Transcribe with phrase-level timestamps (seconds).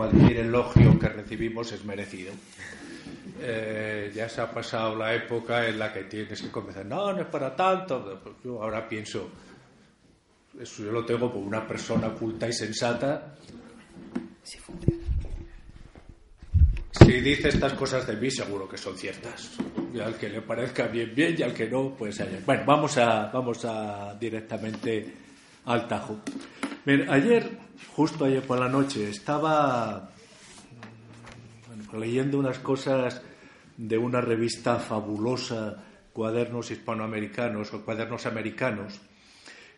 [0.00, 2.32] cualquier elogio que recibimos es merecido.
[3.38, 7.20] Eh, ya se ha pasado la época en la que tienes que comenzar, no, no
[7.20, 8.18] es para tanto.
[8.22, 9.28] Pues yo ahora pienso,
[10.58, 13.34] eso yo lo tengo por una persona culta y sensata.
[16.92, 19.58] Si dice estas cosas de mí, seguro que son ciertas.
[19.92, 22.40] Y al que le parezca bien, bien, y al que no, pues allá.
[22.46, 25.12] Bueno, vamos a, vamos a directamente
[25.66, 26.22] al tajo.
[26.86, 27.50] Ayer,
[27.94, 30.10] justo ayer por la noche, estaba
[31.92, 33.22] leyendo unas cosas
[33.76, 39.00] de una revista fabulosa, Cuadernos Hispanoamericanos o Cuadernos Americanos,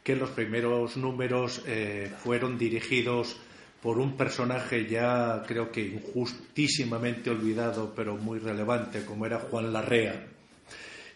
[0.03, 3.37] que los primeros números eh, fueron dirigidos
[3.83, 10.27] por un personaje ya creo que injustísimamente olvidado, pero muy relevante, como era Juan Larrea.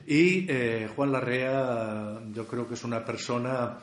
[0.06, 3.78] Y eh, Juan Larrea yo creo que es una persona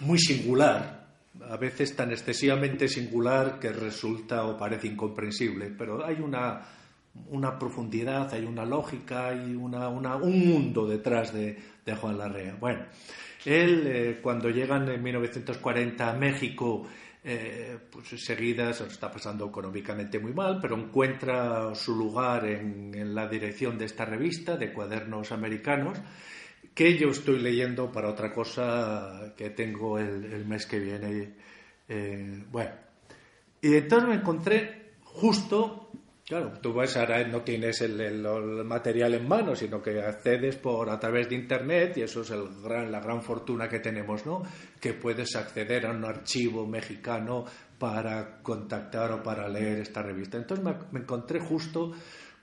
[0.00, 1.06] muy singular,
[1.48, 6.62] a veces tan excesivamente singular que resulta o parece incomprensible, pero hay una,
[7.28, 11.56] una profundidad, hay una lógica, hay una, un mundo detrás de,
[12.00, 12.56] Juan Larrea.
[12.58, 12.84] Bueno,
[13.44, 16.84] él eh, cuando llegan en 1940 a México,
[17.22, 23.14] eh, pues enseguida se está pasando económicamente muy mal, pero encuentra su lugar en, en
[23.14, 25.98] la dirección de esta revista de cuadernos americanos
[26.76, 31.32] que yo estoy leyendo para otra cosa que tengo el, mes que viene.
[31.88, 32.70] Eh, bueno,
[33.62, 35.90] y entonces me encontré justo,
[36.26, 38.22] claro, tú ves ahora no tienes el,
[38.66, 42.46] material en mano, sino que accedes por a través de internet y eso es el
[42.62, 44.42] gran, la gran fortuna que tenemos, ¿no?
[44.78, 47.46] Que puedes acceder a un archivo mexicano
[47.78, 50.36] para contactar o para leer esta revista.
[50.36, 51.94] Entonces me encontré justo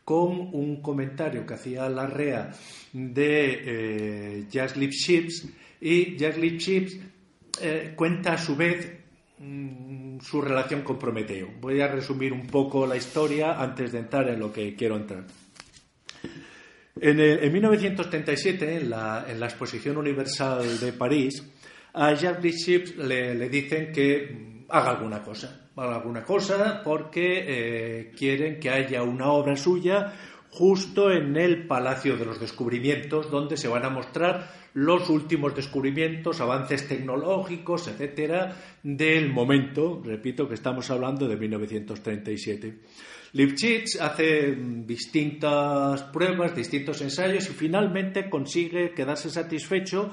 [0.04, 2.52] con un comentario que hacía Larrea
[2.92, 5.48] de eh, Jazz Chips
[5.80, 6.98] y Jazz Chips
[7.62, 8.92] eh, cuenta a su vez
[9.40, 11.50] mm, su relación con Prometeo.
[11.60, 15.24] Voy a resumir un poco la historia antes de entrar en lo que quiero entrar.
[17.00, 21.44] En, 1937, en la, Exposición Universal de París,
[21.94, 28.70] a Jazz Chips le dicen que haga alguna cosa alguna cosa porque eh, quieren que
[28.70, 30.14] haya una obra suya
[30.50, 36.42] justo en el Palacio de los Descubrimientos, donde se van a mostrar los últimos descubrimientos,
[36.42, 40.02] avances tecnológicos, etcétera, del momento.
[40.04, 42.80] Repito que estamos hablando de 1937.
[43.34, 44.56] Lipschitz hace
[44.86, 50.12] distintas pruebas, distintos ensayos y finalmente consigue quedarse satisfecho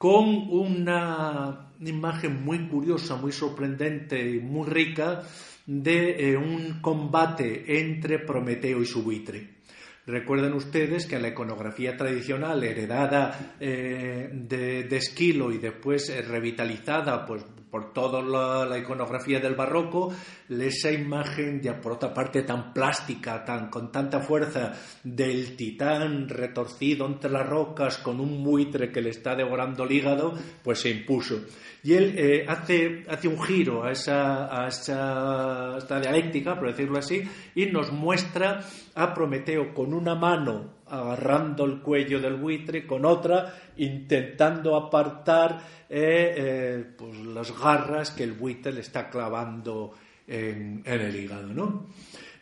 [0.00, 5.24] con una imagen muy curiosa, muy sorprendente y muy rica
[5.66, 9.60] de eh, un combate entre Prometeo y su buitre.
[10.06, 17.44] Recuerden ustedes que la iconografía tradicional heredada eh, de, Esquilo y después eh, revitalizada pues,
[17.70, 18.20] por toda
[18.66, 20.12] la, iconografía del barroco,
[20.48, 24.72] esa imagen, ya por otra parte tan plástica, tan, con tanta fuerza,
[25.04, 30.34] del titán retorcido entre las rocas con un buitre que le está devorando el hígado,
[30.62, 31.40] pues se impuso.
[31.82, 36.98] Y él eh, hace, hace un giro a esa, a esa, esta dialéctica, por decirlo
[36.98, 37.22] así,
[37.54, 38.60] y nos muestra
[38.94, 45.58] a Prometeo con una mano agarrando el cuello del buitre, con otra intentando apartar
[45.88, 49.94] eh, eh, pues las garras que el buitre le está clavando
[50.26, 51.48] en, el hígado.
[51.48, 51.86] ¿no?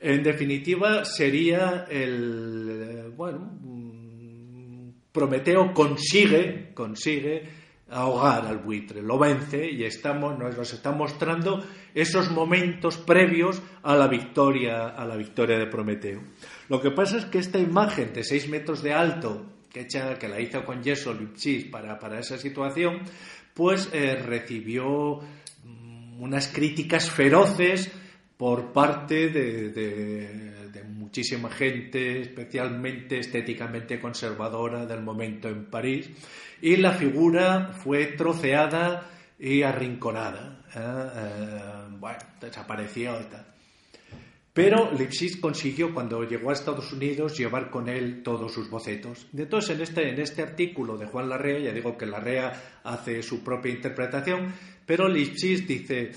[0.01, 3.13] En definitiva, sería el.
[3.17, 11.65] Bueno, mm, Prometeo consigue, consigue ahogar al buitre, lo vence y estamos, nos está mostrando
[11.95, 16.23] esos momentos previos a la victoria, a la victoria de Prometeo.
[16.69, 20.41] Lo que pasa es que esta imagen de 6 metros de alto, que, que la
[20.41, 23.01] hizo con yeso Lipschitz para, para esa situación,
[23.55, 25.21] pues eh, recibió
[25.65, 27.91] mm, unas críticas feroces
[28.37, 29.71] por parte de,
[31.09, 36.11] muchísima gente, especialmente estéticamente conservadora del momento en París,
[36.61, 39.09] y la figura fue troceada
[39.39, 40.65] y arrinconada.
[40.75, 41.11] ¿eh?
[41.17, 43.47] Eh, bueno, desapareció y tal.
[44.53, 49.29] Pero Lipschitz consiguió, cuando llegó a Estados Unidos, llevar con él todos sus bocetos.
[49.35, 53.43] Entonces, en este, en este artículo de Juan Larrea, ya digo que Larrea hace su
[53.43, 54.53] propia interpretación,
[54.85, 56.11] pero Lipschitz dice,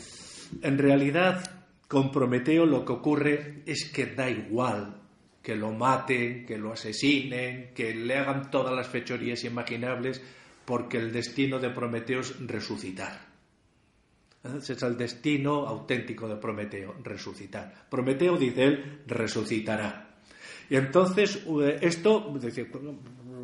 [0.64, 1.61] en realidad,
[1.92, 4.96] con Prometeo lo que ocurre es que da igual
[5.44, 10.22] que lo maten, que lo asesinen, que le hagan todas las fechorías imaginables,
[10.64, 13.20] porque el destino de Prometeo es resucitar.
[14.42, 17.88] Ese es el destino auténtico de Prometeo, resucitar.
[17.90, 20.16] Prometeo, dice él, resucitará.
[20.70, 22.34] Y entonces, eh, esto,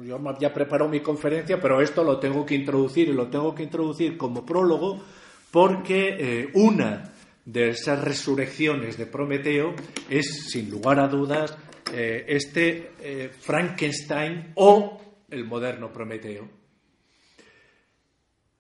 [0.06, 3.54] yo me había preparado mi conferencia, pero esto lo tengo que introducir y lo tengo
[3.54, 5.04] que introducir como prólogo
[5.52, 7.14] porque eh, una
[7.48, 9.74] de esas resurrecciones de Prometeo
[10.10, 11.58] es, sin lugar a dudas,
[11.94, 16.50] eh, este eh, Frankenstein o el moderno Prometeo.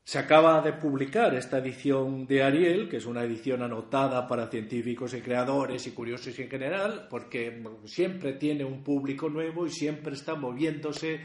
[0.05, 5.13] Se acaba de publicar esta edición de Ariel, que es una edición anotada para científicos
[5.13, 10.35] y creadores y curiosos en general, porque siempre tiene un público nuevo y siempre está
[10.35, 11.19] moviéndose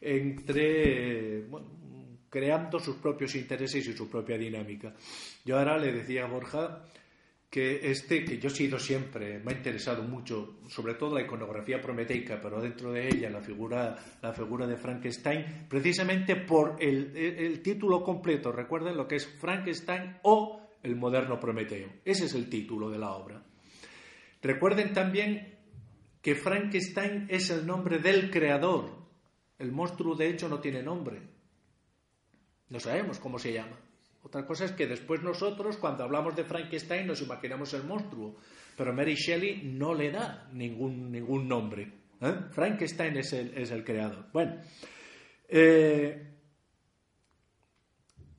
[0.00, 1.46] entre,
[2.30, 4.94] creando sus propios intereses y su propia dinámica.
[5.44, 6.84] Yo ahora le decía a Borja
[7.50, 11.80] que este, que yo he sido siempre, me ha interesado mucho, sobre todo la iconografía
[11.80, 17.62] prometeica, pero dentro de ella la figura, la figura de Frankenstein, precisamente por el, el
[17.62, 21.88] título completo, recuerden lo que es Frankenstein o el moderno Prometeo.
[22.04, 23.42] Ese es el título de la obra.
[24.42, 25.58] Recuerden también
[26.22, 29.06] que Frankenstein es el nombre del creador.
[29.58, 31.22] El monstruo, de hecho, no tiene nombre.
[32.68, 33.76] No sabemos cómo se llama.
[34.22, 38.36] Otra cosa es que después nosotros, cuando hablamos de Frankenstein, nos imaginamos el monstruo,
[38.76, 41.92] pero Mary Shelley no le da ningún, ningún nombre.
[42.20, 42.34] ¿eh?
[42.50, 44.26] Frankenstein es el, es el, creador.
[44.32, 44.56] Bueno,
[45.48, 46.26] eh,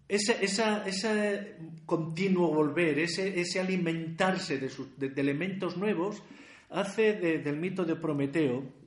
[0.08, 6.22] ese, continuo volver, ese, ese alimentarse de, de, elementos nuevos,
[6.70, 8.80] hace del mito de Prometeo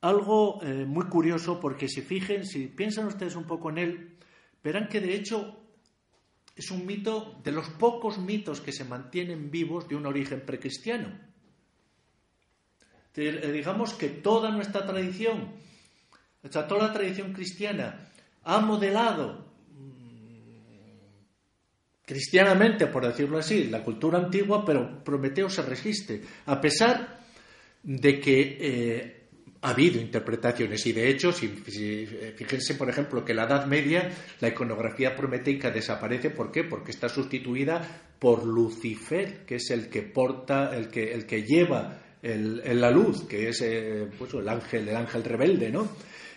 [0.00, 4.16] algo eh, muy curioso porque si fijen, si piensan ustedes un poco en él,
[4.62, 5.56] verán que de hecho
[6.56, 11.10] es un mito de los pocos mitos que se mantienen vivos de un origen precristiano.
[13.14, 15.52] Eh, digamos que toda nuestra tradición,
[16.42, 18.08] o toda la tradición cristiana
[18.44, 20.44] ha modelado mm,
[22.04, 27.20] cristianamente, por decirlo así, la cultura antigua, pero Prometeo se resiste, a pesar
[27.82, 29.19] de que eh,
[29.62, 34.10] ha habido interpretaciones y de hecho, si, fíjense por ejemplo que la Edad Media
[34.40, 36.64] la iconografía prometeica desaparece, ¿por qué?
[36.64, 37.82] Porque está sustituida
[38.18, 43.26] por Lucifer, que es el que porta, el que, el que lleva el, la luz,
[43.26, 45.88] que es eh, pues, el ángel, el ángel rebelde, ¿no?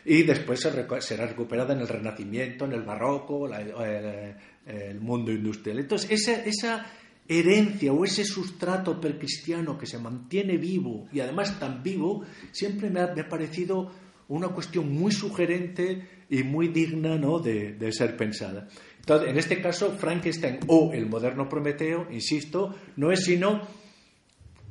[0.06, 0.60] Y después
[1.00, 5.80] será recuperada en el Renacimiento, en el Barroco, el, mundo industrial.
[5.80, 6.86] Entonces, esa, esa
[7.28, 13.00] herencia o ese sustrato percristiano que se mantiene vivo y además tan vivo, siempre me
[13.00, 13.92] ha, parecido
[14.28, 17.40] una cuestión muy sugerente y muy digna ¿no?
[17.40, 18.68] de, ser pensada.
[19.00, 23.62] Entonces, en este caso, Frankenstein o el moderno Prometeo, insisto, no es sino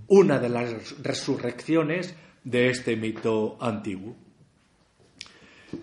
[0.08, 2.14] una de las resurrecciones
[2.44, 4.16] de este mito antiguo.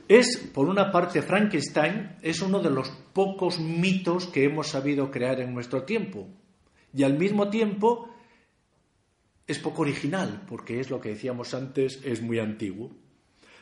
[0.07, 5.39] Es, por una parte, Frankenstein es uno de los pocos mitos que hemos sabido crear
[5.39, 6.27] en nuestro tiempo
[6.93, 8.09] y al mismo tiempo
[9.47, 12.91] es poco original, porque es lo que decíamos antes, es muy antiguo.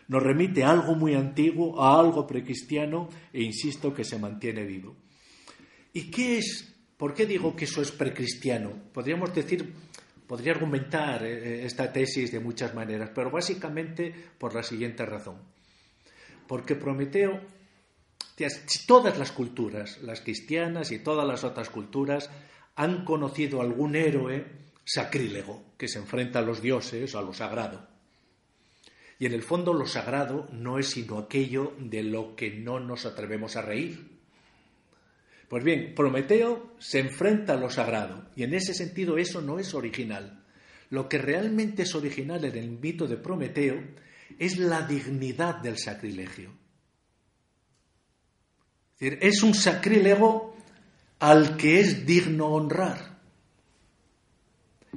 [0.07, 4.95] Nos remite a algo muy antiguo, a algo precristiano, e insisto que se mantiene vivo.
[5.93, 6.73] ¿Y qué es?
[6.97, 8.71] ¿Por qué digo que eso es precristiano?
[8.93, 9.73] Podríamos decir,
[10.27, 15.37] podría argumentar eh, esta tesis de muchas maneras, pero básicamente por la siguiente razón.
[16.47, 17.41] Porque Prometeo,
[18.85, 22.29] todas las culturas, las cristianas y todas las otras culturas,
[22.77, 24.45] han conocido algún héroe
[24.85, 27.87] sacrílego que se enfrenta a los dioses o a lo sagrado.
[29.19, 33.07] Y en el fondo lo sagrado no es sino aquello de lo que no nos
[33.07, 34.19] atrevemos a reír.
[35.49, 39.73] Pues bien, Prometeo se enfrenta a lo sagrado y en ese sentido eso no es
[39.73, 40.45] original.
[40.91, 43.81] Lo que realmente es original en el mito de Prometeo
[44.37, 46.51] es la dignidad del sacrilegio.
[48.93, 50.56] Es, decir, es un sacrílego
[51.19, 53.17] al que es digno honrar.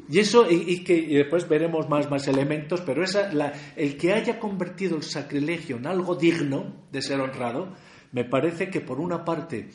[0.08, 3.30] Y eso, y, que después veremos más, más elementos, pero esa,
[3.76, 7.74] el que haya convertido el sacrilegio en algo digno de ser honrado,
[8.12, 9.68] me parece que por una parte,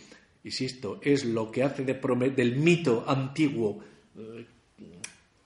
[0.44, 1.94] insisto, es lo que hace de
[2.36, 3.80] del mito antiguo,
[4.18, 4.46] eh,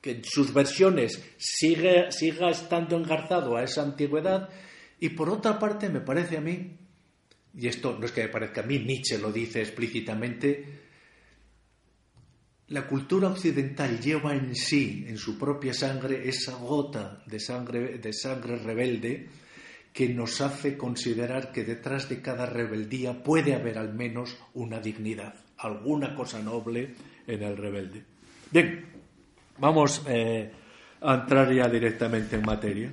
[0.01, 4.49] que en sus versiones sigue, siga estando engarzado a esa antigüedad,
[4.99, 6.77] y por otra parte me parece a mí,
[7.53, 10.88] y esto no es que me parezca a mí, Nietzsche lo dice explícitamente,
[12.69, 18.13] la cultura occidental lleva en sí, en su propia sangre, esa gota de sangre, de
[18.13, 19.27] sangre rebelde
[19.91, 25.33] que nos hace considerar que detrás de cada rebeldía puede haber al menos una dignidad,
[25.57, 26.93] alguna cosa noble
[27.25, 28.03] en el rebelde.
[28.51, 28.85] Bien,
[29.57, 30.51] vamos eh,
[31.01, 32.91] a entrar ya directamente en materia.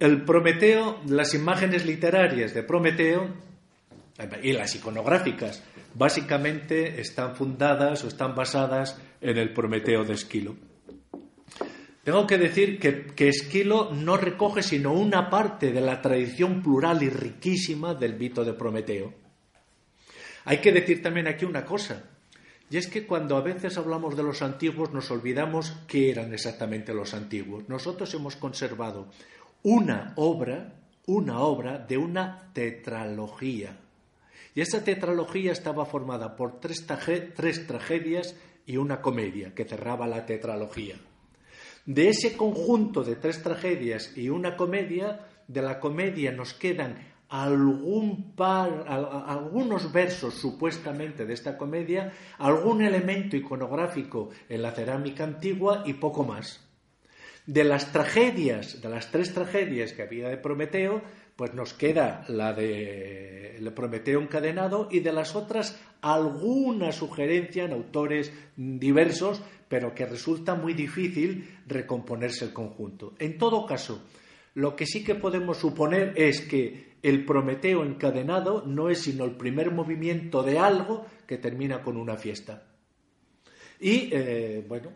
[0.00, 3.45] El Prometeo, las imágenes literarias de Prometeo
[4.42, 5.62] y las iconográficas
[5.94, 10.56] básicamente están fundadas o están basadas en el Prometeo de Esquilo.
[12.02, 17.02] Tengo que decir que, que, Esquilo no recoge sino una parte de la tradición plural
[17.02, 19.12] y riquísima del mito de Prometeo.
[20.44, 22.04] Hay que decir también aquí una cosa,
[22.70, 26.94] Y es que cuando a veces hablamos de los antiguos nos olvidamos qué eran exactamente
[26.94, 27.68] los antiguos.
[27.68, 29.08] Nosotros hemos conservado
[29.62, 30.74] una obra,
[31.06, 33.76] una obra de una tetralogía.
[34.56, 36.86] Y esa tetralogía estaba formada por tres,
[37.66, 38.34] tragedias
[38.64, 40.96] y una comedia que cerraba la tetralogía.
[41.84, 46.96] De ese conjunto de tres tragedias y una comedia, de la comedia nos quedan
[47.28, 55.82] algún par, algunos versos supuestamente de esta comedia, algún elemento iconográfico en la cerámica antigua
[55.84, 56.66] y poco más.
[57.44, 61.02] De las tragedias, de las tres tragedias que había de Prometeo,
[61.36, 63.36] pues nos queda la de
[63.76, 70.72] Prometeo encadenado y de las otras alguna sugerencia en autores diversos, pero que resulta muy
[70.72, 73.14] difícil recomponerse el conjunto.
[73.18, 74.02] En todo caso,
[74.54, 79.32] lo que sí que podemos suponer es que el Prometeo encadenado no es sino el
[79.32, 82.64] primer movimiento de algo que termina con una fiesta.
[83.78, 84.90] Y, eh, bueno,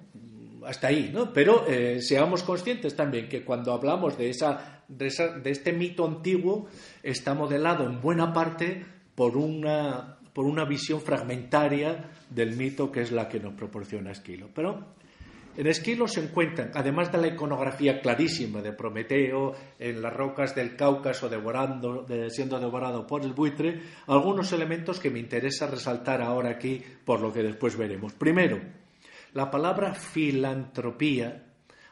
[0.65, 1.33] hasta ahí, ¿no?
[1.33, 6.67] Pero eh, seamos conscientes también que cuando hablamos de, esa, de, este mito antiguo
[7.03, 13.13] está modelado en buena parte por una, por una visión fragmentaria del mito que es
[13.13, 14.49] la que nos proporciona Esquilo.
[14.55, 14.95] Pero
[15.57, 20.77] en Esquilo se encuentran, además de la iconografía clarísima de Prometeo en las rocas del
[20.77, 26.83] Cáucaso devorando, siendo devorado por el buitre, algunos elementos que me interesa resaltar ahora aquí
[27.05, 28.13] por lo que después veremos.
[28.13, 28.61] Primero,
[29.33, 31.50] la palabra filantropía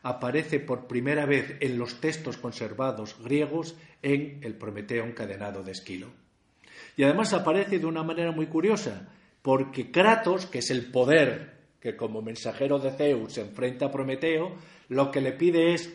[0.09, 6.09] aparece por primera vez en los textos conservados griegos en el Prometeo encadenado de Esquilo.
[6.97, 9.07] Y además aparece de una manera muy curiosa,
[9.43, 14.57] porque Kratos, que es el poder que como mensajero de Zeus se enfrenta a Prometeo,
[14.89, 15.95] lo que le pide es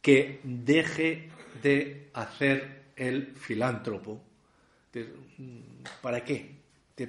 [0.00, 1.30] que deje
[1.62, 4.20] de hacer el filántropo.
[6.02, 6.50] ¿Para qué?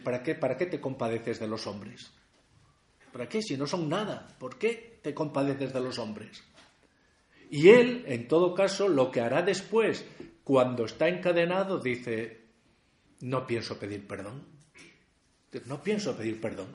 [0.04, 2.12] ¿Para qué, ¿Para qué te compadeces de los hombres?
[3.12, 3.42] ¿Para qué?
[3.42, 6.44] Si no son nada, ¿por qué te compadeces de los hombres?
[7.52, 10.04] Y él, en todo caso, lo que hará después,
[10.44, 12.42] cuando está encadenado, dice,
[13.22, 14.44] no pienso pedir perdón.
[15.66, 16.68] No pienso pedir perdón.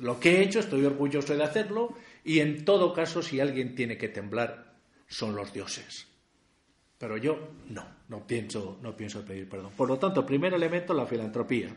[0.00, 3.96] Lo que he hecho, estoy orgulloso de hacerlo y en todo caso, si alguien tiene
[3.96, 4.74] que temblar,
[5.06, 6.08] son los dioses.
[6.98, 9.72] Pero yo no, no pienso, no pienso pedir perdón.
[9.76, 11.74] Por lo tanto, primer elemento, la filantropía.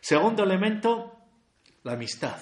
[0.00, 1.16] Segundo elemento,
[1.84, 2.40] la amistad.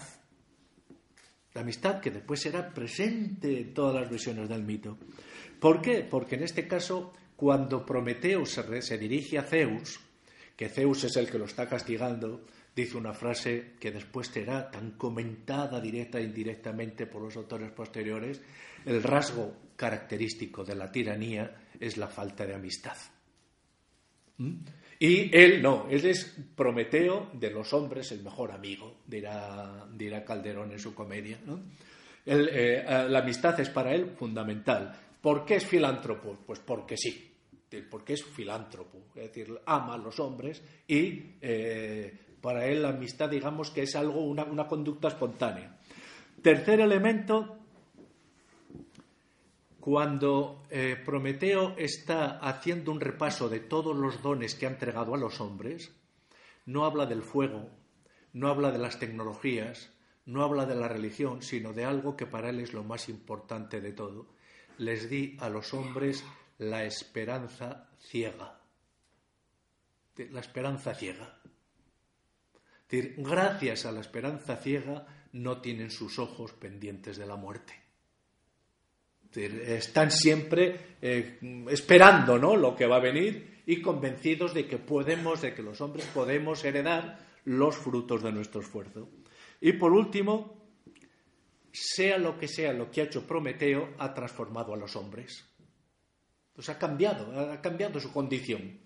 [1.60, 4.98] Amistad que después será presente en todas las visiones del mito.
[5.60, 6.06] ¿Por qué?
[6.08, 10.00] Porque en este caso, cuando Prometeo se, se dirige a Zeus,
[10.56, 14.92] que Zeus es el que lo está castigando, dice una frase que después será tan
[14.92, 18.40] comentada directa e indirectamente por los autores posteriores,
[18.84, 22.96] el rasgo característico de la tiranía es la falta de amistad.
[24.38, 24.54] ¿Mm?
[24.98, 29.86] Y él no, él es Prometeo de los hombres, el mejor amigo, dirá,
[30.26, 31.38] Calderón en su comedia.
[32.26, 34.92] Eh, la amistad es para él fundamental.
[35.20, 36.38] ¿Por qué es filántropo?
[36.44, 37.28] Pues porque sí,
[37.90, 43.28] porque es filántropo, es decir, ama a los hombres y eh, para él la amistad,
[43.28, 45.76] digamos que es algo, una, conducta espontánea.
[46.42, 47.57] Tercer elemento,
[49.80, 55.18] cuando eh, Prometeo está haciendo un repaso de todos los dones que ha entregado a
[55.18, 55.92] los hombres,
[56.66, 57.70] no habla del fuego,
[58.32, 59.90] no habla de las tecnologías,
[60.26, 63.80] no habla de la religión, sino de algo que para él es lo más importante
[63.80, 64.26] de todo.
[64.76, 66.24] Les di a los hombres
[66.58, 68.60] la esperanza ciega.
[70.16, 71.38] La esperanza ciega
[72.90, 77.87] gracias a la esperanza ciega no tienen sus ojos pendientes de la muerte.
[79.34, 82.56] Están siempre eh, esperando ¿no?
[82.56, 86.64] lo que va a venir y convencidos de que podemos, de que los hombres podemos
[86.64, 89.08] heredar los frutos de nuestro esfuerzo.
[89.60, 90.58] Y por último,
[91.72, 95.44] sea lo que sea lo que ha hecho Prometeo, ha transformado a los hombres.
[96.50, 98.78] Entonces ha cambiado, ha cambiado su condición.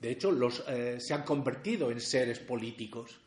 [0.00, 3.20] De hecho, los, eh, se han convertido en seres políticos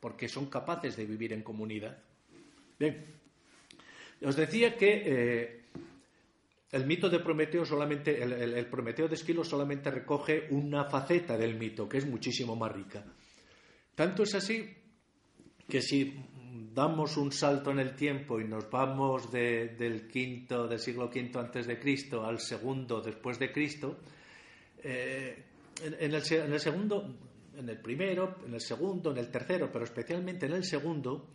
[0.00, 1.98] porque son capaces de vivir en comunidad.
[2.78, 3.21] Bien,
[4.24, 5.62] os decía que eh,
[6.72, 11.88] el mito de Prometeo solamente, el, Prometeo de Esquilo solamente recoge una faceta del mito,
[11.88, 13.04] que es muchísimo más rica.
[13.94, 14.74] Tanto es así
[15.68, 16.14] que si
[16.72, 21.66] damos un salto en el tiempo y nos vamos del quinto, del siglo V antes
[21.66, 23.98] de Cristo al segundo después de Cristo,
[24.82, 25.44] eh,
[25.82, 26.22] en, el,
[26.60, 27.14] segundo,
[27.56, 31.28] en el primero, en el segundo, en el tercero, pero especialmente en el segundo,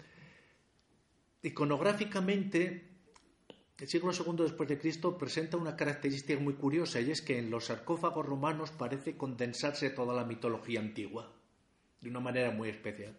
[1.48, 2.88] iconográficamente,
[3.80, 7.51] el siglo II después de Cristo presenta una característica muy curiosa y es que en
[7.51, 11.32] los sarcófagos romanos parece condensarse toda la mitología antigua
[12.01, 13.16] de una manera muy especial.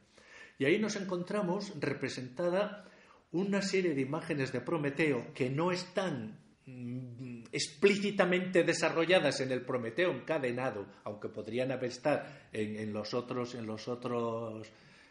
[0.59, 2.85] Y ahí nos encontramos representada
[3.31, 10.11] una serie de imágenes de Prometeo que no están mm, explícitamente desarrolladas en el Prometeo
[10.11, 14.67] encadenado, aunque podrían haber estado en, los otros, en los otros,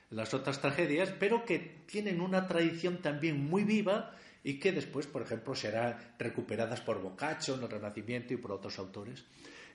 [0.10, 5.22] las otras tragedias, pero que tienen una tradición también muy viva y que después, por
[5.22, 9.26] ejemplo, serán recuperadas por Boccaccio en el Renacimiento y por otros autores.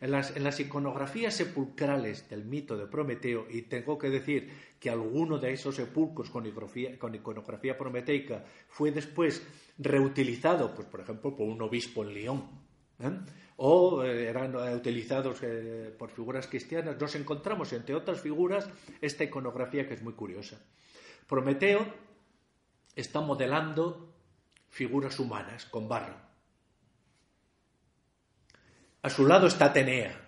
[0.00, 5.52] En las, iconografías sepulcrales del mito de Prometeo, y tengo que decir que alguno de
[5.52, 9.46] esos sepulcros con iconografía, prometeica fue después
[9.78, 12.50] reutilizado, pues por ejemplo, por un obispo en León,
[12.98, 13.10] ¿eh?
[13.64, 18.68] O eh, eran utilizados eh, por figuras cristianas, nos encontramos, entre otras figuras,
[19.00, 20.58] esta iconografía que es muy curiosa.
[21.28, 21.86] Prometeo
[22.96, 24.12] está modelando
[24.68, 26.16] figuras humanas con barro.
[29.02, 30.20] A su lado está Atenea,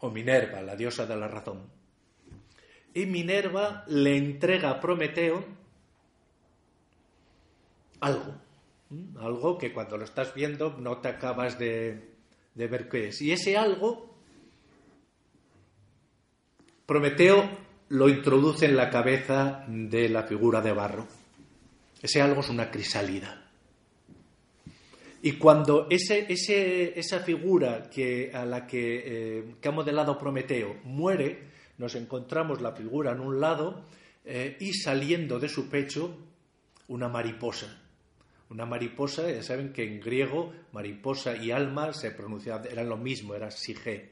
[0.00, 1.68] o Minerva, la diosa de la razón.
[2.94, 5.44] Y Minerva le entrega a Prometeo
[8.00, 8.34] algo,
[9.20, 12.11] algo que cuando lo estás viendo no te acabas de,
[12.54, 13.22] de ver qué es.
[13.22, 14.16] Y ese algo,
[16.86, 17.48] Prometeo
[17.88, 21.06] lo introduce en la cabeza de la figura de barro.
[22.00, 23.42] Ese algo es una crisálida.
[25.22, 26.26] Y cuando ese,
[26.98, 33.12] esa figura que, a la eh, que, ha modelado Prometeo muere, nos encontramos la figura
[33.12, 33.84] en un lado
[34.24, 36.16] eh, y saliendo de su pecho
[36.88, 37.81] una mariposa.
[38.52, 43.34] Una mariposa, ya saben que en griego mariposa y alma se pronunciaban, eran lo mismo,
[43.34, 44.10] era sige.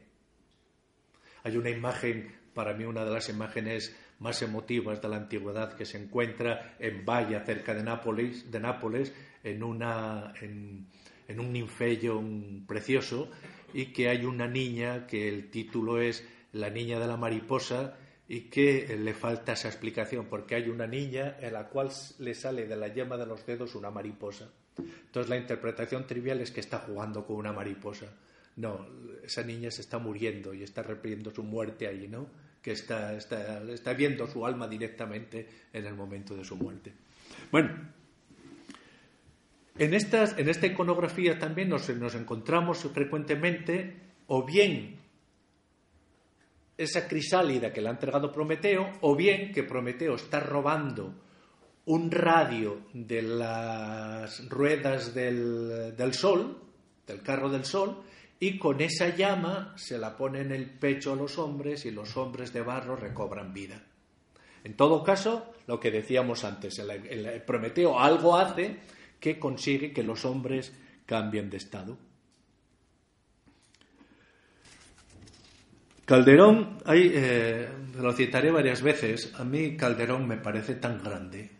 [1.43, 5.85] Hay una imagen, para mí una de las imágenes más emotivas de la antigüedad que
[5.85, 9.13] se encuentra en Valla, cerca de Nápoles, de Nápoles
[9.45, 10.87] en, una, en,
[11.39, 12.23] un ninfello
[12.67, 13.31] precioso,
[13.75, 17.99] y que hay una niña que el título es La niña de la mariposa
[18.31, 22.69] y que le falta esa explicación, porque hay una niña en la cual le sale
[22.69, 24.49] de la yema de los dedos una mariposa.
[24.79, 28.07] Entonces la interpretación trivial es que está jugando con una mariposa.
[28.55, 28.87] No,
[29.25, 32.29] esa niña se está muriendo y está repitiendo su muerte ahí, ¿no?
[32.63, 36.93] Que está, está, está viendo su alma directamente en el momento de su muerte.
[37.51, 37.91] Bueno,
[39.77, 43.97] en, estas, en esta iconografía también nos, nos encontramos frecuentemente
[44.29, 45.00] o bien
[46.81, 51.15] esa crisálida que le ha entregado Prometeo, o bien que Prometeo está robando
[51.85, 56.59] un radio de las ruedas del, del, sol,
[57.07, 58.03] del carro del sol,
[58.39, 62.17] y con esa llama se la pone en el pecho a los hombres y los
[62.17, 63.83] hombres de barro recobran vida.
[64.65, 68.79] En todo caso, lo que decíamos antes, el Prometeo algo hace
[69.21, 70.73] que consigue que los hombres
[71.05, 71.99] cambien de estado.
[76.11, 77.69] Calderón, eh,
[78.01, 81.51] lo citaré varias veces, a mí Calderón me parece tan grande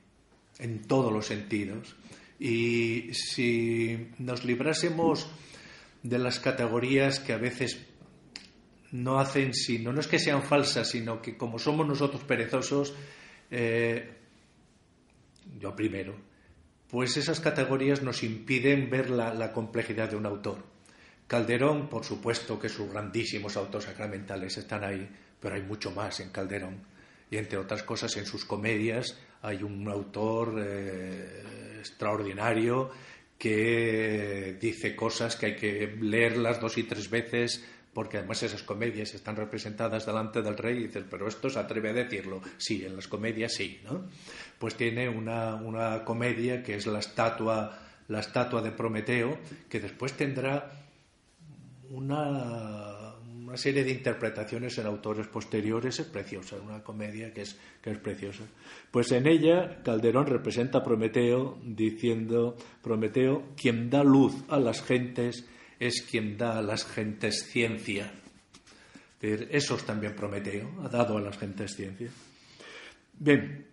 [0.59, 1.95] en todos los sentidos.
[2.41, 5.31] Y si nos librásemos
[6.03, 7.79] de las categorías que a veces
[8.91, 12.93] no hacen sino, no es que sean falsas, sino que como somos nosotros perezosos,
[13.53, 14.17] eh,
[15.61, 16.17] yo primero,
[16.91, 20.65] pues esas categorías nos impiden ver la, complejidad de un autor.
[21.31, 26.31] Calderón, por supuesto que sus grandísimos autos sacramentales están ahí, pero hay mucho más en
[26.31, 26.83] Calderón.
[27.31, 32.91] Y entre otras cosas, en sus comedias hay un autor eh, extraordinario
[33.39, 37.65] que dice cosas que hay que leerlas dos y tres veces
[37.95, 41.91] porque además esas comedias están representadas delante del rey y dices, pero esto se atreve
[41.91, 42.41] a decirlo.
[42.59, 44.09] Sí, en las comedias sí, ¿no?
[44.59, 49.39] Pues tiene una, una comedia que es la estatua, la estatua de Prometeo,
[49.69, 50.80] que después tendrá
[51.91, 53.15] una,
[53.51, 57.99] una serie de interpretaciones en autores posteriores, es preciosa, una comedia que es, que es
[57.99, 58.45] preciosa.
[58.91, 65.47] Pues en ella Calderón representa a Prometeo diciendo, Prometeo, quien da luz a las gentes,
[65.79, 68.13] es quien da a las gentes ciencia.
[69.21, 72.11] Eso es también Prometeo, ha dado a las gentes ciencia.
[73.19, 73.67] Bien,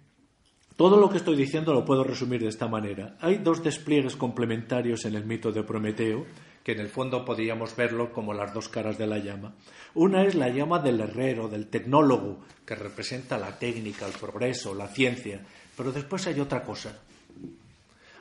[0.76, 3.16] todo lo que estoy diciendo lo puedo resumir de esta manera.
[3.22, 6.26] Hay dos despliegues complementarios en el mito de Prometeo,
[6.68, 9.56] que en el fondo podríamos verlo como las dos caras de la llama.
[9.94, 14.90] Una es la llama del herrero, del tecnólogo, que representa la técnica, el progreso, la
[14.90, 15.40] ciencia.
[15.78, 17.00] Pero después hay otra cosa,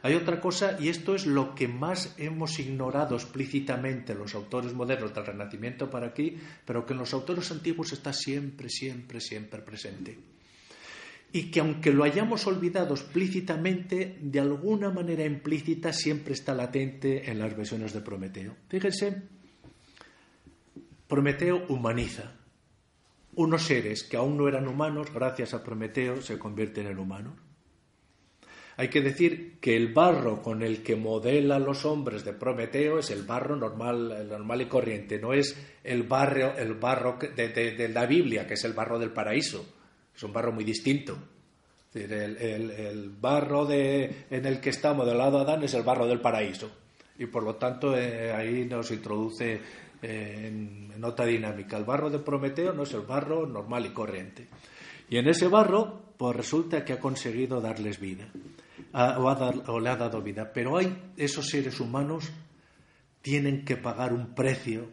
[0.00, 5.12] hay otra cosa, y esto es lo que más hemos ignorado explícitamente los autores modernos
[5.12, 10.35] del Renacimiento para aquí, pero que en los autores antiguos está siempre, siempre, siempre presente.
[11.32, 17.38] Y que aunque lo hayamos olvidado explícitamente, de alguna manera implícita siempre está latente en
[17.38, 18.54] las versiones de Prometeo.
[18.68, 19.22] Fíjense,
[21.08, 22.32] Prometeo humaniza.
[23.34, 27.34] unos seres que aún no eran humanos, gracias a Prometeo, se convierten en humanos.
[28.78, 33.10] Hay que decir que el barro con el que modela los hombres de Prometeo es
[33.10, 38.46] el barro normal, normal y corriente, no es el, barro, el barro de, la Biblia,
[38.46, 39.75] que es el barro del paraíso.
[40.16, 41.18] Es un barro muy distinto.
[41.92, 46.70] El, barro en el que está modelado Adán es el barro del paraíso.
[47.18, 49.60] Y por lo tanto eh, ahí nos introduce
[50.02, 51.76] eh, en, otra dinámica.
[51.76, 54.48] El barro de Prometeo no es el barro normal y corriente.
[55.08, 58.28] Y en ese barro, pues resulta que ha conseguido darles vida
[58.92, 60.50] o, le ha dado vida.
[60.52, 62.30] Pero hay esos seres humanos
[63.22, 64.88] tienen que pagar un precio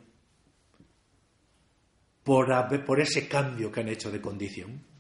[2.24, 4.93] por ese cambio que han hecho de condición.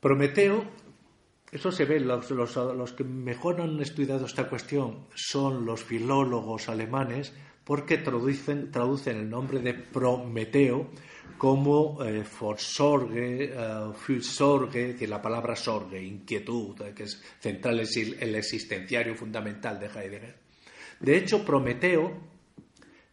[0.00, 0.64] Prometeo,
[1.52, 7.34] eso se ve, los, que mejor han estudiado esta cuestión son los filólogos alemanes,
[7.64, 8.70] porque traducen,
[9.06, 10.90] el nombre de Prometeo
[11.36, 17.80] como eh, forsorge, eh, fürsorge, es decir, la palabra sorge, inquietud, eh, que es central,
[17.80, 20.36] es el existenciario fundamental de Heidegger.
[20.98, 22.12] De hecho, Prometeo,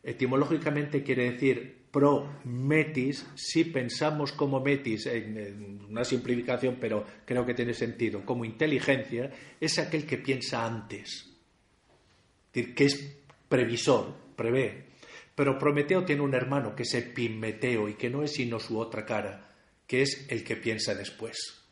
[0.04, 7.74] etimológicamente quiere decir prometis, si pensamos como metis, en, una simplificación, pero creo que tiene
[7.74, 13.18] sentido, como inteligencia, es aquel que piensa antes, es decir, que es
[13.50, 14.86] previsor, prevé,
[15.34, 19.04] pero Prometeo tiene un hermano que es Epimeteo y que no es sino su otra
[19.04, 19.56] cara,
[19.88, 21.64] que es el que piensa después.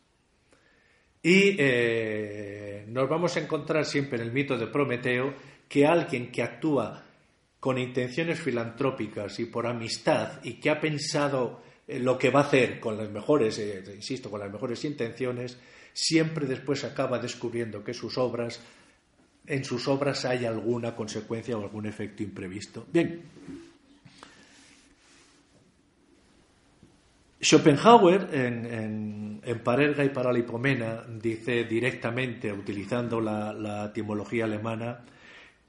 [1.21, 5.35] Y eh, nos vamos a encontrar siempre en el mito de Prometeo
[5.67, 7.04] que alguien que actúa
[7.65, 12.79] con intenciones filantrópicas y por amistad y que ha pensado lo que va a hacer
[12.79, 15.57] con las mejores, eh, insisto, con las mejores intenciones,
[15.91, 18.61] siempre después acaba descubriendo que sus obras
[19.47, 22.85] en sus obras hay alguna consecuencia o algún efecto imprevisto.
[22.93, 23.23] Bien.
[27.41, 35.03] Schopenhauer, en, en, Parerga y Paralipomena, dice directamente, utilizando la, etimología alemana,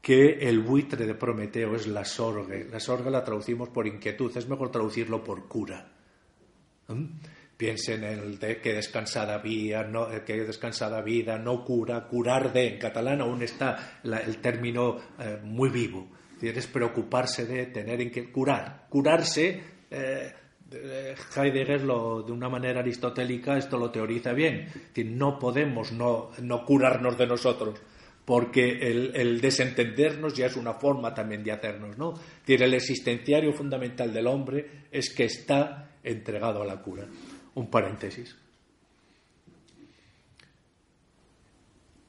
[0.06, 2.68] que el buitre de Prometeo es la sorge.
[2.70, 5.84] La sorge la traducimos por inquietud, es mejor traducirlo por cura.
[6.86, 7.06] ¿Mm?
[7.56, 12.52] Piensen en el de que descansada vida, no, eh, que descansada vida, no cura, curar
[12.52, 16.06] de, en catalán aún está el término eh, muy vivo.
[16.40, 18.86] Es preocuparse de tener en que curar.
[18.88, 20.32] Curarse, eh,
[21.36, 24.68] Heidegger lo, de una manera aristotélica esto lo teoriza bien.
[25.06, 27.80] no podemos no, no, curarnos de nosotros,
[28.26, 31.96] porque el, desentendernos ya es una forma también de hacernos.
[31.96, 32.14] ¿no?
[32.44, 37.06] el existenciario fundamental del hombre es que está entregado a la cura
[37.54, 38.36] un paréntesis.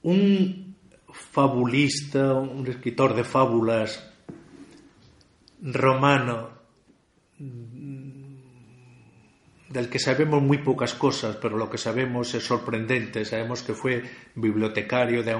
[0.01, 0.75] Un
[1.11, 4.11] fabulista, un escritor de fábulas
[5.61, 6.49] romano,
[9.69, 13.25] del que sabemos muy pocas cosas, pero lo que sabemos es sorprendente.
[13.25, 14.03] Sabemos que fue
[14.35, 15.31] bibliotecario de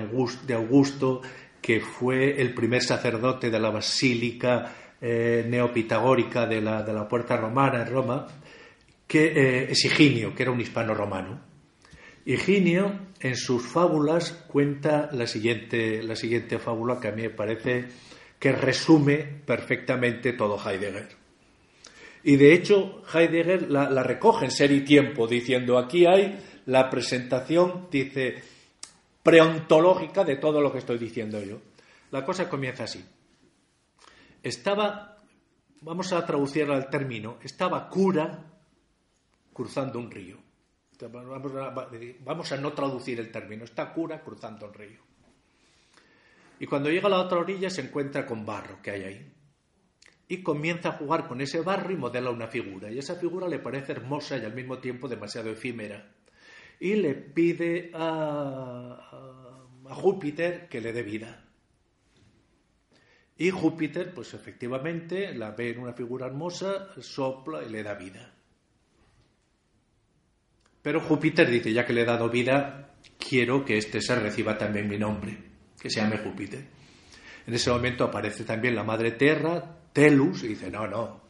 [0.54, 1.22] Augusto,
[1.62, 7.88] que fue el primer sacerdote de la basílica eh, neopitagórica de la, Puerta Romana en
[7.92, 8.28] Roma,
[9.08, 11.42] que eh, es Higinio, que era un hispano romano.
[12.26, 17.86] Higinio, en sus fábulas, cuenta la siguiente, la siguiente fábula que a mí me parece
[18.40, 21.17] que resume perfectamente todo Heidegger.
[22.28, 27.88] Y de hecho, Heidegger la, recoge en Ser y Tiempo, diciendo aquí hay la presentación,
[27.90, 28.44] dice,
[29.24, 31.62] preontológica de todo lo que estoy diciendo yo.
[32.12, 33.02] La cosa comienza así.
[34.44, 35.16] Estaba,
[35.80, 38.44] vamos a traducir al término, estaba cura
[39.54, 40.36] cruzando un río.
[42.26, 45.00] Vamos a, no traducir el término, está cura cruzando el río.
[46.60, 49.37] Y cuando llega a la otra orilla se encuentra con barro que hay ahí.
[50.28, 52.92] Y comienza a jugar con ese barro y modela una figura.
[52.92, 56.12] Y esa figura le parece hermosa y al mismo tiempo demasiado efímera.
[56.80, 59.00] Y le pide a,
[59.90, 61.44] a Júpiter que le dé vida.
[63.38, 68.34] Y Júpiter, pues efectivamente, la ve en una figura hermosa, sopla y le da vida.
[70.82, 74.88] Pero Júpiter dice, ya que le he dado vida, quiero que este ser reciba también
[74.88, 75.38] mi nombre,
[75.80, 76.66] que se llame Júpiter.
[77.46, 81.22] En ese momento aparece también la madre Tierra, Telus, y dice, no, no,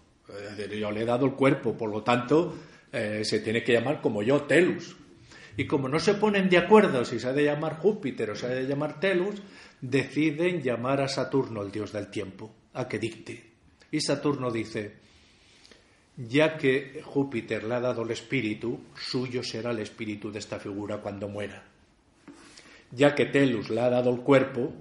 [0.78, 2.54] yo le he dado el cuerpo, por lo tanto,
[2.92, 4.98] eh, se tiene que llamar como yo, Telus.
[5.56, 8.46] Y como no se ponen de acuerdo si se ha de llamar Júpiter o se
[8.46, 9.42] ha de llamar Telus,
[9.80, 13.52] deciden llamar a Saturno, el dios del tiempo, a que dicte.
[13.90, 14.96] Y Saturno dice,
[16.18, 20.98] ya que Júpiter le ha dado el espíritu, suyo será el espíritu de esta figura
[20.98, 21.64] cuando muera.
[22.92, 24.74] Ya que Telus le ha dado el cuerpo,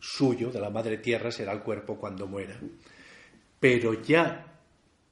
[0.00, 2.58] suyo, de la madre tierra, será el cuerpo cuando muera.
[3.60, 4.60] Pero ya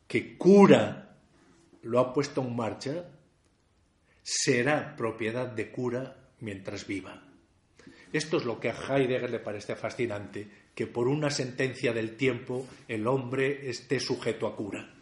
[0.07, 1.17] que cura
[1.83, 3.09] lo ha puesto en marcha,
[4.23, 7.23] será propiedad de cura mientras viva.
[8.13, 12.67] Esto es lo que a Heidegger le parece fascinante, que por una sentencia del tiempo
[12.89, 14.93] el hombre esté sujeto a cura.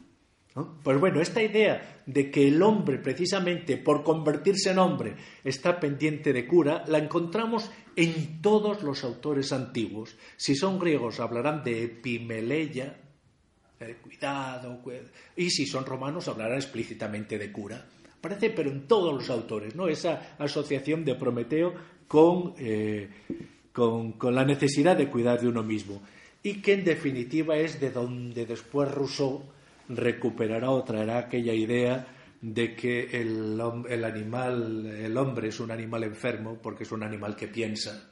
[0.84, 6.32] Pues bueno, esta idea de que el hombre, precisamente por convertirse en hombre, está pendiente
[6.32, 10.16] de cura, la encontramos en todos los autores antiguos.
[10.36, 13.00] Si son griegos, hablarán de epimeleia,
[13.84, 14.80] eh, cuidado,
[15.36, 17.84] y si son romanos, hablarán explícitamente de cura.
[18.20, 19.86] Parece, pero en todos los autores, ¿no?
[19.86, 21.74] Esa asociación de Prometeo
[22.08, 23.08] con, eh,
[23.72, 26.02] con, con la necesidad de cuidar de uno mismo.
[26.42, 29.42] Y que en definitiva es de donde después Rousseau
[29.88, 32.06] recuperará o traerá aquella idea
[32.44, 33.58] de que el,
[34.04, 38.10] animal, el hombre es un animal enfermo porque es un animal que piensa.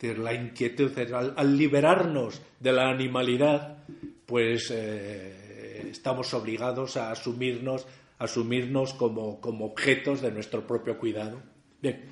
[0.00, 3.84] La inquietud, al, liberarnos de la animalidad,
[4.30, 7.84] pues eh, estamos obligados a asumirnos,
[8.20, 11.42] asumirnos como, objetos de nuestro propio cuidado.
[11.82, 12.04] Bien.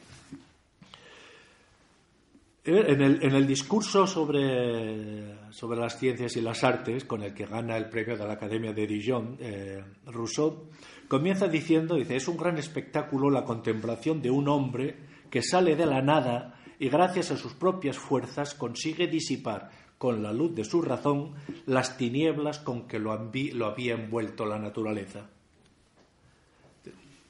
[2.64, 5.32] Eh, en el, discurso sobre,
[5.76, 8.86] las ciencias y las artes, con el que gana el premio de la Academia de
[8.88, 10.70] Dijon, eh, Rousseau
[11.06, 14.96] comienza diciendo, dice, es un gran espectáculo la contemplación de un hombre
[15.30, 20.32] que sale de la nada y gracias a sus propias fuerzas consigue disipar con la
[20.32, 21.34] luz de su razón
[21.66, 25.28] las tinieblas con que lo había envuelto la naturaleza.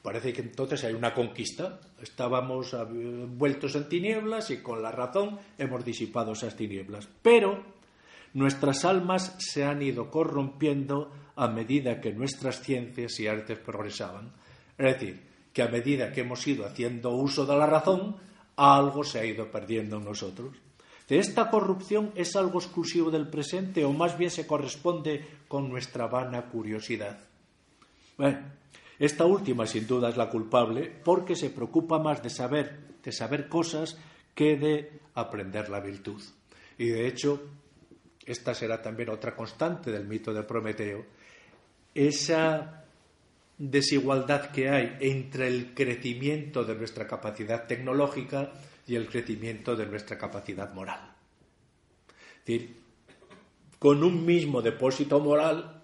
[0.02, 1.81] Parece que entonces hay una conquista.
[2.00, 7.09] Estábamos envueltos en tinieblas y con la razón hemos disipado esas tinieblas.
[7.20, 7.62] Pero
[8.35, 14.33] nuestras almas se han ido corrompiendo a medida que nuestras ciencias y artes progresaban.
[14.76, 18.16] Es decir, que a medida que hemos ido haciendo uso de la razón,
[18.57, 20.57] algo se ha ido perdiendo en nosotros.
[21.09, 26.07] De esta corrupción es algo exclusivo del presente o más bien se corresponde con nuestra
[26.07, 27.18] vana curiosidad.
[28.18, 28.40] Bueno,
[28.99, 33.49] esta última, sin duda, es la culpable porque se preocupa más de saber, de saber
[33.49, 33.97] cosas
[34.35, 36.23] que de aprender la virtud.
[36.77, 37.40] Y de hecho,
[38.27, 41.07] esta será también otra constante del mito de Prometeo,
[41.94, 42.85] esa
[43.57, 48.53] desigualdad que hay entre el crecimiento de nuestra capacidad tecnológica
[48.88, 51.12] y el crecimiento de nuestra capacidad moral.
[52.09, 52.77] Es decir,
[53.79, 55.83] con un mismo depósito moral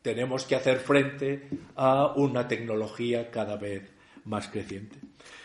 [0.00, 3.90] tenemos que hacer frente a una tecnología cada vez
[4.24, 4.96] más creciente.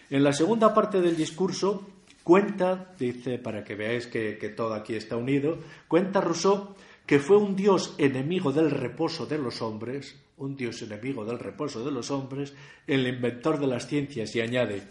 [0.10, 1.88] En la segunda parte del discurso
[2.24, 7.56] cuenta, dice, para que veáis que, todo aquí está unido, cuenta Rousseau que fue un
[7.56, 12.54] dios enemigo del reposo de los hombres, un dios enemigo del reposo de los hombres,
[12.86, 14.84] el inventor de las ciencias y añade,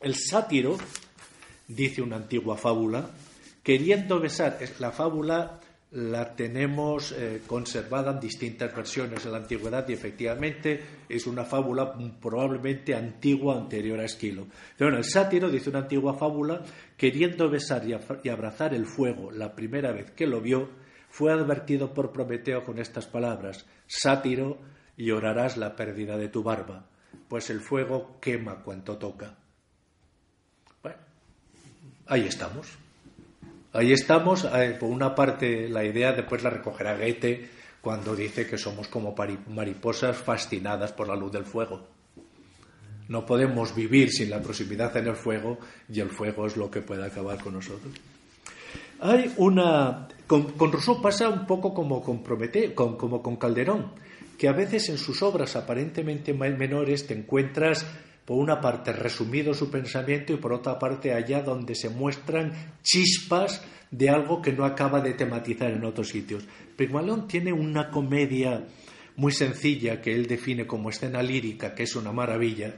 [0.00, 0.78] el sátiro,
[1.68, 3.10] dice una antigua fábula,
[3.62, 5.60] queriendo besar, la fábula
[5.94, 11.94] la tenemos eh, conservada en distintas versiones en la antigüedad y efectivamente es una fábula
[12.20, 14.48] probablemente antigua, anterior a Esquilo.
[14.76, 16.62] Pero el sátiro dice una antigua fábula,
[16.96, 20.68] queriendo besar y, abrazar el fuego la primera vez que lo vio,
[21.08, 24.58] fue advertido por Prometeo con estas palabras, sátiro,
[24.96, 26.86] llorarás la pérdida de tu barba,
[27.28, 29.36] pues el fuego quema cuanto toca.
[32.06, 32.68] Ahí estamos.
[33.72, 37.48] Ahí estamos, eh, por una parte la idea después la recogerá Goethe
[37.80, 39.14] cuando dice que somos como
[39.48, 41.82] mariposas fascinadas por la luz del fuego.
[43.08, 46.80] No podemos vivir sin la proximidad en el fuego y el fuego es lo que
[46.80, 47.92] puede acabar con nosotros.
[49.00, 50.08] Hay una.
[50.26, 52.22] Con, Rousseau pasa un poco como con
[52.74, 53.92] como con Calderón,
[54.38, 57.84] que a veces en sus obras aparentemente menores te encuentras
[58.24, 63.62] por una parte resumido su pensamiento y por otra parte allá donde se muestran chispas
[63.90, 66.44] de algo que no acaba de tematizar en otros sitios.
[66.76, 68.64] Pigmalión tiene una comedia
[69.16, 72.74] muy sencilla que él define como escena lírica, que es una maravilla,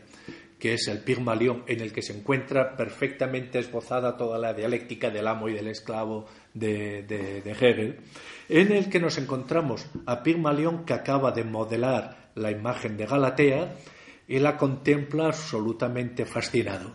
[0.58, 5.28] que es el Pigmalión, en el que se encuentra perfectamente esbozada toda la dialéctica del
[5.28, 8.00] amo y del esclavo de, de Hegel,
[8.48, 13.74] en el que nos encontramos a Pigmalión que acaba de modelar la imagen de Galatea,
[14.28, 16.94] y la contempla absolutamente fascinado.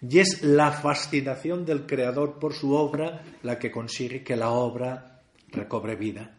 [0.00, 5.20] Y es la fascinación del creador por su obra la que consigue que la obra
[5.48, 6.34] recobre vida.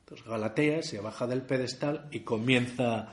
[0.00, 3.08] Entonces Galatea se baja del pedestal y comienza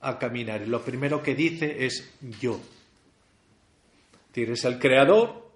[0.00, 0.62] a caminar.
[0.62, 2.60] Y lo primero que dice es yo.
[4.32, 5.50] Tienes el creador,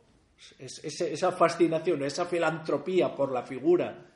[0.59, 4.07] esa fascinación, esa filantropía por la figura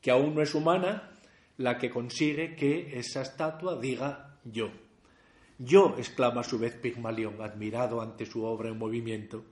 [0.00, 1.10] que aún no es humana,
[1.58, 4.70] la que consigue que esa estatua diga yo.
[5.58, 9.44] Yo, exclama a su vez Pigmalión, admirado ante su obra en movimiento.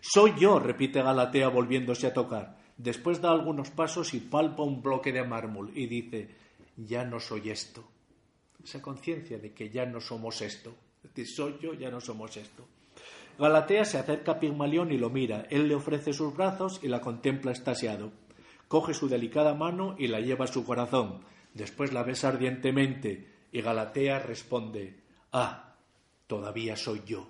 [0.00, 2.56] Soy yo, repite Galatea volviéndose a tocar.
[2.76, 6.30] Después da algunos pasos y palpa un bloque de mármol y dice,
[6.76, 7.84] ya no soy esto.
[8.62, 10.72] esa conciencia de que ya no somos esto.
[11.02, 12.64] Es decir, soy yo, ya no somos esto.
[13.38, 15.46] Galatea se acerca a Pigmalión y lo mira.
[15.50, 18.12] Él le ofrece sus brazos y la contempla estasiado.
[18.68, 21.20] Coge su delicada mano y la lleva a su corazón.
[21.54, 25.00] Después la besa ardientemente y Galatea responde,
[25.32, 25.74] Ah,
[26.26, 27.28] todavía soy yo.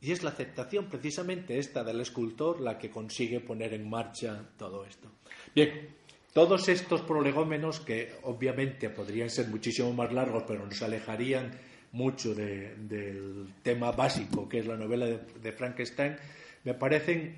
[0.00, 4.84] Y es la aceptación precisamente esta del escultor la que consigue poner en marcha todo
[4.86, 5.08] esto.
[5.54, 5.94] Bien,
[6.32, 11.50] todos estos prolegómenos que obviamente podrían ser muchísimo más largos, pero nos alejarían
[11.92, 16.16] mucho del tema básico que es la novela de, Frankenstein,
[16.64, 17.36] me parecen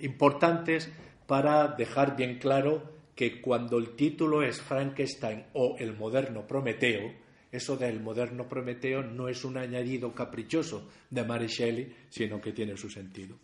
[0.00, 0.90] importantes
[1.26, 2.82] para dejar bien claro
[3.14, 7.12] que cuando el título es Frankenstein o el moderno Prometeo,
[7.52, 12.76] eso del moderno Prometeo no es un añadido caprichoso de Mary Shelley, sino que tiene
[12.76, 13.36] su sentido.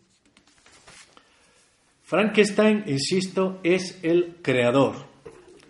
[2.03, 4.95] Frankenstein, insisto, es el creador.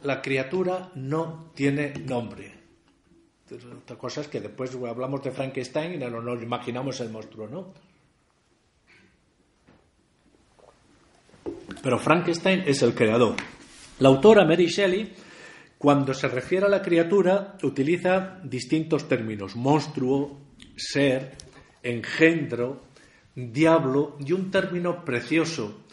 [0.03, 2.53] La criatura no tiene nombre.
[3.81, 7.73] Otra cosa es que después hablamos de Frankenstein y no nos imaginamos el monstruo, ¿no?
[11.81, 13.35] Pero Frankenstein es el creador.
[13.99, 15.11] La autora Mary Shelley
[15.77, 20.39] cuando se refiere a la criatura, utiliza distintos términos: monstruo,
[20.75, 21.35] ser,
[21.83, 22.83] engendro,
[23.35, 25.83] diablo y un término precioso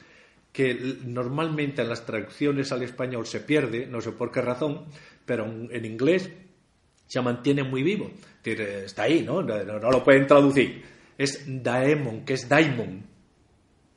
[0.53, 4.85] que normalmente en las traducciones al español se pierde, no sé por qué razón,
[5.27, 6.31] pero en inglés
[7.07, 8.11] se mantiene muy vivo.
[8.45, 9.43] Está ahí, ¿no?
[9.43, 10.83] No, lo pueden traducir.
[11.19, 13.03] Es daemon, que es daimon.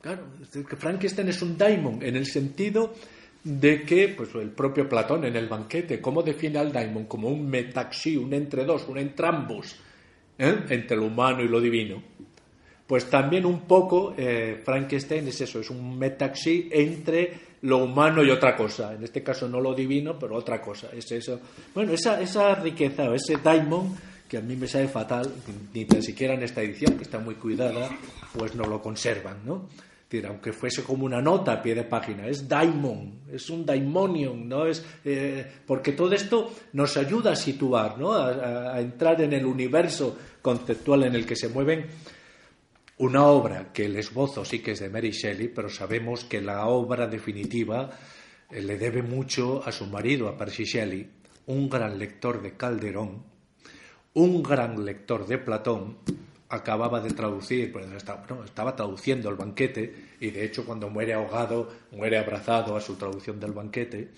[0.00, 0.26] Claro,
[0.78, 2.92] Frankenstein es un daimon en el sentido
[3.48, 7.06] de que pues, el propio Platón en el banquete, ¿cómo define al daimon?
[7.06, 9.74] Como un metaxi, un entre dos, un entrambos,
[10.36, 10.64] ¿eh?
[10.68, 12.02] entre lo humano y lo divino.
[12.86, 18.30] Pues también un poco eh, Frankenstein es eso, es un metaxi entre lo humano y
[18.30, 18.94] otra cosa.
[18.94, 20.90] En este caso no lo divino, pero otra cosa.
[20.92, 21.40] Es eso.
[21.74, 23.96] Bueno, esa, esa riqueza, ese daimon,
[24.28, 25.32] que a mí me sabe fatal,
[25.72, 27.88] ni tan siquiera en esta edición, que está muy cuidada,
[28.36, 29.68] pues no lo conservan, ¿no?
[30.26, 34.66] Aunque fuese como una nota a pie de página, es daimon, es un daimonium, ¿no?
[34.66, 38.14] Es, eh, porque todo esto nos ayuda a situar, ¿no?
[38.14, 41.86] A, entrar en el universo conceptual en el que se mueven
[42.98, 46.66] una obra que el esbozo sí que es de Mary Shelley, pero sabemos que la
[46.66, 47.90] obra definitiva
[48.50, 51.06] eh, le debe mucho a su marido, a Percy Shelley,
[51.46, 53.24] un gran lector de Calderón,
[54.14, 55.98] un gran lector de Platón,
[56.48, 61.68] acababa de traducir, pues estaba, estaba, traduciendo el banquete y de hecho cuando muere ahogado,
[61.92, 64.10] muere abrazado a su traducción del banquete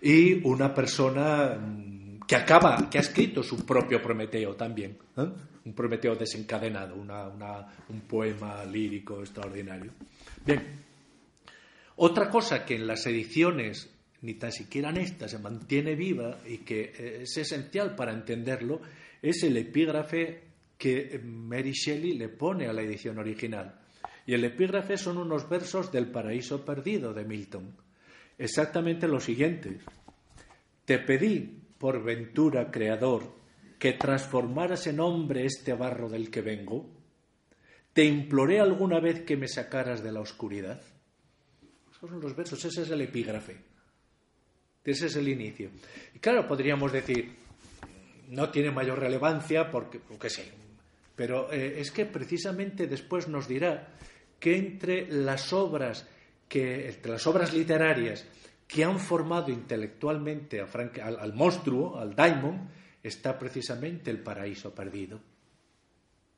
[0.00, 5.28] y una persona mm, que acaba, que ha escrito su propio Prometeo también, ¿eh?
[5.64, 9.92] un Prometeo desencadenado, un poema lírico extraordinario.
[10.44, 10.82] Bien,
[11.96, 13.90] otra cosa que en las ediciones
[14.22, 18.80] ni tan siquiera en esta se mantiene viva y que eh, es esencial para entenderlo
[19.20, 20.51] es el epígrafe
[20.82, 23.78] que Mary Shelley le pone a la edición original.
[24.26, 27.76] Y el epígrafe son unos versos del Paraíso Perdido de Milton.
[28.36, 29.78] Exactamente lo siguiente.
[30.84, 33.32] Te pedí, por ventura, Creador,
[33.78, 36.90] que transformaras en hombre este barro del que vengo.
[37.92, 40.82] Te imploré alguna vez que me sacaras de la oscuridad.
[41.92, 43.56] Esos son los versos, ese es el epígrafe.
[44.84, 45.70] Ese es el inicio.
[46.12, 47.36] Y claro, podríamos decir,
[48.30, 50.61] no tiene mayor relevancia porque, qué sé,
[51.14, 53.88] pero eh, es que precisamente después nos dirá
[54.38, 56.08] que entre las obras
[56.48, 58.26] que entre las obras literarias
[58.72, 62.68] que han formado intelectualmente al, monstruo, al daimon,
[63.02, 65.20] está precisamente el paraíso perdido.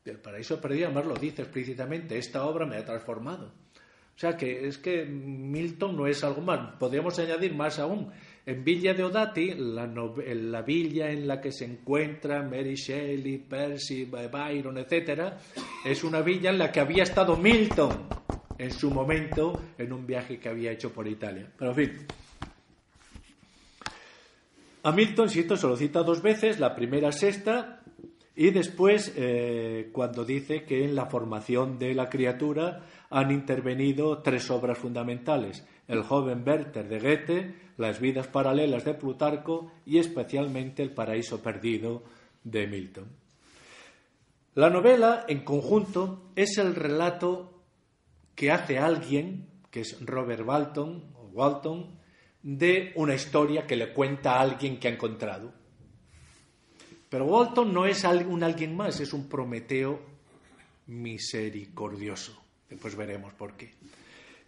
[0.04, 3.46] El paraíso perdido, además lo dice explícitamente, esta obra me ha transformado.
[3.46, 6.76] O sea que es que Milton no es algo más.
[6.76, 8.12] Podríamos añadir más aún.
[8.46, 14.76] En Villa de Odati, la, villa en la que se encuentra Mary Shelley, Percy, Byron,
[14.76, 15.32] etc.,
[15.82, 18.06] es una villa en la que había estado Milton
[18.58, 21.50] en su momento en un viaje que había hecho por Italia.
[21.56, 22.06] Pero en fin.
[24.82, 27.80] A Milton, si esto se lo cita dos veces, la primera sexta,
[28.36, 34.50] y después eh, cuando dice que en la formación de la criatura han intervenido tres
[34.50, 40.92] obras fundamentales el joven Werther de Goethe, las vidas paralelas de Plutarco y especialmente el
[40.92, 42.02] paraíso perdido
[42.42, 43.08] de Milton.
[44.54, 47.62] La novela, en conjunto, es el relato
[48.34, 51.98] que hace alguien, que es Robert Walton, o Walton,
[52.42, 55.52] de una historia que le cuenta alguien que ha encontrado.
[57.08, 60.00] Pero Walton no es un alguien más, es un Prometeo
[60.86, 62.40] misericordioso.
[62.68, 63.72] Después veremos por qué.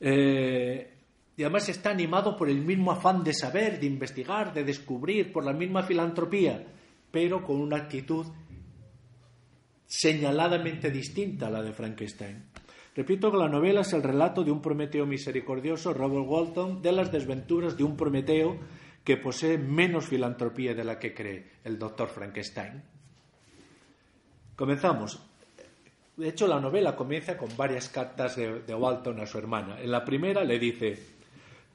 [0.00, 0.95] Eh,
[1.36, 5.44] Y además está animado por el mismo afán de saber, de investigar, de descubrir, por
[5.44, 6.64] la misma filantropía,
[7.10, 8.26] pero con una actitud
[9.86, 12.44] señaladamente distinta a la de Frankenstein.
[12.94, 17.12] Repito que la novela es el relato de un Prometeo misericordioso, Robert Walton, de las
[17.12, 18.58] desventuras de un Prometeo
[19.04, 22.82] que posee menos filantropía de la que cree el doctor Frankenstein.
[24.56, 25.22] Comenzamos.
[26.16, 29.78] De hecho, la novela comienza con varias cartas de, Walton a su hermana.
[29.78, 31.15] En la primera le dice,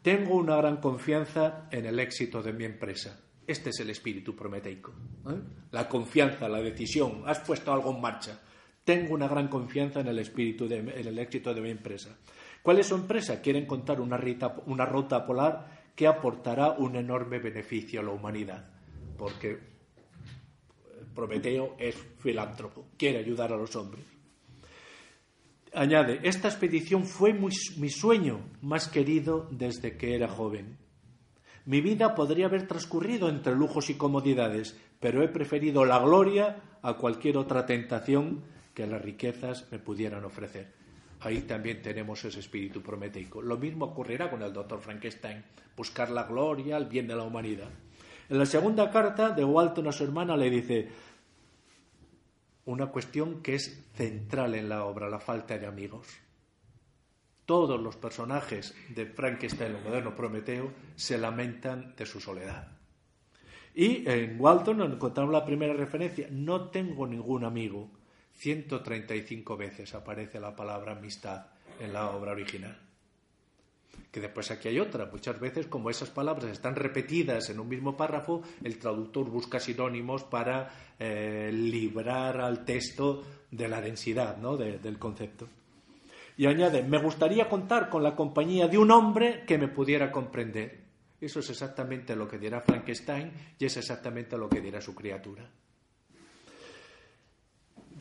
[0.02, 3.20] tengo una gran confianza en el éxito de mi empresa.
[3.45, 4.91] Este es el espíritu prometeico.
[5.30, 5.39] ¿eh?
[5.72, 7.24] La confianza, la decisión.
[7.26, 8.39] Has puesto algo en marcha.
[8.84, 12.18] Tengo una gran confianza en el espíritu, en el éxito de mi empresa.
[12.64, 13.41] ¿Cuál es su empresa?
[13.41, 14.20] Quieren contar una,
[14.66, 18.70] una ruta polar que aportará un enorme beneficio a la humanidad.
[19.18, 19.72] Porque
[21.14, 24.06] Prometeo es filántropo, quiere ayudar a los hombres.
[25.74, 30.78] Añade, esta expedición fue mi sueño más querido desde que era joven.
[31.65, 36.95] Mi vida podría haber transcurrido entre lujos y comodidades, pero he preferido la gloria a
[36.95, 38.43] cualquier otra tentación
[38.74, 40.74] que las riquezas me pudieran ofrecer.
[41.22, 43.41] Ahí también tenemos ese espíritu prometeico.
[43.41, 45.43] Lo mismo ocurrirá con el doctor Frankenstein,
[45.78, 47.69] buscar la gloria, el bien de la humanidad.
[48.28, 50.88] En la segunda carta de Walton a su hermana le dice
[52.66, 56.07] una cuestión que es central en la obra, la falta de amigos.
[57.45, 62.68] Todos los personajes de Frankenstein, el moderno Prometeo, se lamentan de su soledad.
[63.74, 67.89] Y en Walton encontramos la primera referencia, no tengo ningún amigo.
[68.34, 71.47] 135 veces aparece la palabra amistad
[71.80, 72.91] en la obra original.
[74.12, 75.05] Que después aquí hay otra.
[75.05, 80.24] Muchas veces, como esas palabras están repetidas en un mismo párrafo, el traductor busca sinónimos
[80.24, 84.57] para eh, librar al texto de la densidad ¿no?
[84.57, 85.47] del concepto.
[86.38, 90.82] Y añade, me gustaría contar con la compañía de un hombre que me pudiera comprender.
[91.20, 95.47] Eso es exactamente lo que dirá Frankenstein y es exactamente lo que dirá su criatura.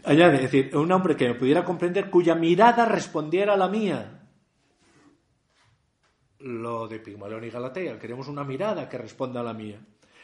[0.05, 4.20] Añade, es decir, un hombre que me pudiera comprender cuya mirada respondiera a la mía.
[6.41, 9.79] Lo de Pigmalión y Galatea, queremos una mirada que responda a la mía.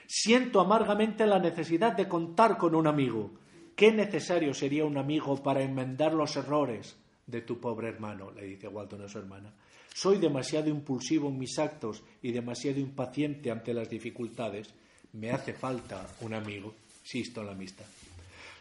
[0.07, 3.33] Siento amargamente la necesidad de contar con un amigo.
[3.75, 6.97] Qué necesario sería un amigo para enmendar los errores
[7.27, 9.53] de tu pobre hermano, le dice Walton a su hermana.
[9.93, 14.73] Soy demasiado impulsivo en mis actos y demasiado impaciente ante las dificultades.
[15.13, 16.75] Me hace falta un amigo.
[17.03, 17.85] Sisto en la amistad.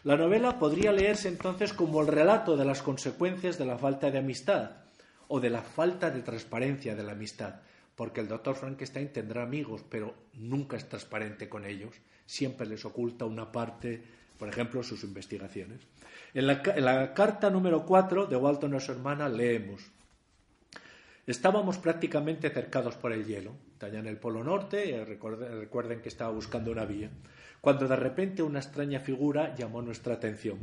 [0.04, 4.18] La novela podría leerse entonces como el relato de las consecuencias de la falta de
[4.18, 4.85] amistad
[5.28, 7.60] o de la falta de transparencia de la amistad,
[7.94, 11.94] porque el doctor Frankenstein tendrá amigos, pero nunca es transparente con ellos,
[12.26, 14.02] siempre les oculta una parte,
[14.38, 15.80] por ejemplo, sus investigaciones.
[16.34, 19.90] En la, carta número 4 de Walton a su hermana leemos,
[21.26, 26.70] Estábamos prácticamente cercados por el hielo, allá en el Polo Norte, recuerden que estaba buscando
[26.70, 27.10] una vía
[27.66, 30.58] cuando de repente una extraña figura llamó nuestra atención.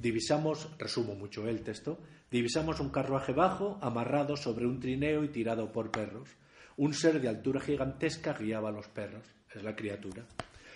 [0.00, 1.98] Divisamos, resumo mucho el texto,
[2.30, 6.28] divisamos un carruaje bajo, amarrado sobre un trineo y tirado por perros.
[6.76, 9.24] Un ser de altura gigantesca guiaba a los perros,
[9.54, 10.24] es la criatura.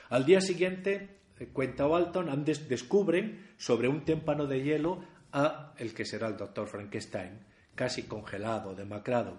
[0.09, 6.05] Al día siguiente, eh, cuenta Walton, descubren sobre un témpano de hielo a el que
[6.05, 7.39] será el doctor Frankenstein,
[7.75, 9.39] casi congelado, demacrado.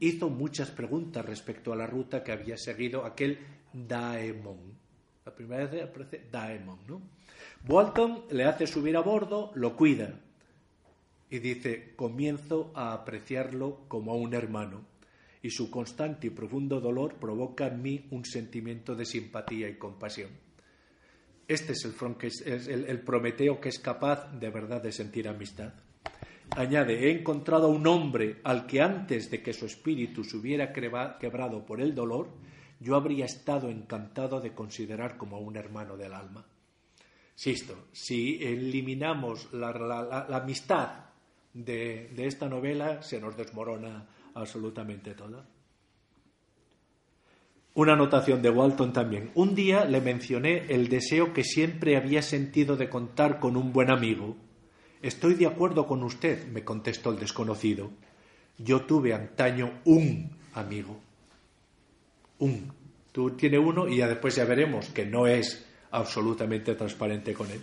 [0.00, 3.38] Hizo muchas preguntas respecto a la ruta que había seguido aquel
[3.72, 4.84] Daemon,
[5.24, 7.00] la primera vez aparece Daemon, ¿no?
[7.66, 10.20] Walton le hace subir a bordo, lo cuida
[11.30, 14.82] y dice, comienzo a apreciarlo como a un hermano
[15.42, 20.30] y su constante y profundo dolor provoca en mí un sentimiento de simpatía y compasión.
[21.48, 25.72] Este es el, el, Prometeo que es capaz de verdad de sentir amistad.
[26.50, 30.72] Añade, he encontrado a un hombre al que antes de que su espíritu se hubiera
[30.72, 32.28] quebrado por el dolor,
[32.80, 36.46] yo habría estado encantado de considerar como un hermano del alma.
[37.34, 41.06] Si eliminamos la, amistad
[41.52, 45.44] de, de esta novela, se nos desmorona absolutamente toda.
[47.74, 49.32] Una anotación de Walton también.
[49.34, 53.90] Un día le mencioné el deseo que siempre había sentido de contar con un buen
[53.90, 54.36] amigo.
[55.02, 57.90] Estoy de acuerdo con usted, me contestó el desconocido.
[58.58, 61.00] Yo tuve antaño un amigo
[62.38, 62.72] un.
[63.12, 65.64] Tú tienes uno y ya después ya veremos que no es
[65.94, 67.62] absolutamente transparente con él.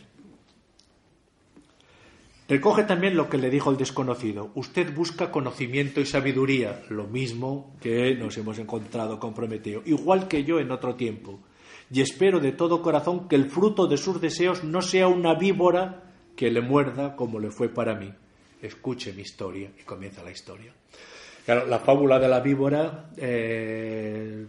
[2.48, 4.52] Recoge también lo que le dijo el desconocido.
[4.56, 10.44] Usted busca conocimiento y sabiduría, lo mismo que nos hemos encontrado con Prometeo, igual que
[10.44, 11.40] yo en otro tiempo.
[11.90, 16.04] Y espero de todo corazón que el fruto de sus deseos no sea una víbora
[16.36, 18.14] que le muerda como le fue para mí.
[18.62, 20.74] Escuche mi historia y comienza la historia.
[21.46, 24.46] Claro, la fábula de la víbora eh,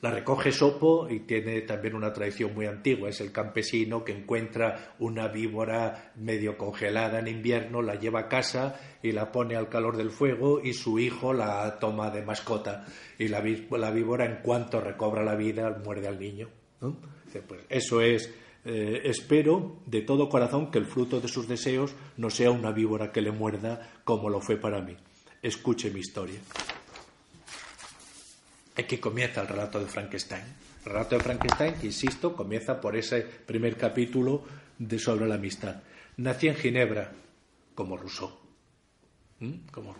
[0.00, 3.08] la recoge Sopo y tiene también una tradición muy antigua.
[3.08, 8.78] Es el campesino que encuentra una víbora medio congelada en invierno, la lleva a casa
[9.02, 12.86] y la pone al calor del fuego y su hijo la toma de mascota.
[13.18, 16.48] Y la, víbora, en cuanto recobra la vida, muerde al niño.
[16.78, 18.32] Pues eso es.
[18.64, 23.10] Eh, espero de todo corazón que el fruto de sus deseos no sea una víbora
[23.10, 24.96] que le muerda como lo fue para mí.
[25.42, 26.38] Escuche mi historia.
[28.78, 30.44] Aquí comienza el relato de Frankenstein.
[30.84, 34.44] El relato de Frankenstein, que insisto, comienza por ese primer capítulo
[34.78, 35.82] de sobre la amistad.
[36.18, 37.10] Nací en Ginebra,
[37.74, 38.38] como Rousseau.
[39.40, 39.68] ¿Mm?
[39.72, 39.96] Como.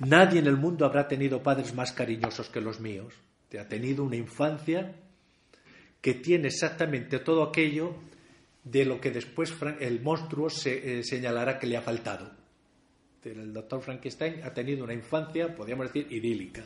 [0.00, 3.14] Nadie en el mundo habrá tenido padres más cariñosos que los míos.
[3.48, 4.94] Te ha tenido una infancia
[6.02, 7.94] que tiene exactamente todo aquello
[8.62, 12.30] de lo que después el monstruo eh, señalará que le ha faltado.
[13.24, 16.62] El doctor Frankenstein ha tenido una infancia, podríamos decir, idílica.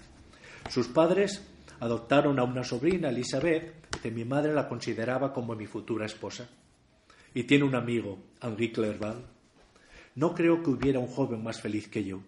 [0.68, 1.42] Sus padres
[1.80, 6.48] adoptaron a una sobrina, Elizabeth, que mi madre la consideraba como mi futura esposa.
[7.34, 9.24] Y tiene un amigo, Henri Clerval.
[10.14, 12.20] No creo que hubiera un joven más feliz que yo.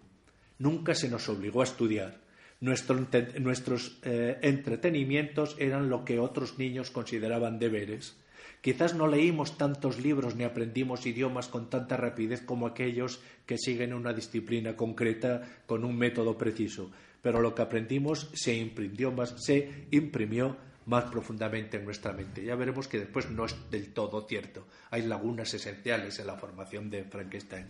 [0.59, 2.21] Nunca se nos obligó a estudiar.
[2.61, 8.15] nuestros eh, entretenimientos eran lo que otros niños consideraban deberes.
[8.61, 13.93] Quizás no leímos tantos libros ni aprendimos idiomas con tanta rapidez como aquellos que siguen
[13.93, 16.89] una disciplina concreta con un método preciso,
[17.23, 22.43] pero lo que aprendimos se imprimió más, se imprimió más profundamente en nuestra mente.
[22.43, 24.67] Ya veremos que después no es del todo cierto.
[24.91, 27.65] Hay lagunas esenciales en la formación de Frankenstein.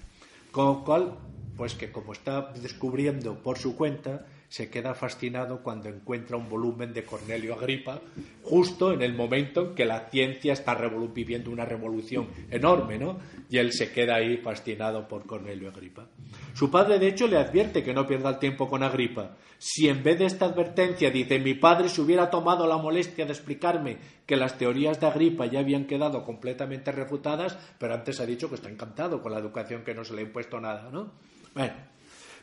[0.52, 1.18] Con lo cual,
[1.56, 6.94] pues que como está descubriendo por su cuenta, se queda fascinado cuando encuentra un volumen
[6.94, 8.00] de Cornelio Agripa,
[8.44, 10.76] justo en el momento en que la ciencia está
[11.12, 13.18] viviendo una revolución enorme, ¿no?
[13.50, 16.06] Y él se queda ahí fascinado por Cornelio Agripa.
[16.54, 19.38] Su padre, de hecho, le advierte que no pierda el tiempo con Agripa.
[19.58, 23.32] Si en vez de esta advertencia dice mi padre se hubiera tomado la molestia de
[23.32, 23.98] explicarme
[24.28, 28.56] que las teorías de Agripa ya habían quedado completamente refutadas, pero antes ha dicho que
[28.56, 31.12] está encantado con la educación que no se le ha impuesto nada, ¿no?
[31.56, 31.74] Bueno,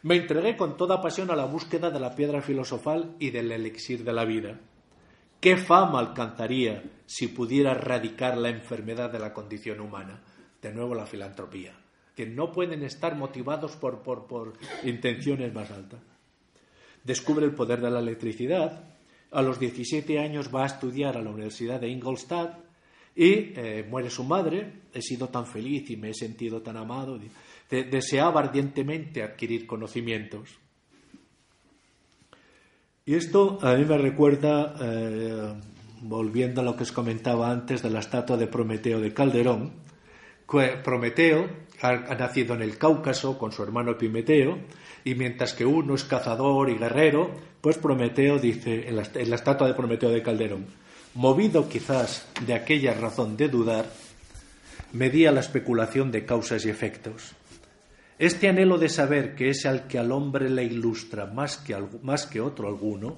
[0.02, 4.02] me entregué con toda pasión a la búsqueda de la piedra filosofal y del elixir
[4.02, 4.58] de la vida.
[5.40, 10.22] ¿Qué fama alcanzaría si pudiera erradicar la enfermedad de la condición humana?
[10.60, 11.74] De nuevo la filantropía,
[12.14, 16.00] que no pueden estar motivados por, por, intenciones más altas.
[17.04, 18.84] Descubre el poder de la electricidad.
[19.30, 22.58] A los 17 años va a estudiar a la Universidad de Ingolstadt
[23.14, 24.80] y eh, muere su madre.
[24.92, 27.18] He sido tan feliz y me he sentido tan amado
[27.70, 30.58] deseaba ardientemente adquirir conocimientos.
[33.06, 35.54] Y esto a mí me recuerda, eh,
[36.02, 39.72] volviendo a lo que os comentaba antes de la estatua de Prometeo de Calderón,
[40.82, 41.48] Prometeo
[41.80, 44.58] ha, nacido en el Cáucaso con su hermano Epimeteo,
[45.04, 49.74] y mientras que uno es cazador y guerrero, pues Prometeo dice en la estatua de
[49.74, 50.66] Prometeo de Calderón,
[51.14, 53.86] movido quizás de aquella razón de dudar,
[54.92, 57.34] medía la especulación de causas y efectos.
[58.20, 62.26] Este anhelo de saber que es al que al hombre le ilustra más que, más
[62.26, 63.16] que otro alguno,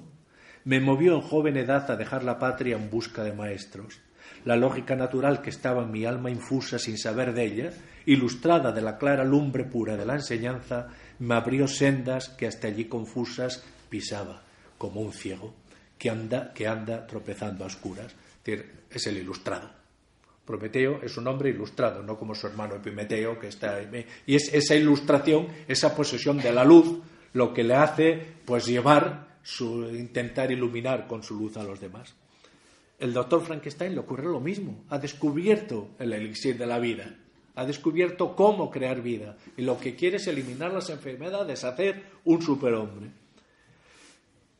[0.63, 3.99] me movió en joven edad a dejar la patria en busca de maestros.
[4.45, 7.73] La lógica natural que estaba en mi alma infusa sin saber de ella,
[8.05, 10.87] ilustrada de la clara lumbre pura de la enseñanza,
[11.19, 14.43] me abrió sendas que hasta allí confusas pisaba,
[14.77, 15.53] como un ciego
[15.97, 18.15] que anda, que anda tropezando a oscuras.
[18.89, 19.82] Es el ilustrado.
[20.45, 24.05] Prometeo es un hombre ilustrado, no como su hermano Epimeteo, que está ahí.
[24.25, 26.99] Y es esa ilustración, esa posesión de la luz,
[27.33, 32.15] lo que le hace pues llevar su intentar iluminar con su luz a los demás.
[32.99, 34.83] El doctor Frankenstein le ocurre lo mismo.
[34.89, 37.15] Ha descubierto el elixir de la vida.
[37.55, 39.37] Ha descubierto cómo crear vida.
[39.57, 43.11] Y lo que quiere es eliminar las enfermedades, hacer un superhombre.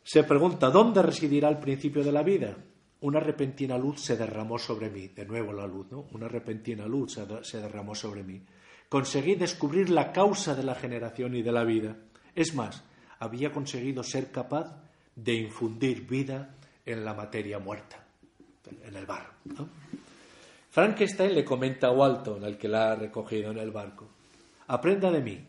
[0.04, 2.58] Se pregunta, ¿dónde residirá el principio de la vida?
[3.04, 6.08] Una repentina luz se derramó sobre mí, de nuevo la luz, ¿no?
[6.14, 8.42] Una repentina luz se, derramó sobre mí.
[8.88, 11.98] Conseguí descubrir la causa de la generación y de la vida.
[12.34, 12.82] Es más,
[13.20, 14.82] había conseguido ser capaz
[15.18, 18.06] de infundir vida en la materia muerta,
[18.84, 19.34] en el barro.
[20.70, 24.08] Frankenstein le comenta a Walton, al que la ha recogido en el barco,
[24.68, 25.46] aprenda de mí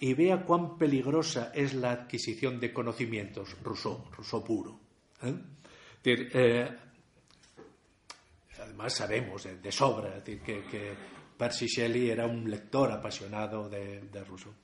[0.00, 4.80] y vea cuán peligrosa es la adquisición de conocimientos, Rousseau, Rousseau puro.
[5.22, 5.32] ¿eh?
[6.06, 6.68] Eh,
[8.62, 14.54] además sabemos de, sobra decir, que, Percy Shelley era un lector apasionado de, de Rousseau.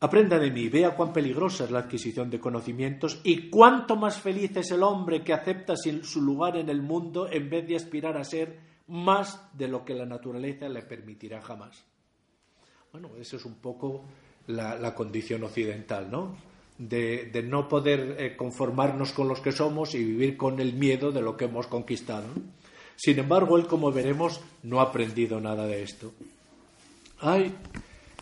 [0.00, 4.56] Aprenda de mí, vea cuán peligrosa es la adquisición de conocimientos y cuánto más feliz
[4.56, 8.24] es el hombre que acepta su lugar en el mundo en vez de aspirar a
[8.24, 11.84] ser más de lo que la naturaleza le permitirá jamás.
[12.90, 14.04] Bueno, ese es un poco
[14.48, 16.36] la, condición occidental, ¿no?
[16.88, 21.22] De, no poder eh, conformarnos con los que somos y vivir con el miedo de
[21.22, 22.26] lo que hemos conquistado.
[22.96, 26.12] Sin embargo, él, como veremos, no ha aprendido nada de esto.
[27.20, 27.54] Hay,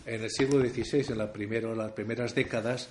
[0.04, 2.90] en el siglo XVI, en la primero, las primeras décadas,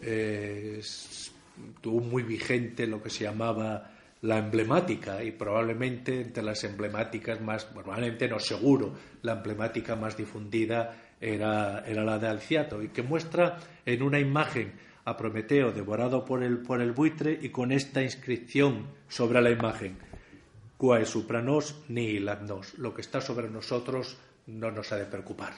[0.00, 3.90] eh, estuvo muy vigente lo que se llamaba
[4.22, 10.94] la emblemática y probablemente entre las emblemáticas más, probablemente no seguro, la emblemática más difundida
[11.20, 14.72] era, era la de Alciato y que muestra en una imagen
[15.04, 19.98] a Prometeo devorado por el, por el buitre y con esta inscripción sobre la imagen,
[20.76, 25.52] Quae supranos ni nos, lo que está sobre nosotros no nos ha de preocupar.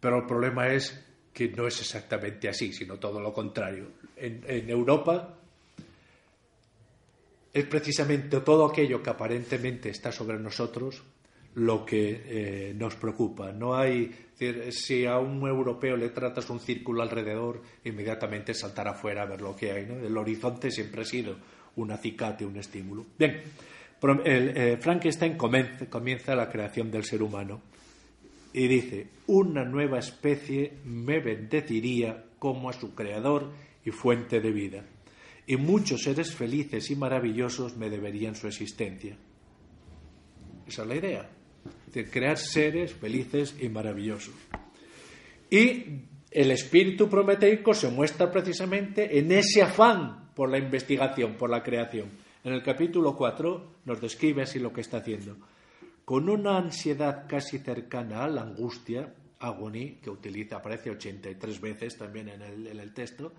[0.00, 3.92] Pero el problema es que no es exactamente así, sino todo lo contrario.
[4.16, 5.36] En, en Europa
[7.52, 11.02] es precisamente todo aquello que aparentemente está sobre nosotros
[11.58, 13.52] lo que eh, nos preocupa.
[13.52, 14.10] No hay,
[14.70, 19.54] si a un europeo le tratas un círculo alrededor, inmediatamente saltará afuera a ver lo
[19.54, 19.84] que hay.
[19.84, 21.36] El horizonte siempre ha sido
[21.76, 23.06] un acicate, un estímulo.
[23.18, 23.42] Bien,
[24.24, 27.60] el, eh, Frankenstein comienza la creación del ser humano
[28.52, 33.50] y dice, una nueva especie me bendeciría como a su creador
[33.84, 34.84] y fuente de vida
[35.48, 39.16] y muchos seres felices y maravillosos me deberían su existencia.
[40.66, 41.30] Esa es la idea,
[41.92, 44.34] de crear seres felices y maravillosos.
[45.50, 51.62] Y el espíritu prometeico se muestra precisamente en ese afán por la investigación, por la
[51.62, 52.10] creación.
[52.44, 55.36] En el capítulo 4 nos describe así lo que está haciendo.
[56.04, 62.28] Con una ansiedad casi cercana a la angustia, agoní, que utiliza, aparece 83 veces también
[62.28, 63.32] en el, en el texto,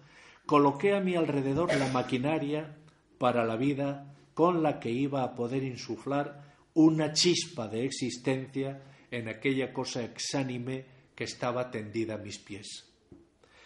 [0.50, 2.76] Coloqué a mi alrededor la maquinaria
[3.20, 6.42] para la vida con la que iba a poder insuflar
[6.82, 12.86] una chispa de existencia en aquella cosa exánime que estaba tendida a mis pies.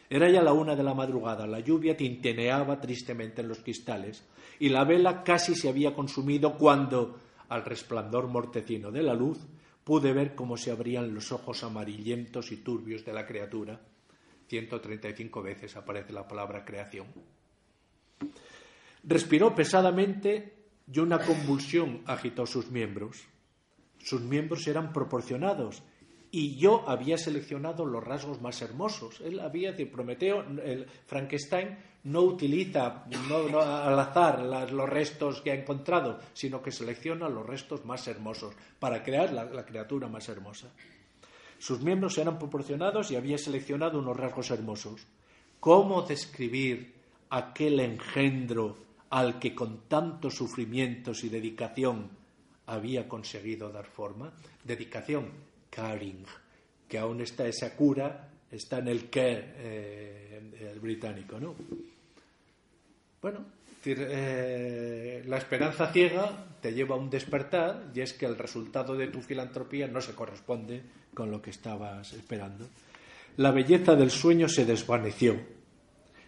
[0.09, 4.23] Era ya la una de la madrugada, la lluvia tintineaba tristemente en los cristales
[4.59, 9.37] y la vela casi se había consumido cuando, al resplandor mortecino de la luz,
[9.83, 13.79] pude ver cómo se abrían los ojos amarillentos y turbios de la criatura
[14.47, 17.07] 135 veces aparece la palabra creación.
[19.03, 23.23] Respiró pesadamente y una convulsión agitó sus miembros.
[23.99, 25.81] Sus miembros eran proporcionados
[26.31, 29.21] y yo había seleccionado los rasgos más hermosos.
[29.21, 36.19] Él había, de Prometeo, el Frankenstein no utiliza al azar los restos que ha encontrado,
[36.33, 40.69] sino que selecciona los restos más hermosos para crear la criatura más hermosa.
[41.59, 45.07] Sus miembros eran proporcionados y había seleccionado unos rasgos hermosos.
[45.61, 46.93] ¿Cómo describir
[47.29, 48.75] aquel engendro
[49.13, 52.09] al que con tantos sufrimientos y dedicación
[52.65, 54.33] había conseguido dar forma?
[54.63, 55.29] Dedicación,
[55.69, 56.25] caring,
[56.89, 61.53] que aún está esa cura, está en el care eh, el británico, ¿no?
[63.21, 63.45] Bueno,
[63.85, 69.09] eh, la esperanza ciega te lleva a un despertar y es que el resultado de
[69.09, 70.81] tu filantropía no se corresponde
[71.13, 72.65] con lo que estabas esperando.
[73.37, 75.39] La belleza del sueño se desvaneció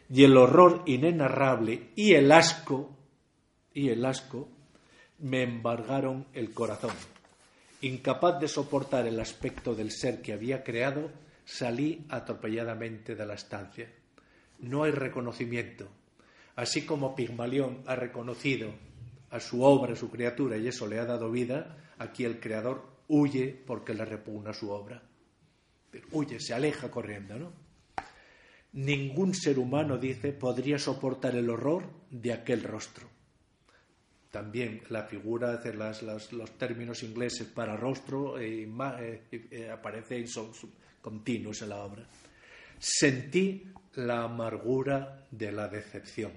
[0.09, 2.95] y el horror inenarrable y el asco
[3.73, 4.49] y el asco
[5.19, 6.93] me embargaron el corazón.
[7.81, 11.11] Incapaz de soportar el aspecto del ser que había creado,
[11.43, 13.91] salí atropelladamente de la estancia.
[14.59, 15.89] No hay reconocimiento,
[16.55, 18.73] Así como Pigmalión ha reconocido
[19.29, 22.85] a su obra, a su criatura, y eso le ha dado vida, aquí el creador
[23.07, 25.03] huye porque le repugna su obra.
[26.11, 27.64] Huye, se aleja corriendo, ¿no?
[28.75, 33.07] Ningún ser humano, dice, podría soportar el horror de aquel rostro.
[34.31, 40.51] También la figura, de los términos ingleses para rostro eh, eh, eh, aparecen son
[41.01, 42.05] continuos en la obra.
[42.77, 43.63] Sentí
[43.93, 46.33] la amargura de la decepción.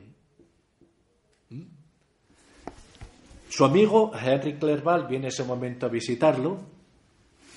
[1.51, 1.62] ¿Mm?
[3.49, 6.61] Su amigo Henry Clerval viene ese momento a visitarlo,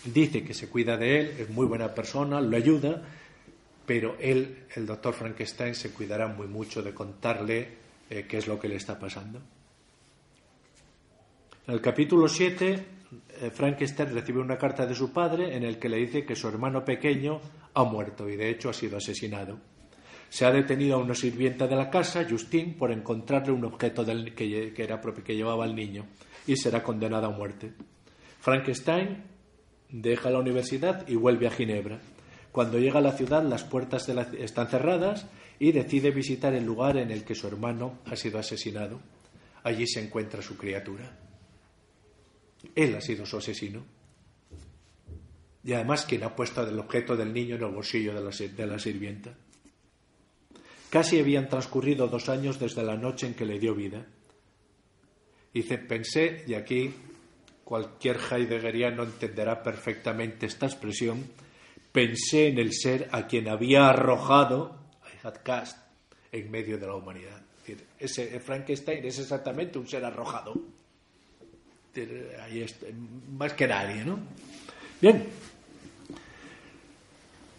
[0.06, 3.04] dice que se cuida de él, es muy buena persona, lo ayuda,
[3.86, 7.68] pero él, el doctor Frankenstein, se cuidará muy mucho de contarle
[8.10, 9.40] eh, qué es lo que le está pasando.
[11.68, 12.86] En el capítulo 7,
[13.42, 16.48] eh, Frankenstein recibe una carta de su padre en el que le dice que su
[16.48, 17.40] hermano pequeño
[17.74, 19.60] ha muerto y de hecho ha sido asesinado.
[20.30, 24.74] Se ha detenido a una sirvienta de la casa, Justine, por encontrarle un objeto que,
[24.74, 26.06] que llevaba el niño
[26.48, 27.74] y será condenada a muerte.
[28.40, 29.24] Frankenstein
[29.90, 32.00] deja la universidad y vuelve a Ginebra.
[32.52, 35.26] Cuando llega a la ciudad las puertas están cerradas
[35.60, 39.00] y decide visitar el lugar en el que su hermano ha sido asesinado.
[39.64, 41.18] Allí se encuentra su criatura.
[42.76, 43.84] Él ha sido su asesino.
[45.64, 49.36] Y además, quien ha puesto el objeto del niño en el bolsillo de la, sirvienta.
[50.90, 54.06] Casi habían transcurrido dos años desde la noche en que le dio vida.
[55.54, 56.94] Dice, pensé, y aquí
[57.64, 61.24] cualquier heideggeriano entenderá perfectamente esta expresión,
[61.92, 65.78] pensé en el ser a quien había arrojado, I had cast,
[66.32, 67.42] en medio de la humanidad.
[68.00, 70.54] ese Frankenstein es exactamente un ser arrojado.
[73.38, 74.20] Más que nadie, ¿no?
[75.02, 75.28] Bien.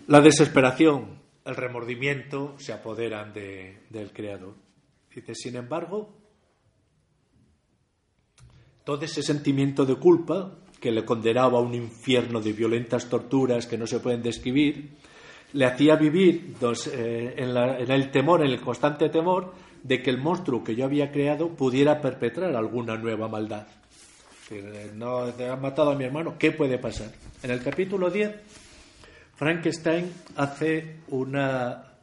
[0.07, 4.55] La desesperación, el remordimiento se apoderan del creador.
[5.15, 6.11] Dice, sin embargo,
[8.85, 13.79] todo ese sentimiento de culpa que le condenaba a un infierno de violentas torturas que
[13.79, 14.91] no se pueden describir,
[15.53, 16.57] le hacía vivir
[16.93, 21.13] eh, en, el temor, en el constante temor de que el monstruo que yo había
[21.13, 23.69] creado pudiera perpetrar alguna nueva maldad.
[24.97, 27.13] No te han matado a mi hermano, ¿qué puede pasar?
[27.45, 28.35] En el capítulo 10,
[29.37, 31.95] Frankenstein hace una,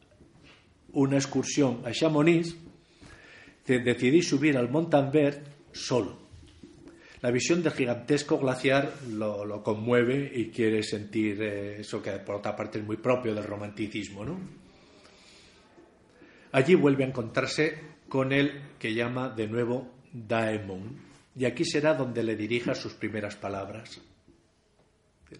[0.94, 2.56] una excursión a Chamonix.
[3.66, 6.29] Decidí subir al Montanvert solo
[7.22, 12.56] la visión del gigantesco glaciar lo, conmueve y quiere sentir eh, eso que por otra
[12.56, 14.24] parte es muy propio del romanticismo.
[14.24, 14.38] ¿no?
[16.52, 20.98] Allí vuelve a encontrarse con el que llama de nuevo Daemon
[21.36, 24.00] y aquí será donde le dirija sus primeras palabras.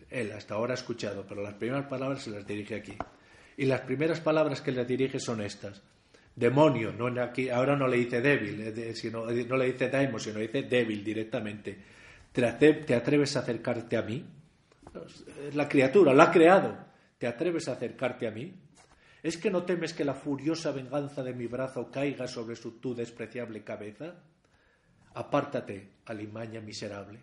[0.08, 2.96] Él hasta ahora ha escuchado, pero las primeras palabras se las dirige aquí.
[3.56, 5.82] Y las primeras palabras que le dirige son estas
[6.40, 10.62] demonio, no aquí, ahora no le dice débil, sino, no le dice daimon, sino dice
[10.62, 11.76] débil directamente.
[12.32, 14.24] ¿Te, atreves a acercarte a mí?
[15.52, 16.76] La criatura, la ha creado.
[17.18, 18.54] ¿Te atreves a acercarte a mí?
[19.22, 22.94] ¿Es que no temes que la furiosa venganza de mi brazo caiga sobre su tu
[22.94, 24.14] despreciable cabeza?
[25.14, 27.20] Apártate, alimaña miserable.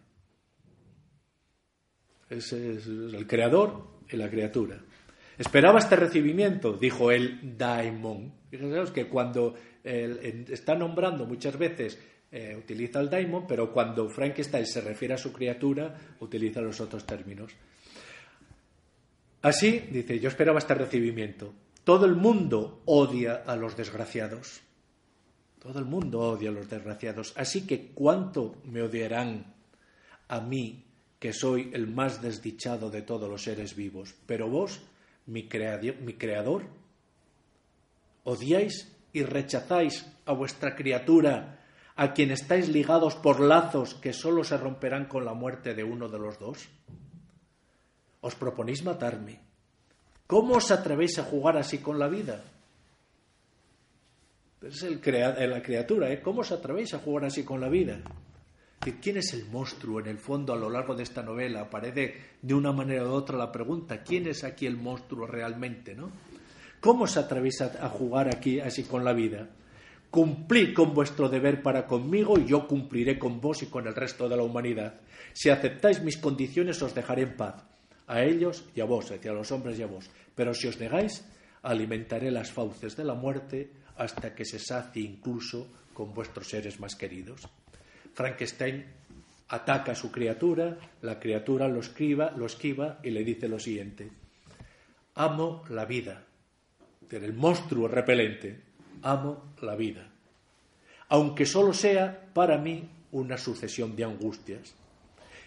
[2.30, 4.80] Es el creador y la criatura.
[5.38, 8.33] Esperaba este recibimiento, dijo el daimon.
[8.49, 11.97] Fíjense que cuando está nombrando muchas veces
[12.31, 17.05] eh, utiliza el daimon, pero cuando Frankenstein se refiere a su criatura, utiliza los otros
[17.05, 17.53] términos.
[19.41, 21.53] Así, dice, yo esperaba este recibimiento.
[21.83, 24.61] Todo el mundo odia a los desgraciados.
[25.59, 27.33] Todo el mundo odia a los desgraciados.
[27.38, 29.53] Así que, ¿cuánto me odiarán
[30.27, 30.83] a mí,
[31.19, 34.13] que soy el más desdichado de todos los seres vivos?
[34.25, 34.81] Pero vos,
[35.28, 35.47] mi,
[36.01, 36.63] mi creador,
[38.23, 41.59] odiáis y rechazáis a vuestra criatura,
[41.95, 46.09] a quien estáis ligados por lazos que sólo se romperán con la muerte de uno
[46.09, 46.67] de los dos?
[48.21, 49.39] ¿Os proponéis matarme?
[50.28, 52.43] ¿Cómo os atrevéis a jugar así con la vida?
[54.61, 56.21] Es el la criatura, ¿eh?
[56.21, 58.01] ¿Cómo os atrevéis a jugar así con la vida?
[58.80, 61.61] ¿Quién es el monstruo en el fondo a lo largo de esta novela?
[61.61, 65.93] Aparece de una manera u otra la pregunta, ¿quién es aquí el monstruo realmente?
[65.93, 66.11] ¿no?
[66.80, 69.49] ¿Cómo os atrevéis a jugar aquí así con la vida?
[70.09, 74.30] Cumplid con vuestro deber para conmigo y yo cumpliré con vos y con el resto
[74.30, 75.01] de la humanidad.
[75.34, 77.65] Si aceptáis mis condiciones os dejaré en paz,
[78.07, 80.09] a ellos y a vos, a los hombres y a vos.
[80.34, 81.25] Pero si os negáis,
[81.61, 86.95] alimentaré las fauces de la muerte hasta que se sacie incluso con vuestros seres más
[86.95, 87.47] queridos.
[88.18, 88.84] Frankenstein
[89.49, 94.09] ataca a su criatura, la criatura lo esquiva, lo esquiva y le dice lo siguiente:
[95.13, 96.26] Amo la vida,
[97.11, 98.59] el monstruo repelente,
[99.03, 100.09] amo la vida,
[101.09, 104.74] aunque solo sea para mí una sucesión de angustias,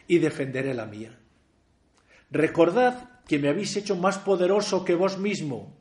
[0.06, 1.18] y defenderé la mía.
[2.30, 5.76] Recordad que me habéis hecho más poderoso que vos mismo.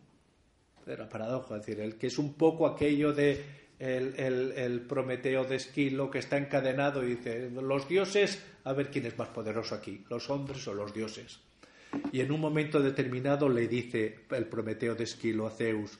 [0.87, 6.19] Era paradoja, decir, el que es un poco aquello de el, Prometeo de Esquilo que
[6.19, 10.67] está encadenado y dice, los dioses, a ver quién es más poderoso aquí, los hombres
[10.67, 11.39] o los dioses.
[12.11, 15.97] Y en un momento determinado le dice el Prometeo de Esquilo a Zeus,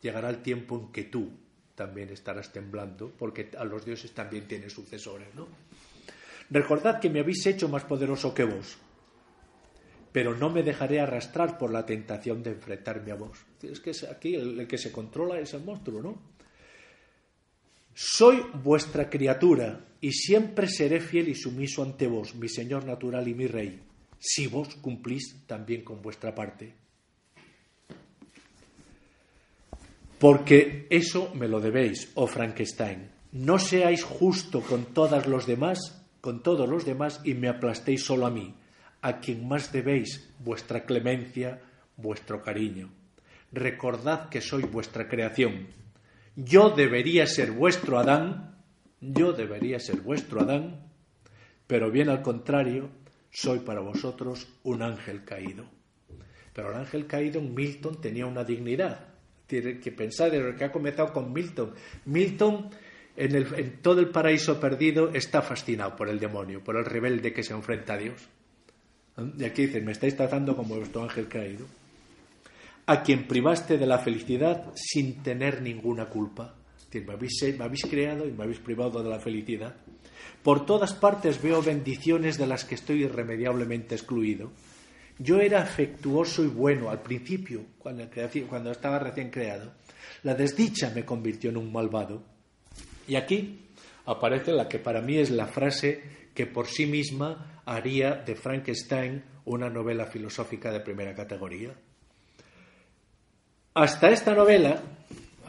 [0.00, 1.30] llegará el tiempo en que tú
[1.74, 5.48] también estarás temblando, porque a los dioses también tienen sucesores, ¿no?
[6.50, 8.76] Recordad que me habéis hecho más poderoso que vos,
[10.12, 13.38] pero no me dejaré arrastrar por la tentación de enfrentarme a vos.
[13.62, 16.31] Es que aquí el que se controla es el monstruo, ¿no?
[17.94, 23.34] Soy vuestra criatura y siempre seré fiel y sumiso ante vos, mi Señor natural y
[23.34, 23.80] mi Rey,
[24.18, 26.74] si vos cumplís también con vuestra parte.
[30.18, 33.10] Porque eso me lo debéis, oh Frankenstein.
[33.32, 38.26] No seáis justo con todos los demás, con todos los demás y me aplastéis solo
[38.26, 38.54] a mí,
[39.02, 41.60] a quien más debéis vuestra clemencia,
[41.96, 42.90] vuestro cariño.
[43.52, 45.81] Recordad que soy vuestra creación
[46.36, 48.56] yo debería ser vuestro Adán,
[49.00, 50.86] yo debería ser vuestro Adán,
[51.66, 52.90] pero bien al contrario,
[53.30, 55.64] soy para vosotros un ángel caído.
[56.52, 59.08] Pero el ángel caído en Milton tenía una dignidad.
[59.46, 61.74] Tiene que pensar en lo que ha comenzado con Milton.
[62.04, 62.70] Milton,
[63.16, 67.42] en, en todo el paraíso perdido, está fascinado por el demonio, por el rebelde que
[67.42, 68.28] se enfrenta a Dios.
[69.38, 71.66] Y aquí dicen, me estáis tratando como vuestro ángel caído.
[72.86, 76.56] A quien privaste de la felicidad sin tener ninguna culpa.
[76.92, 79.76] Me habéis, me habéis creado y me habéis privado de la felicidad.
[80.42, 84.50] Por todas partes veo bendiciones de las que estoy irremediablemente excluido.
[85.18, 88.04] Yo era afectuoso y bueno al principio, cuando,
[88.48, 89.72] cuando estaba recién creado.
[90.24, 92.24] La desdicha me convirtió en un malvado.
[93.06, 93.68] Y aquí
[94.06, 96.02] aparece la que para mí es la frase
[96.34, 101.74] que por sí misma haría de Frankenstein una novela filosófica de primera categoría.
[103.74, 104.82] Hasta esta novela,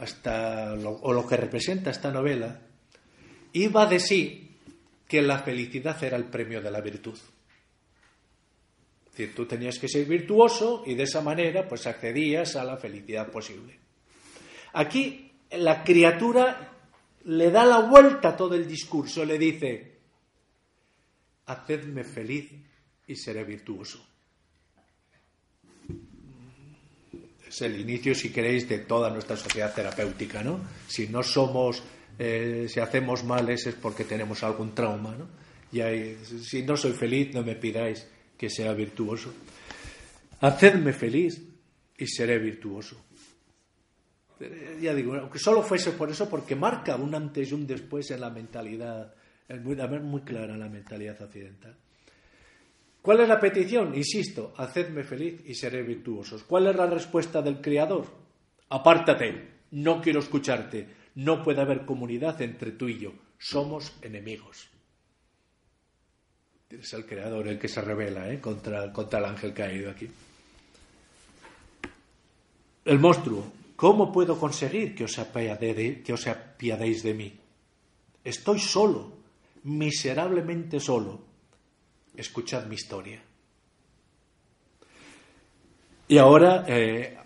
[0.00, 2.60] hasta o lo que representa esta novela,
[3.52, 4.56] iba de sí
[5.06, 7.18] que la felicidad era el premio de la virtud.
[9.06, 12.76] Es decir, tú tenías que ser virtuoso y de esa manera pues accedías a la
[12.76, 13.78] felicidad posible.
[14.72, 16.72] Aquí la criatura
[17.26, 19.98] le da la vuelta a todo el discurso, le dice,
[21.46, 22.50] hacedme feliz
[23.06, 24.13] y seré virtuoso.
[27.54, 30.60] Es el inicio, si queréis, de toda nuestra sociedad terapéutica, ¿no?
[30.88, 31.84] Si no somos
[32.18, 35.16] eh, si hacemos males es porque tenemos algún trauma.
[35.16, 35.28] ¿no?
[35.72, 39.32] Y si no soy feliz, no me pidáis que sea virtuoso.
[40.40, 41.42] Hacedme feliz
[41.96, 43.02] y seré virtuoso.
[44.80, 48.20] Ya digo, aunque solo fuese por eso, porque marca un antes y un después en
[48.20, 49.14] la mentalidad,
[49.48, 51.76] es muy, muy clara en la mentalidad occidental.
[53.04, 53.94] ¿Cuál es la petición?
[53.94, 56.42] Insisto, hacedme feliz y seré virtuoso.
[56.46, 58.06] ¿Cuál es la respuesta del Creador?
[58.70, 63.12] Apártate, no quiero escucharte, no puede haber comunidad entre tú y yo.
[63.38, 64.70] Somos enemigos.
[66.70, 68.40] Es el creador el que se revela ¿eh?
[68.40, 70.08] contra, contra el ángel caído aquí.
[72.86, 73.52] El monstruo.
[73.76, 77.38] ¿Cómo puedo conseguir que os, que os apiadéis de mí?
[78.24, 79.12] Estoy solo,
[79.64, 81.33] miserablemente solo.
[82.16, 83.22] Escuchad mi historia.
[86.06, 87.16] Y ahora eh,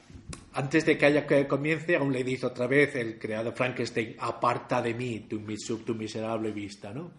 [0.59, 4.83] antes de que haya que comience, aún le dice otra vez el creador Frankenstein, aparta
[4.83, 5.39] de mí tu,
[5.85, 7.13] tu miserable vista, ¿no?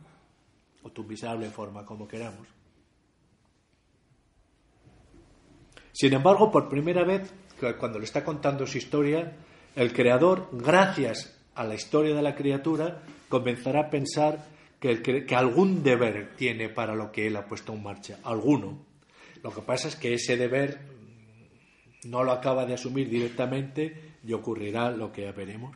[0.84, 2.45] O tu miserable forma, como queramos.
[5.93, 7.32] Sin embargo, por primera vez,
[7.80, 9.38] cuando le está contando su historia,
[9.74, 14.45] el creador, gracias a la historia de la criatura, comenzará a pensar
[14.80, 18.86] que, algún deber tiene para lo que él ha puesto en marcha, alguno.
[19.43, 20.80] Lo que pasa es que ese deber
[22.05, 25.75] no lo acaba de asumir directamente y ocurrirá lo que ya veremos.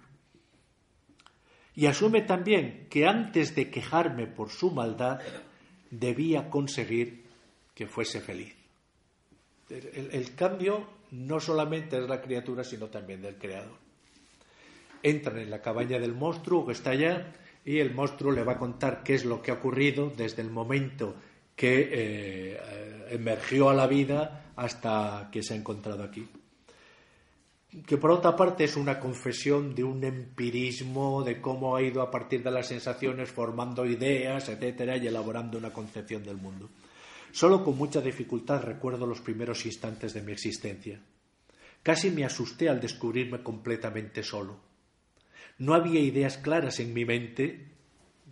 [1.75, 5.19] Y asume también que antes de quejarme por su maldad,
[5.89, 7.23] debía conseguir
[7.73, 8.55] que fuese feliz.
[9.69, 13.77] El, cambio no solamente es la criatura, sino también del creador.
[15.01, 17.33] Entran en la cabaña del monstruo que está allá
[17.65, 20.49] y el monstruo le va a contar qué es lo que ha ocurrido desde el
[20.49, 21.15] momento
[21.55, 26.27] que eh, emergió a la vida hasta que se ha encontrado aquí.
[27.87, 32.11] Que por otra parte es una confesión de un empirismo, de cómo ha ido a
[32.11, 36.69] partir de las sensaciones formando ideas, etcétera, y elaborando una concepción del mundo.
[37.31, 41.01] Solo con mucha dificultad recuerdo los primeros instantes de mi existencia.
[41.81, 44.72] Casi me asusté al descubrirme completamente solo.
[45.59, 47.67] No había ideas claras en mi mente,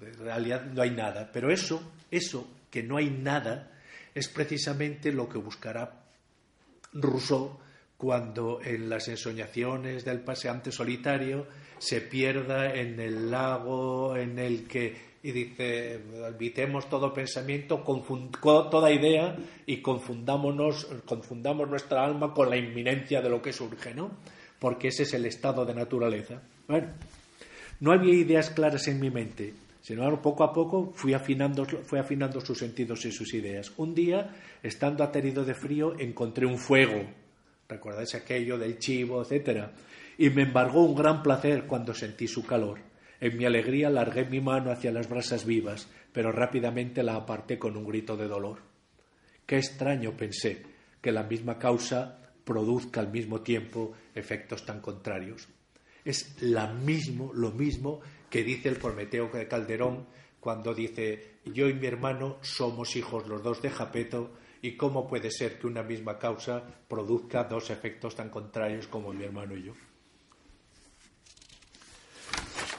[0.01, 3.71] en realidad no hay nada, pero eso, eso, que no hay nada,
[4.13, 6.01] es precisamente lo que buscará
[6.93, 7.59] Rousseau
[7.97, 11.45] cuando en las ensoñaciones del paseante solitario
[11.77, 17.83] se pierda en el lago en el que y dice olvidemos todo pensamiento
[18.43, 24.09] toda idea y confundámonos confundamos nuestra alma con la inminencia de lo que surge no
[24.57, 26.41] porque ese es el estado de naturaleza
[26.71, 26.87] bueno
[27.79, 31.97] no había ideas claras en mi mente sin embargo, poco a poco fui afinando, fui
[31.97, 33.73] afinando sus sentidos y sus ideas.
[33.77, 34.29] Un día,
[34.61, 37.01] estando aterido de frío, encontré un fuego.
[37.67, 39.73] ¿Recordáis aquello del chivo, etcétera?
[40.19, 42.79] Y me embargó un gran placer cuando sentí su calor.
[43.19, 47.75] En mi alegría largué mi mano hacia las brasas vivas, pero rápidamente la aparté con
[47.75, 48.59] un grito de dolor.
[49.47, 50.63] Qué extraño, pensé,
[51.01, 55.47] que la misma causa produzca al mismo tiempo efectos tan contrarios.
[56.03, 60.07] Es la mismo, lo mismo que dice el Prometeo de Calderón
[60.39, 64.31] cuando dice yo y mi hermano somos hijos los dos de Japeto
[64.61, 69.23] y cómo puede ser que una misma causa produzca dos efectos tan contrarios como mi
[69.23, 69.73] hermano y yo.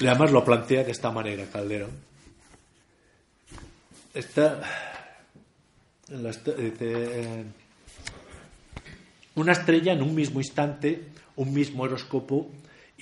[0.01, 1.91] Y además lo plantea de esta manera Calderón.
[4.14, 4.61] Esta,
[6.09, 7.45] eh,
[9.35, 12.51] una estrella en un mismo instante, un mismo horóscopo,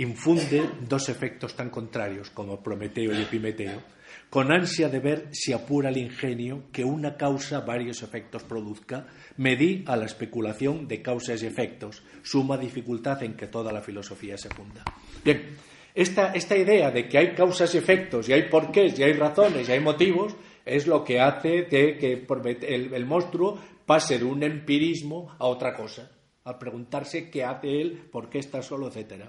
[0.03, 3.83] infunde dos efectos tan contrarios como Prometeo y Epimeteo,
[4.31, 9.85] con ansia de ver si apura el ingenio que una causa varios efectos produzca, medí
[9.87, 14.49] a la especulación de causas y efectos, suma dificultad en que toda la filosofía se
[14.49, 14.85] funda.
[15.23, 15.57] Bien,
[15.95, 19.69] esta, esta idea de que hay causas y efectos, y hay porqués, y hay razones,
[19.69, 20.35] y hay motivos,
[20.65, 22.27] es lo que hace de que
[22.69, 26.11] el, monstruo pase de un empirismo a otra cosa,
[26.45, 29.25] a preguntarse qué hace él, por qué está solo, etc.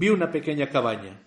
[0.00, 1.18] Vi una pequeña cabaña,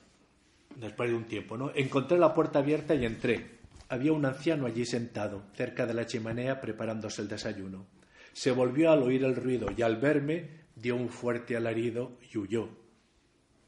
[0.77, 1.73] después de un tiempo, ¿no?
[1.75, 3.59] Encontré la puerta abierta y entré.
[3.89, 7.85] Había un anciano allí sentado, cerca de la chimenea, preparándose el desayuno.
[8.31, 12.69] Se volvió al oír el ruido y al verme dio un fuerte alarido y huyó.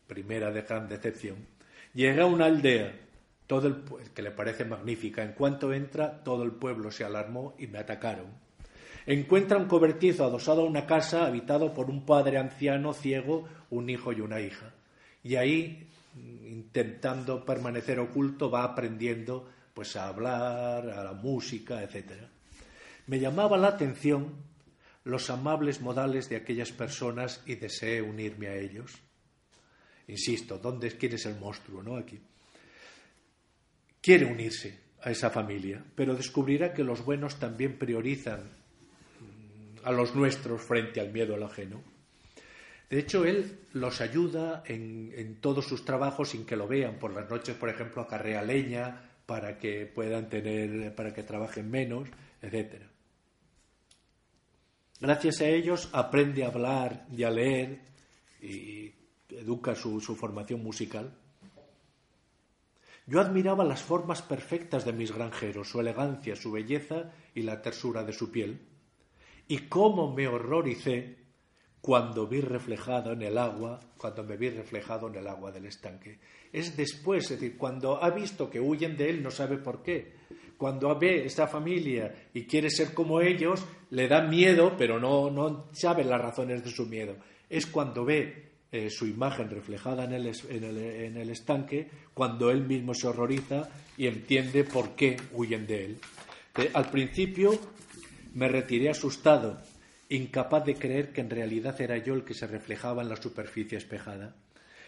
[0.08, 1.48] Primera de gran decepción.
[1.94, 2.98] Llegué a una aldea
[3.46, 3.84] todo el,
[4.14, 5.22] que le parece magnífica.
[5.22, 8.28] En cuanto entra, todo el pueblo se alarmó y me atacaron.
[9.06, 14.14] Encuentra un cobertizo adosado a una casa habitado por un padre anciano, ciego, un hijo
[14.14, 14.74] y una hija.
[15.24, 22.12] Y ahí, intentando permanecer oculto, va aprendiendo pues a hablar, a la música, etc.
[23.08, 24.34] Me llamaba la atención
[25.04, 28.94] los amables modales de aquellas personas y deseé unirme a ellos.
[30.08, 31.98] Insisto, ¿dónde quién es el monstruo, no?
[31.98, 32.20] Aquí
[34.04, 38.42] quiere unirse a esa familia, pero descubrirá que los buenos también priorizan
[39.84, 41.82] a los nuestros frente al miedo al ajeno.
[42.94, 47.00] De hecho, él los ayuda en, todos sus trabajos sin que lo vean.
[47.00, 52.08] Por las noches, por ejemplo, acarrea leña para que puedan tener, para que trabajen menos,
[52.44, 52.84] etc.
[55.00, 57.80] Gracias a ellos aprende a hablar y a leer
[58.40, 58.94] y
[59.28, 61.18] educa su formación musical.
[63.08, 68.04] Yo admiraba las formas perfectas de mis granjeros, su elegancia, su belleza y la tersura
[68.04, 68.62] de su piel.
[69.48, 71.23] Y cómo me horroricé
[71.84, 76.18] cuando vi reflejado en el agua, cuando me vi reflejado en el agua del estanque.
[76.54, 80.14] Es después, es decir, cuando ha visto que huyen de él, no sabe por qué.
[80.58, 85.66] Cuando ve esta familia y quiere ser como ellos, le da miedo, pero no, no
[85.74, 87.18] sabe las razones de su miedo.
[87.50, 93.68] Es cuando ve eh, su imagen reflejada en el, estanque cuando él mismo se horroriza
[93.98, 95.98] y entiende por qué huyen de él.
[96.74, 97.52] Al principio
[98.36, 99.60] me retiré asustado,
[100.16, 103.78] incapaz de creer que en realidad era yo el que se reflejaba en la superficie
[103.78, 104.36] espejada.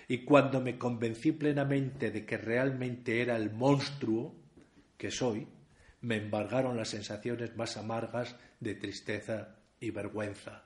[0.08, 4.36] Y cuando me convencí plenamente de que realmente era el monstruo
[4.98, 5.48] que soy,
[6.02, 10.66] me embargaron las sensaciones más amargas de tristeza y vergüenza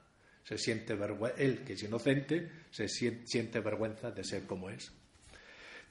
[0.50, 0.98] se siente
[1.38, 4.92] él, que es inocente, se siente vergüenza de ser como es.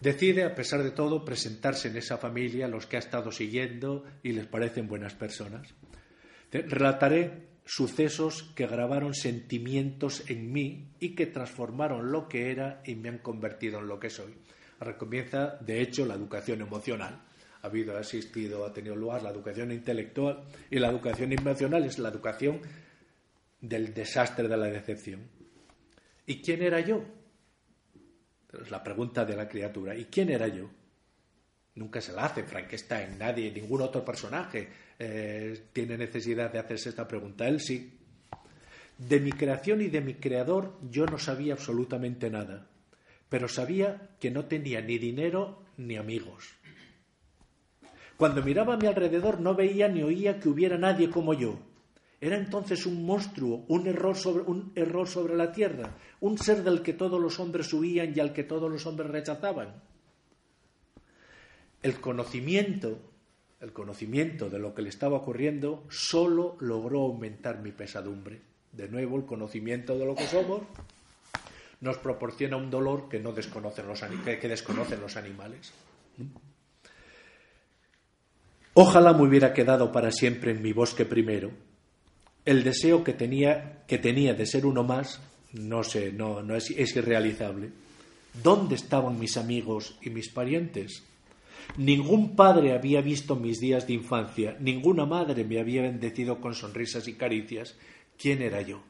[0.00, 4.04] Decide, a pesar de todo, presentarse en esa familia a los que ha estado siguiendo
[4.20, 5.72] y les parecen buenas personas.
[6.50, 13.10] Relataré sucesos que grabaron sentimientos en mí y que transformaron lo que era y me
[13.10, 14.34] han convertido en lo que soy.
[14.80, 17.20] Recomienza, de hecho, la educación emocional.
[17.60, 21.98] Ha habido, ha existido, ha tenido lugar la educación intelectual y la educación emocional es
[21.98, 22.62] la educación
[23.60, 25.28] del desastre de la decepción.
[26.24, 27.04] ¿Y quién era yo?
[28.62, 29.94] Es la pregunta de la criatura.
[29.94, 30.70] ¿Y quién era yo?
[31.74, 37.07] Nunca se la hace Frankenstein, nadie, ningún otro personaje eh, tiene necesidad de hacerse esta
[37.07, 37.46] pregunta.
[37.46, 37.94] Él sí.
[38.99, 42.66] De mi creación y de mi creador yo no sabía absolutamente nada,
[43.28, 46.59] pero sabía que no tenía ni dinero ni amigos.
[48.16, 51.61] Cuando miraba a mi alrededor no veía ni oía que hubiera nadie como yo.
[52.20, 56.82] Era entonces un monstruo, un error, sobre, un error sobre la tierra, un ser del
[56.82, 59.80] que todos los hombres huían y al que todos los hombres rechazaban.
[61.80, 62.99] El conocimiento,
[63.61, 68.40] el conocimiento de lo que le estaba ocurriendo, solo logró aumentar mi pesadumbre.
[68.72, 70.62] De nuevo, el conocimiento de lo que somos
[71.80, 75.72] nos proporciona un dolor que no desconocen los, que desconocen los animales.
[78.74, 81.50] Ojalá me hubiera quedado para siempre en mi bosque primero,
[82.44, 85.20] el deseo que tenía, que tenía de ser uno más
[85.52, 87.70] no sé, no, no es, es irrealizable.
[88.42, 91.02] ¿Dónde estaban mis amigos y mis parientes?
[91.76, 97.06] Ningún padre había visto mis días de infancia, ninguna madre me había bendecido con sonrisas
[97.06, 97.76] y caricias.
[98.16, 98.80] ¿Quién era yo?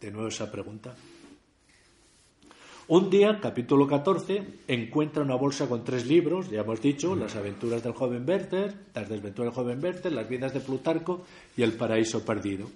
[0.00, 0.94] De nuevo esa pregunta.
[2.90, 7.82] Un día, capítulo 14, encuentra una bolsa con tres libros, ya hemos dicho, Las aventuras
[7.82, 12.24] del joven Werther, Las desventuras del joven Werther, Las vidas de Plutarco y El paraíso
[12.24, 12.70] perdido,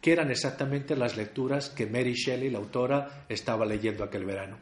[0.00, 4.56] que eran exactamente las lecturas que Mary Shelley, la autora, estaba leyendo aquel verano.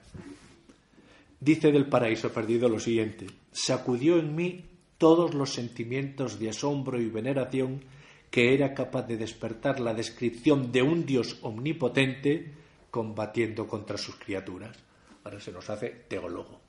[1.44, 4.64] Dice del paraíso perdido lo siguiente, sacudió en mí
[4.96, 7.84] todos los sentimientos de asombro y veneración
[8.30, 12.50] que era capaz de despertar la descripción de un Dios omnipotente
[12.90, 14.74] combatiendo contra sus criaturas.
[15.22, 16.62] Ahora se nos hace teólogo.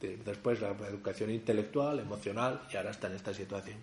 [0.00, 3.76] Después la educación intelectual, emocional, y ahora está en esta situación.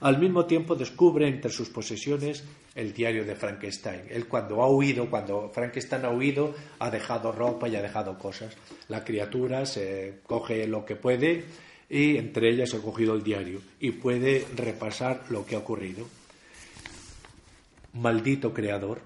[0.00, 2.42] Al mismo tiempo descubre entre sus posesiones
[2.74, 4.02] el diario de Frankenstein.
[4.08, 8.56] Él cuando ha huido, cuando Frankenstein ha huido, ha dejado ropa y ha dejado cosas.
[8.88, 11.44] La criatura se coge lo que puede
[11.90, 16.06] y entre ellas ha cogido el diario y puede repasar lo que ha ocurrido.
[17.92, 19.02] Maldito creador,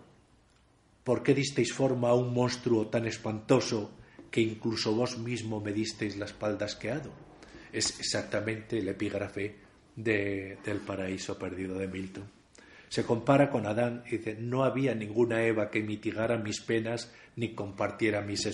[1.02, 3.90] ¿por qué disteis forma a un monstruo tan espantoso
[4.30, 7.10] que incluso vos mismo me disteis la espalda asqueado?
[7.72, 9.63] Es exactamente el epígrafe
[9.96, 12.24] del paraíso perdido de Milton.
[12.88, 17.54] Se compara con Adán y dice, no había ninguna Eva que mitigara mis penas ni
[17.54, 18.46] compartiera mis,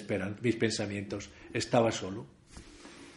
[0.59, 1.28] pensamientos.
[1.53, 2.24] Estaba solo.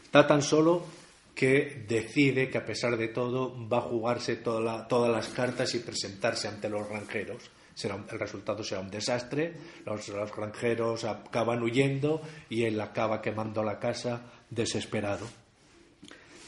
[0.03, 0.85] Está tan solo
[1.33, 6.47] que decide que a pesar de todo va a jugarse todas las cartas y presentarse
[6.47, 7.49] ante los granjeros.
[7.83, 9.53] el resultado será un desastre,
[9.85, 15.42] los, los granjeros acaban huyendo y él acaba quemando la casa desesperado.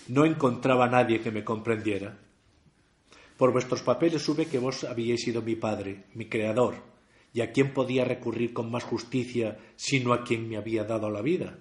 [0.07, 2.17] No encontraba a nadie que me comprendiera.
[3.37, 6.75] Por vuestros papeles sube que vos habíais sido mi padre, mi creador,
[7.33, 11.21] y a quién podía recurrir con más justicia sino a quien me había dado la
[11.21, 11.57] vida.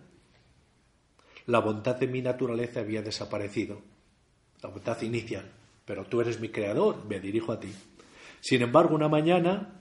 [1.47, 3.83] La bondad de mi naturaleza había desaparecido,
[4.63, 5.51] la bondad inicial,
[5.85, 7.73] pero tú eres mi creador, me dirijo a ti.
[8.41, 9.81] Sin embargo, una mañana,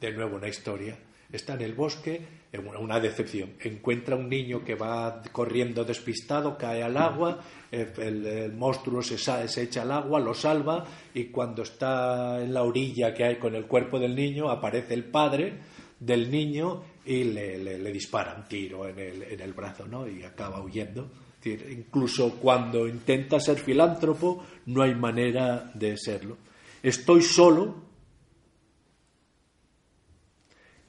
[0.00, 0.98] de nuevo una historia,
[1.30, 2.26] está en el bosque,
[2.58, 3.54] una decepción.
[3.60, 7.40] Encuentra un niño que va corriendo despistado, cae al agua,
[7.70, 10.84] el, monstruo se, se, echa al agua, lo salva
[11.14, 15.04] y cuando está en la orilla que hay con el cuerpo del niño, aparece el
[15.04, 15.60] padre
[15.98, 20.06] del niño y le, dispara un tiro en el, en el brazo ¿no?
[20.06, 21.10] y acaba huyendo.
[21.44, 26.36] incluso cuando intenta ser filántropo, no hay manera de serlo.
[26.82, 27.76] Estoy solo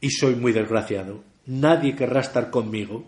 [0.01, 1.32] y soy muy desgraciado.
[1.45, 3.05] Nadie querrá estar conmigo.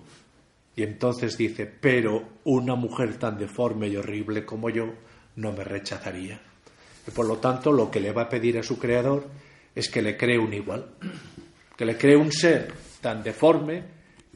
[0.76, 4.94] Y entonces dice, pero una mujer tan deforme y horrible como yo
[5.38, 6.40] no me rechazaría.
[7.08, 9.28] Y por lo tanto, lo que le va a pedir a su creador
[9.74, 10.90] es que le cree un igual,
[11.78, 13.84] que le cree un ser tan deforme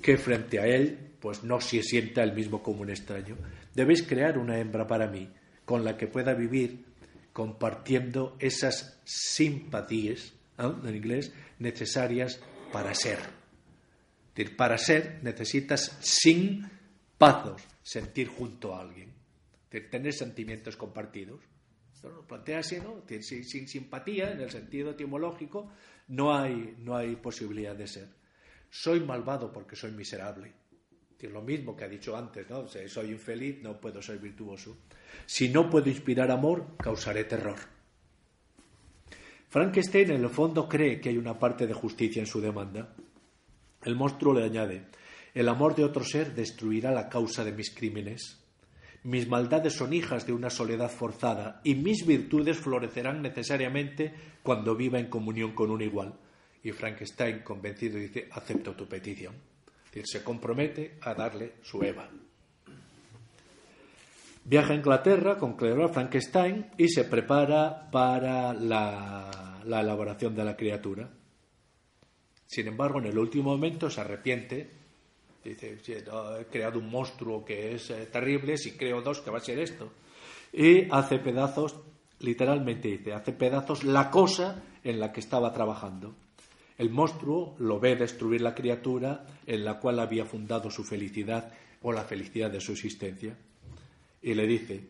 [0.01, 3.35] que frente a él pues no se sienta el mismo como un extraño.
[3.75, 5.29] Debéis crear una hembra para mí
[5.65, 6.85] con la que pueda vivir
[7.33, 12.39] compartiendo esas simpatías, en inglés, necesarias
[12.71, 13.38] para ser.
[14.55, 16.69] Para ser necesitas sin
[17.17, 19.11] pazos sentir junto a alguien,
[19.69, 21.41] tener sentimientos compartidos.
[22.03, 23.03] Lo plantea así, ¿no?
[23.21, 25.71] Sin, simpatía, en el sentido etimológico,
[26.07, 28.07] no hay, no hay posibilidad de ser.
[28.69, 30.53] Soy malvado porque soy miserable.
[31.19, 32.65] Es lo mismo que ha dicho antes, ¿no?
[32.67, 34.77] soy infeliz, no puedo ser virtuoso.
[35.25, 37.57] Si no puedo inspirar amor, causaré terror.
[39.49, 42.95] Frankenstein en el fondo cree que hay una parte de justicia en su demanda.
[43.83, 44.83] El monstruo le añade,
[45.33, 48.39] el amor de otro ser destruirá la causa de mis crímenes.
[49.03, 54.13] Mis maldades son hijas de una soledad forzada y mis virtudes florecerán necesariamente
[54.43, 56.13] cuando viva en comunión con un igual.
[56.63, 59.33] Y Frankenstein, convencido, dice, acepto tu petición.
[59.85, 62.09] Es decir, se compromete a darle su Eva.
[64.43, 71.07] Viaja a Inglaterra con Cleopatra Frankenstein y se prepara para la, elaboración de la criatura.
[72.49, 74.71] Sin embargo, en el último momento se arrepiente.
[75.43, 79.41] Dice, he creado un monstruo que es eh, terrible, si creo dos, que va a
[79.41, 79.91] ser esto?
[80.51, 81.75] Y hace pedazos,
[82.19, 86.15] literalmente dice, hace pedazos la cosa en la que estaba trabajando.
[86.79, 91.53] El monstruo lo ve destruir la criatura en la cual había fundado su felicidad
[91.83, 93.37] o la felicidad de su existencia
[94.23, 94.89] y le dice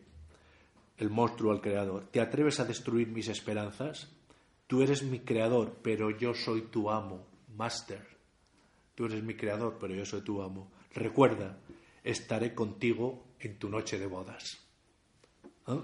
[0.96, 4.08] el monstruo al creador, ¿te atreves a destruir mis esperanzas?
[4.66, 7.26] Tú eres mi creador, pero yo soy tu amo,
[7.56, 8.06] master.
[8.94, 10.72] Tú eres mi creador, pero yo soy tu amo.
[10.94, 11.58] Recuerda,
[12.02, 14.58] estaré contigo en tu noche de bodas.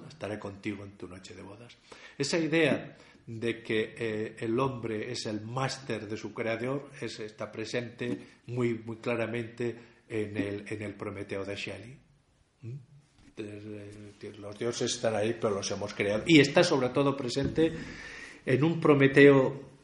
[0.09, 1.77] Estaré contigo en tu noche de bodas.
[2.19, 7.51] Esa idea de que eh, el hombre es el máster de su creador es, está
[7.51, 9.77] presente muy, muy claramente
[10.09, 11.99] en el, en el Prometeo de Shelley.
[12.63, 12.75] ¿Mm?
[14.39, 16.25] los dioses están ahí, pero los hemos creado.
[16.27, 17.71] Y está sobre todo presente
[18.47, 19.76] en un Prometeo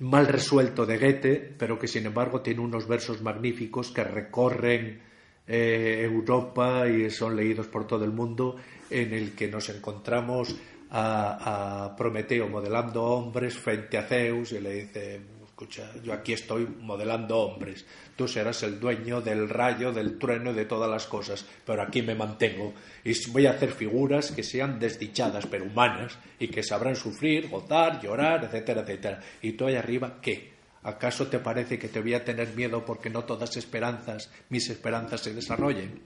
[0.00, 5.00] mal resuelto de Goethe, pero que sin embargo tiene unos versos magníficos que recorren
[5.46, 8.56] eh, Europa y son leídos por todo el mundo,
[8.90, 10.56] en el que nos encontramos
[10.90, 15.20] a, Prometeo modelando hombres frente a Zeus y le dice,
[15.54, 17.86] escucha, yo aquí estoy modelando hombres,
[18.16, 22.02] tú serás el dueño del rayo, del trueno y de todas las cosas, pero aquí
[22.02, 22.74] me mantengo
[23.04, 28.02] y voy a hacer figuras que sean desdichadas pero humanas y que sabrán sufrir, gozar,
[28.02, 29.20] llorar, etcétera, etcétera.
[29.42, 30.54] Y tú ahí arriba, ¿qué?
[30.82, 35.20] ¿Acaso te parece que te voy a tener miedo porque no todas esperanzas, mis esperanzas
[35.20, 36.02] se desarrollen?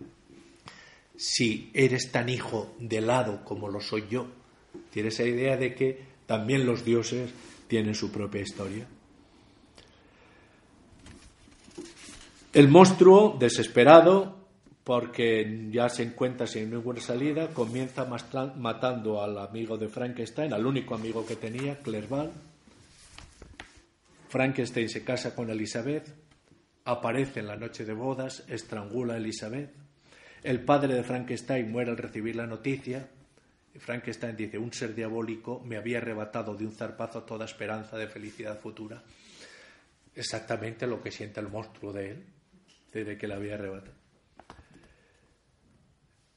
[1.16, 4.28] Si eres tan hijo de lado como lo soy yo,
[4.90, 7.30] tienes esa idea de que también los dioses
[7.66, 8.86] tienen su propia historia.
[12.59, 14.48] El monstruo, desesperado,
[14.82, 20.97] porque ya se encuentra sin ninguna salida, comienza matando al amigo de Frankenstein, al único
[20.97, 22.32] amigo que tenía, Clerval.
[24.28, 26.12] Frankenstein se casa con Elizabeth,
[26.85, 29.70] aparece en la noche de bodas, estrangula a Elizabeth.
[30.43, 33.09] El padre de Frankenstein muere al recibir la noticia.
[33.76, 38.59] Frankenstein dice, un ser diabólico me había arrebatado de un zarpazo toda esperanza de felicidad
[38.59, 39.01] futura.
[40.12, 42.24] Exactamente lo que siente el monstruo de él,
[43.04, 43.98] de que le había arrebatado.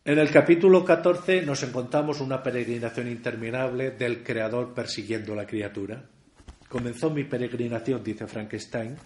[0.03, 6.03] En el capítulo 14 nos encontramos una peregrinación interminable del creador persiguiendo a la criatura.
[6.67, 8.97] Comenzó mi peregrinación, dice Frankenstein,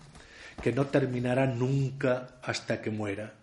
[0.61, 3.33] que no terminará nunca hasta que muera.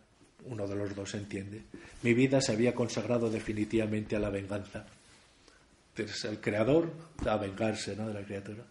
[0.47, 1.63] Uno de los dos entiende.
[2.03, 4.87] Mi vida se había consagrado definitivamente a la venganza.
[5.95, 6.91] Es el creador
[7.27, 8.09] a vengarse ¿no?
[8.09, 8.65] de la criatura.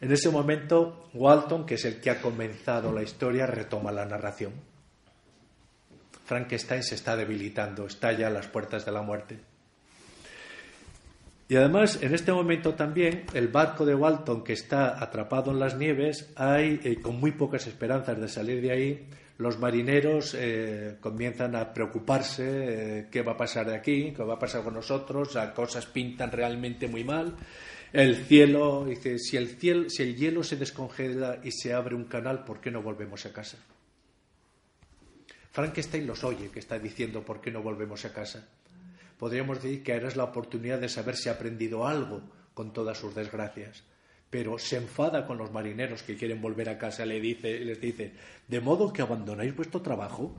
[0.00, 4.52] En ese momento, Walton, que es el que ha comenzado la historia, retoma la narración.
[6.24, 9.38] Frankenstein se está debilitando, está ya a las puertas de la muerte.
[11.48, 15.76] Y además, en este momento también, el barco de Walton, que está atrapado en las
[15.76, 19.06] nieves, hay, eh, con muy pocas esperanzas de salir de ahí,
[19.38, 22.44] los marineros eh, comienzan a preocuparse,
[23.00, 25.86] eh, qué va a pasar de aquí, qué va a pasar con nosotros, las cosas
[25.86, 27.36] pintan realmente muy mal.
[27.92, 32.04] El cielo, dice, si el, cielo, si el hielo se descongela y se abre un
[32.04, 33.58] canal, ¿por qué no volvemos a casa?
[35.52, 38.46] Frankenstein los oye, que está diciendo por qué no volvemos a casa.
[39.18, 42.20] Podríamos decir que ahora es la oportunidad de saber si ha aprendido algo
[42.52, 43.82] con todas sus desgracias.
[44.28, 48.12] Pero se enfada con los marineros que quieren volver a casa le dice, les dice,
[48.48, 50.34] ¿de modo que abandonáis vuestro trabajo?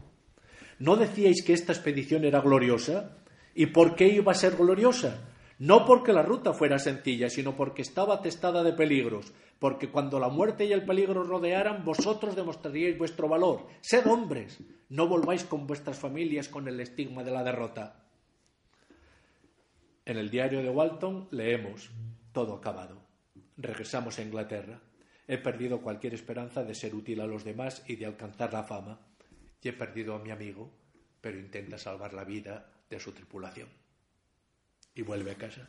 [0.80, 3.18] ¿No decíais que esta expedición era gloriosa?
[3.56, 5.22] ¿Y por qué iba a ser gloriosa?
[5.60, 10.30] No porque la ruta fuera sencilla, sino porque estaba atestada de peligros, porque cuando la
[10.30, 13.66] muerte y el peligro rodearan, vosotros demostraríais vuestro valor.
[13.82, 14.60] Sed hombres,
[14.90, 18.04] no volváis con vuestras familias con el estigma de la derrota.
[20.06, 21.90] En el diario de Walton leemos,
[22.32, 23.02] todo acabado.
[23.58, 24.80] Regresamos a Inglaterra.
[25.28, 29.02] He perdido cualquier esperanza de ser útil a los demás y de alcanzar la fama.
[29.60, 30.72] Y he perdido a mi amigo,
[31.20, 33.87] pero intenta salvar la vida de su tripulación
[34.98, 35.68] y vuelve a casa.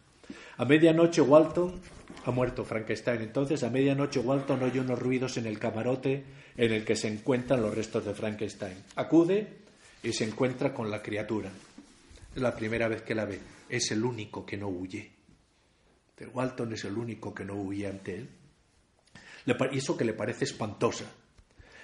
[0.57, 1.81] A medianoche Walton
[2.25, 3.23] ha muerto Frankenstein.
[3.23, 6.25] Entonces, a medianoche Walton oye unos ruidos en el camarote
[6.57, 8.77] en el que se encuentran los restos de Frankenstein.
[8.97, 9.59] Acude
[10.03, 11.51] y se encuentra con la criatura.
[12.35, 13.41] Es la primera vez que la ve.
[13.69, 15.13] Es el único que no huye.
[16.33, 18.29] Walton es el único que no huye ante él.
[19.47, 21.05] Y eso que le parece espantosa.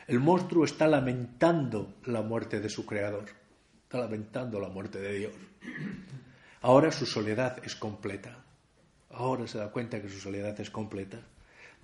[0.06, 3.24] El monstruo está lamentando la muerte de su creador.
[3.84, 5.32] Está lamentando la muerte de Dios.
[6.64, 8.42] Ahora su soledad es completa.
[9.10, 11.20] Ahora se da cuenta que su soledad es completa.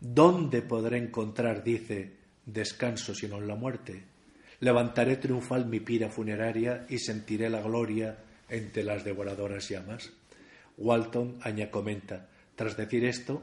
[0.01, 2.17] ¿Dónde podré encontrar, dice,
[2.47, 4.05] descanso sino en la muerte?
[4.61, 10.13] Levantaré triunfal mi pira funeraria y sentiré la gloria entre las devoradoras llamas.
[10.79, 13.43] Walton aña comenta, tras decir esto,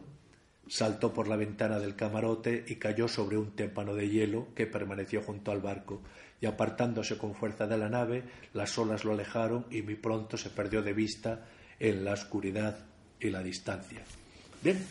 [0.68, 5.22] saltó por la ventana del camarote y cayó sobre un témpano de hielo que permaneció
[5.22, 6.01] junto al barco,
[6.39, 8.23] y apartándose con fuerza de la nave,
[8.53, 11.45] las olas lo alejaron y muy pronto se perdió de vista
[11.80, 12.77] en la oscuridad
[13.19, 14.03] y la distancia.
[14.61, 14.84] Bien,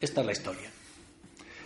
[0.00, 0.70] esta es la historia.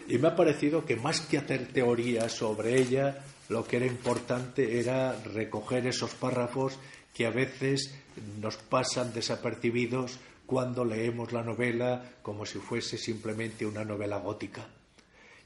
[0.09, 4.79] Y me ha parecido que más que hacer teorías sobre ella, lo que era importante
[4.79, 6.79] era recoger esos párrafos
[7.15, 7.95] que a veces
[8.41, 14.67] nos pasan desapercibidos cuando leemos la novela como si fuese simplemente una novela gótica.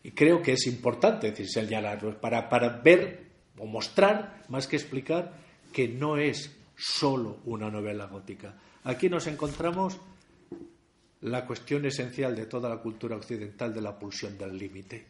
[0.06, 3.26] Y creo que es importante decir, señalarlo para, para ver
[3.58, 5.32] o mostrar, más que explicar,
[5.72, 8.54] que no es solo una novela gótica.
[8.84, 9.98] Aquí nos encontramos
[11.22, 15.04] la cuestión esencial de toda la cultura occidental de la pulsión del límite.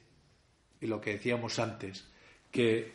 [0.81, 2.02] Y lo que decíamos antes,
[2.51, 2.90] que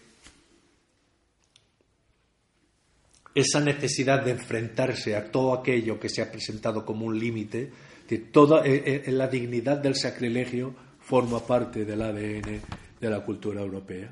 [3.36, 7.72] esa necesidad de enfrentarse a todo aquello que se ha presentado como un límite,
[8.32, 10.74] toda eh, eh, la dignidad del sacrilegio
[11.12, 12.62] forma parte del ADN
[13.02, 14.10] de la cultura europea.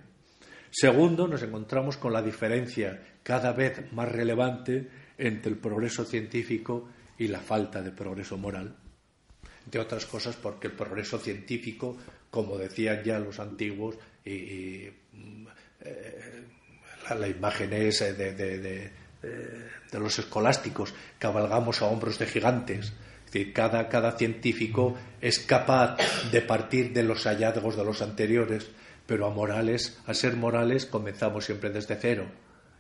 [0.70, 7.30] Segundo, nos encontramos con la diferencia cada vez más relevante entre el progreso científico y
[7.30, 8.76] la falta de progreso moral.
[9.66, 11.96] de otras cosas porque el progreso científico,
[12.30, 13.96] como decían ya los antiguos,
[14.26, 15.48] y, mm,
[15.82, 16.44] eh,
[17.18, 22.92] la, imagen es eh, de, de, los escolásticos, cabalgamos a hombros de gigantes.
[23.32, 25.98] Decir, cada, cada científico es capaz
[26.32, 28.68] de partir de los hallazgos de los anteriores,
[29.06, 32.26] pero a morales, a ser morales, comenzamos siempre desde cero.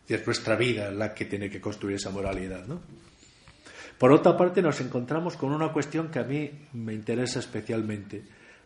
[0.07, 2.81] Y es nuestra vida la que tiene que construir esa moralidad, ¿no?
[3.99, 8.23] Por otra parte, nos encontramos con una cuestión que a mí me interesa especialmente.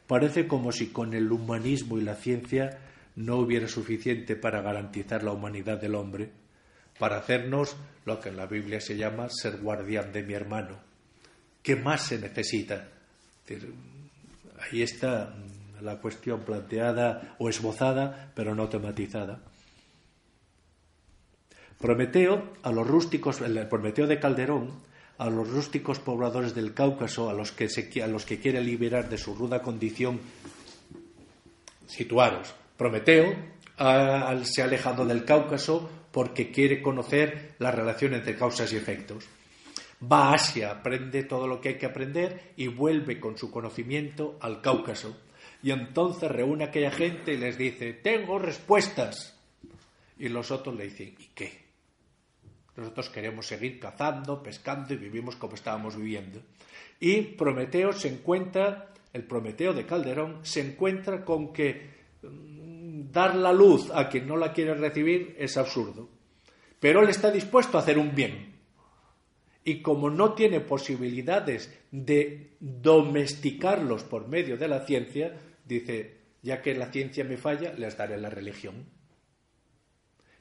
[0.08, 2.78] Parece como si con el humanismo y la ciencia
[3.18, 6.30] no hubiera suficiente para garantizar la humanidad del hombre,
[6.98, 10.93] para hacernos lo que en la Biblia se llama ser guardián de mi hermano.
[11.64, 12.90] ¿Qué más se necesita?
[14.60, 15.34] Ahí está
[15.82, 19.40] la cuestión planteada o esbozada, pero no tematizada.
[21.80, 24.72] Prometeo, a los rústicos, el Prometeo de Calderón,
[25.18, 27.68] a los rústicos pobladores del Cáucaso, a los que,
[28.02, 30.20] a los que quiere liberar de su ruda condición,
[31.88, 32.54] situaros.
[32.78, 33.36] Prometeo
[34.44, 39.26] se ha alejado del Cáucaso porque quiere conocer la relación entre causas y efectos.
[40.12, 44.38] Va a Asia, aprende todo lo que hay que aprender y vuelve con su conocimiento
[44.42, 45.16] al Cáucaso.
[45.62, 49.40] Y entonces reúne a aquella gente y les dice, tengo respuestas.
[50.18, 51.64] Y los otros le dicen, ¿y qué?
[52.76, 56.42] Nosotros queremos seguir cazando, pescando y vivimos como estábamos viviendo.
[57.00, 61.90] Y Prometeo se encuentra, el Prometeo de Calderón, se encuentra con que
[62.24, 66.10] mm, dar la luz a quien no la quiere recibir es absurdo.
[66.80, 68.53] Pero él está dispuesto a hacer un bien.
[69.64, 76.76] Y como no tiene posibilidades de domesticarlos por medio de la ciencia, dice, ya que
[76.76, 78.86] la ciencia me falla, les daré la religión.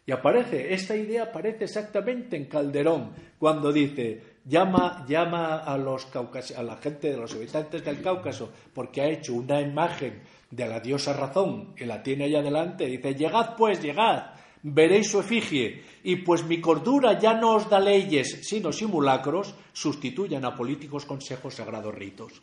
[0.04, 6.08] Y aparece, esta idea aparece exactamente en Calderón, cuando dice, llama, llama a, los
[6.56, 10.80] a la gente de los habitantes del Cáucaso, porque ha hecho una imagen de la
[10.80, 14.31] diosa razón y la tiene ahí adelante, dice, llegad pues, llegad,
[14.62, 20.44] veréis su efigie, y pues mi cordura ya no os da leyes, sino simulacros, sustituyan
[20.44, 22.42] a políticos consejos sagrados ritos.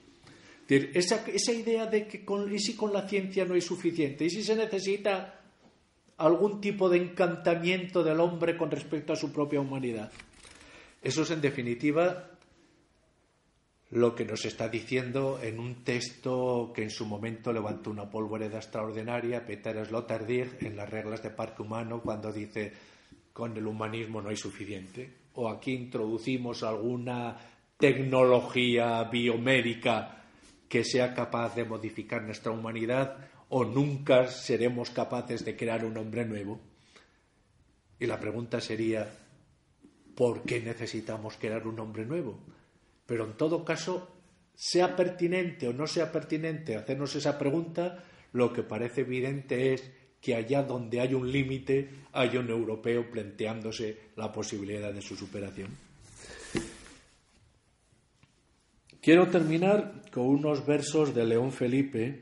[0.68, 4.44] Esa, idea de que con, y si con la ciencia no es suficiente, y si
[4.44, 5.41] se necesita
[6.18, 10.12] algún tipo de encantamiento del hombre con respecto a su propia humanidad.
[11.02, 12.30] Eso es, en definitiva,
[13.91, 18.57] lo que nos está diciendo en un texto que en su momento levantó una polvoreda
[18.57, 22.72] extraordinaria, Peter Sloterdijk, en las reglas de Parque Humano, cuando dice
[23.34, 25.11] con el humanismo no hay suficiente.
[25.34, 27.38] O aquí introducimos alguna
[27.78, 30.24] tecnología biomédica
[30.68, 33.18] que sea capaz de modificar nuestra humanidad
[33.49, 36.60] o nunca seremos capaces de crear un hombre nuevo.
[37.99, 39.10] Y la pregunta sería,
[40.16, 42.40] ¿por qué necesitamos crear un hombre nuevo?
[43.10, 44.07] Pero en todo caso,
[44.53, 48.03] sea pertinente o no sea pertinente hacernos esa pregunta,
[48.34, 49.90] lo que parece evidente es
[50.22, 55.76] que allá donde hay un límite hay un europeo planteándose la posibilidad de su superación.
[59.02, 62.22] Quiero terminar con unos versos de León Felipe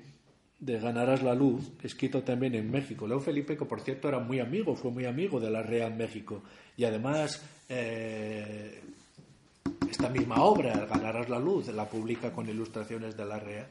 [0.57, 3.07] de Ganarás la Luz, escrito también en México.
[3.07, 6.43] León Felipe, que por cierto era muy amigo, fue muy amigo de la Real México.
[6.77, 8.81] Y además, eh,
[9.89, 13.67] esta misma obra, Ganarás la Luz, la publica con ilustraciones de la Rea.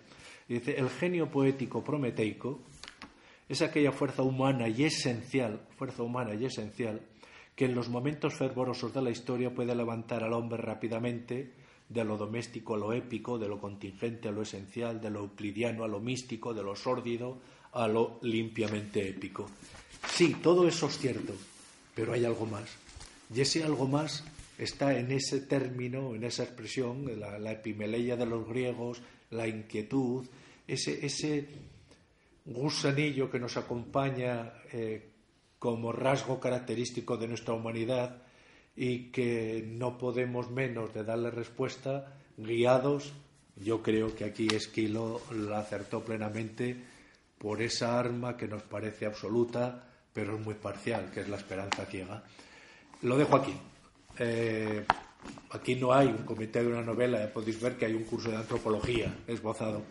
[0.48, 2.60] dice, el genio poético prometeico
[3.48, 7.00] es aquella fuerza humana y esencial, fuerza humana y esencial,
[7.54, 11.52] que en los momentos fervorosos de la historia puede levantar al hombre rápidamente,
[11.88, 15.84] de lo doméstico a lo épico, de lo contingente a lo esencial, de lo euclidiano
[15.84, 17.38] a lo místico, de lo sórdido
[17.72, 19.46] a lo limpiamente épico.
[20.08, 21.34] Sí, todo eso es cierto,
[21.94, 22.68] pero hay algo más.
[23.32, 24.24] Y ese algo más
[24.58, 30.26] está en ese término, en esa expresión, la, la epimeleia de los griegos, la inquietud,
[30.66, 31.46] ese, ese
[32.44, 35.10] gusanillo que nos acompaña eh,
[35.58, 38.22] como rasgo característico de nuestra humanidad
[38.76, 43.12] y que no podemos menos de darle respuesta guiados,
[43.56, 46.76] yo creo que aquí Esquilo la acertó plenamente
[47.38, 51.86] por esa arma que nos parece absoluta, pero es muy parcial, que es la esperanza
[51.86, 52.22] ciega.
[53.02, 53.54] Lo dejo aquí.
[54.18, 54.84] Eh,
[55.50, 58.36] aquí no hay un comentario de una novela, podéis ver que hay un curso de
[58.36, 59.82] antropología esbozado.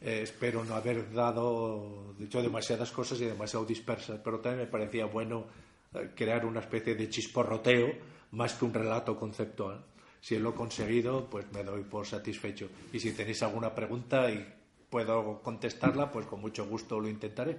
[0.00, 5.04] Eh, espero no haber dado, dicho demasiadas cosas y demasiado dispersas, pero también me parecía
[5.04, 5.44] bueno
[5.94, 7.92] eh, crear una especie de chisporroteo
[8.32, 9.84] más que un relato conceptual.
[10.20, 12.68] Si lo he conseguido, pues me doy por satisfecho.
[12.92, 14.46] Y si tenéis alguna pregunta y
[14.88, 17.58] puedo contestarla, pues con mucho gusto lo intentaré.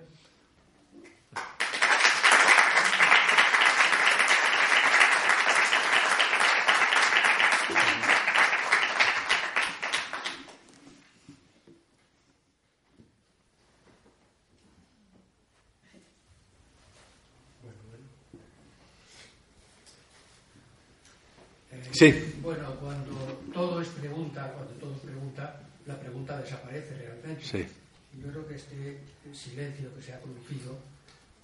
[22.01, 22.33] Sí.
[22.41, 23.13] Bueno, cuando
[23.53, 27.45] todo es pregunta, cuando todo es pregunta, la pregunta desaparece realmente.
[27.45, 27.63] Sí.
[28.19, 28.97] Yo creo que este
[29.31, 30.79] silencio que se ha producido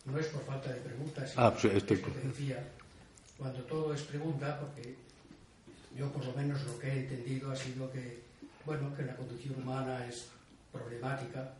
[0.05, 2.67] no es por falta de preguntas, Ah, sino pues estoy- que decía,
[3.37, 4.95] cuando todo es pregunta, porque
[5.95, 8.21] yo por lo menos lo que he entendido ha sido que,
[8.65, 10.25] bueno, que la conducción humana es
[10.71, 11.53] problemática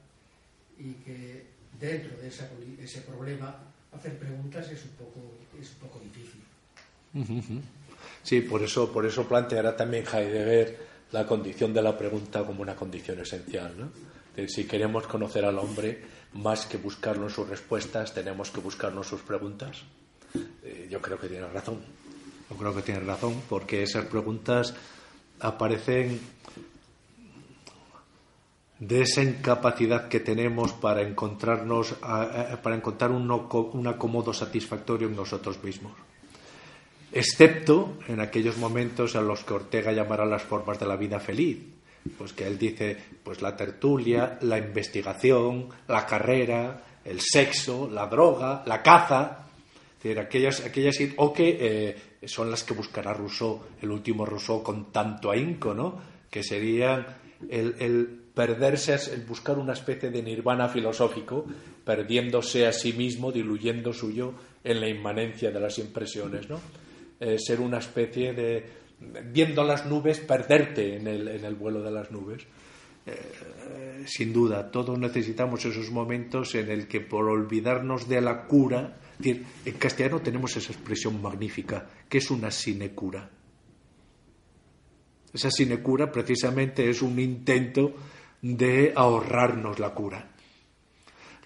[0.80, 1.46] y que
[1.80, 2.50] dentro de esa
[2.82, 3.58] ese problema
[3.96, 5.20] hacer preguntas es un poco,
[5.62, 6.42] es un poco difícil.
[8.28, 10.78] Sí, por eso, por eso planteará también Heidegger
[11.14, 13.74] la condición de la pregunta como una condición esencial.
[13.78, 13.90] ¿no?
[14.36, 19.22] De si queremos conocer al hombre, más que buscarnos sus respuestas, tenemos que buscarnos sus
[19.22, 19.82] preguntas.
[20.62, 21.80] Eh, yo creo que tiene razón.
[22.50, 24.76] Yo creo que tiene razón, porque esas preguntas
[25.40, 26.20] aparecen
[28.78, 35.64] de esa incapacidad que tenemos para encontrarnos, para encontrar un, un acomodo satisfactorio en nosotros
[35.64, 35.94] mismos
[37.12, 41.60] excepto en aquellos momentos a los que Ortega llamará las formas de la vida feliz,
[42.18, 48.64] pues que él dice, pues la tertulia, la investigación, la carrera, el sexo, la droga,
[48.66, 49.46] la caza,
[49.98, 51.96] es decir, aquellas, aquellas o que eh,
[52.28, 56.00] son las que buscará Rousseau, el último Rousseau con tanto ahínco, ¿no?
[56.30, 57.06] Que serían
[57.50, 61.46] el, el perderse, el buscar una especie de nirvana filosófico,
[61.84, 66.60] perdiéndose a sí mismo, diluyendo su yo en la inmanencia de las impresiones, ¿no?
[67.20, 68.64] Eh, ser una especie de,
[69.32, 72.46] viendo las nubes, perderte en el, en el vuelo de las nubes.
[73.06, 78.98] Eh, sin duda, todos necesitamos esos momentos en el que por olvidarnos de la cura,
[79.24, 83.30] en castellano tenemos esa expresión magnífica, que es una sinecura.
[85.34, 87.94] Esa sinecura precisamente es un intento
[88.42, 90.32] de ahorrarnos la cura.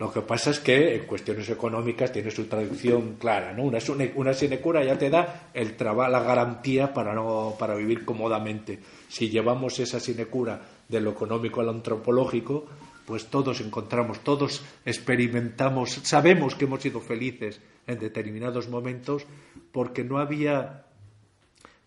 [0.01, 3.63] Lo que pasa es que en cuestiones económicas tiene su traducción clara, ¿no?
[3.65, 3.77] Una,
[4.15, 8.79] una sinecura ya te da el traba- la garantía para, no, para vivir cómodamente.
[9.09, 10.59] Si llevamos esa sinecura
[10.89, 12.65] de lo económico a lo antropológico,
[13.05, 19.25] pues todos encontramos, todos experimentamos, sabemos que hemos sido felices en determinados momentos
[19.71, 20.85] porque no había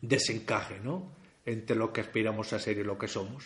[0.03, 1.03] desencaje, ¿no?
[1.47, 3.45] Entre lo que aspiramos a ser y lo que somos.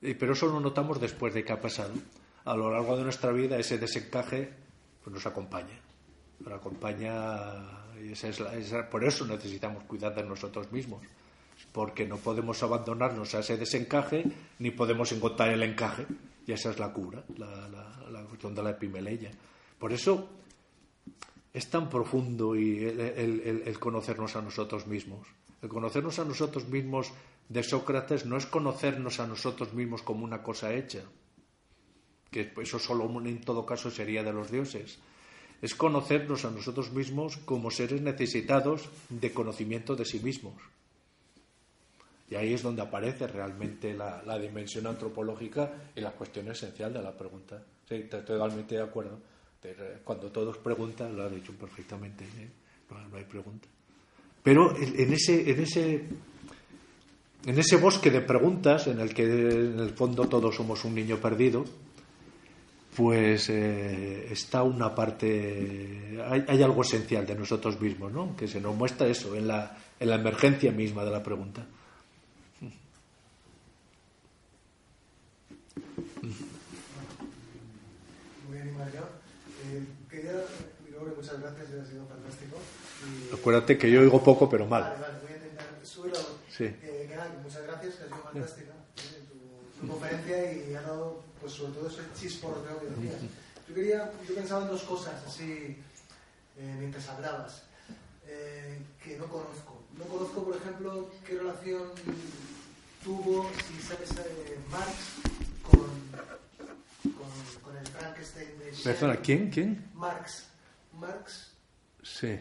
[0.00, 1.94] Pero eso lo notamos después de que ha pasado.
[2.48, 4.48] A lo largo de nuestra vida ese desencaje
[5.04, 5.78] pues, nos acompaña.
[6.40, 7.14] Nos acompaña
[8.02, 11.02] y esa es la- esa- por eso necesitamos cuidar de nosotros mismos.
[11.72, 14.24] Porque no podemos abandonarnos a ese desencaje
[14.60, 16.06] ni podemos encontrar el encaje.
[16.46, 19.30] Y esa es la cura, la, la, la cuestión de la epimeleya.
[19.78, 20.30] Por eso
[21.52, 23.00] es tan profundo y el,
[23.66, 25.26] el- conocernos a nosotros mismos.
[25.60, 27.12] El conocernos a nosotros mismos
[27.48, 31.00] de Sócrates no es conocernos a nosotros mismos como una cosa hecha,
[32.30, 34.98] que eso solo en todo caso sería de los dioses.
[35.60, 40.54] Es conocernos a nosotros mismos como seres necesitados de conocimiento de sí mismos.
[42.30, 47.02] Y ahí es donde aparece realmente la, la dimensión antropológica y la cuestión esencial de
[47.02, 47.62] la pregunta.
[47.88, 49.18] Sí, estoy totalmente de acuerdo.
[50.04, 52.48] Cuando todos preguntan, lo ha dicho perfectamente, ¿eh?
[52.90, 53.66] no, no hay pregunta.
[54.42, 56.04] Pero en ese, en ese
[57.46, 61.18] en ese bosque de preguntas en el que en el fondo todos somos un niño
[61.18, 61.64] perdido,
[62.98, 68.34] pues eh, está una parte, hay, hay algo esencial de nosotros mismos, ¿no?
[68.36, 71.64] Que se nos muestra eso, en la, en la emergencia misma de la pregunta.
[78.48, 79.00] Voy a animar yo.
[79.00, 80.32] Eh, quería,
[80.88, 82.56] Gregorio, muchas gracias, ha sido fantástico.
[83.30, 85.00] Y- Acuérdate que yo oigo poco pero Vale, mal.
[85.00, 85.66] vale, voy a intentar.
[85.82, 86.18] Súbelo.
[86.50, 86.64] Sí.
[86.64, 89.24] Eh, que nada, que muchas gracias, que ha sido fantástica eh,
[89.80, 93.22] tu, tu conferencia y ha dado, pues sobre todo ese chisporroteo que decías.
[93.68, 95.76] Yo quería, yo pensaba en dos cosas así
[96.58, 97.62] eh, mientras hablabas
[98.26, 99.82] eh, que no conozco.
[99.96, 101.82] No conozco, por ejemplo, qué relación
[103.02, 104.94] tuvo, si sabes, eh, Marx
[105.62, 108.72] con, con, con el Frankenstein de.
[108.84, 109.50] Perdona, ¿quién?
[109.50, 109.90] ¿Quién?
[109.94, 110.46] Marx.
[110.98, 111.52] Marx.
[112.02, 112.38] Sí.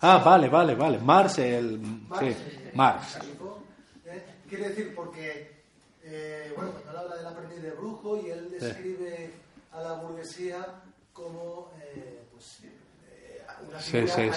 [0.00, 0.98] Ah, vale, vale, vale.
[0.98, 1.78] Marx, el...
[1.78, 2.26] Marx.
[2.26, 2.36] Sí,
[2.74, 3.16] Marx.
[4.06, 4.24] ¿eh?
[4.48, 5.57] Quiere decir, porque,
[6.10, 9.30] eh, bueno, cuando él habla del aprendiz de brujo y él describe
[9.72, 10.66] a la burguesía
[11.12, 14.30] como, eh, pues, eh, una figura sí,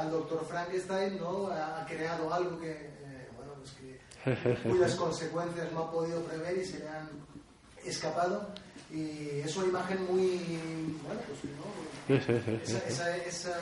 [0.00, 1.48] al doctor Frankenstein, ¿no?
[1.48, 6.64] Ha, creado algo que, eh, bueno, pues que, cuyas consecuencias no ha podido prever y
[6.64, 7.08] se le han
[7.84, 8.48] escapado.
[8.90, 11.84] Y es una imagen muy, bueno, pues, ¿no?
[13.26, 13.52] Ese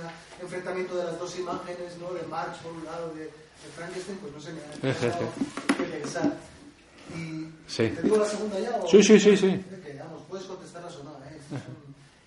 [0.40, 2.12] enfrentamiento de las dos imágenes, ¿no?
[2.12, 3.30] de Marx por un lado, de,
[3.62, 6.32] de Frankenstein, pues no sé, me ha.
[7.16, 7.88] Y Sí.
[7.90, 8.76] te digo la segunda ya.
[8.76, 9.64] O, Sí, sí, sí, sí.
[9.84, 11.18] Que, vamos, puedes o no.
[11.24, 11.38] ¿eh?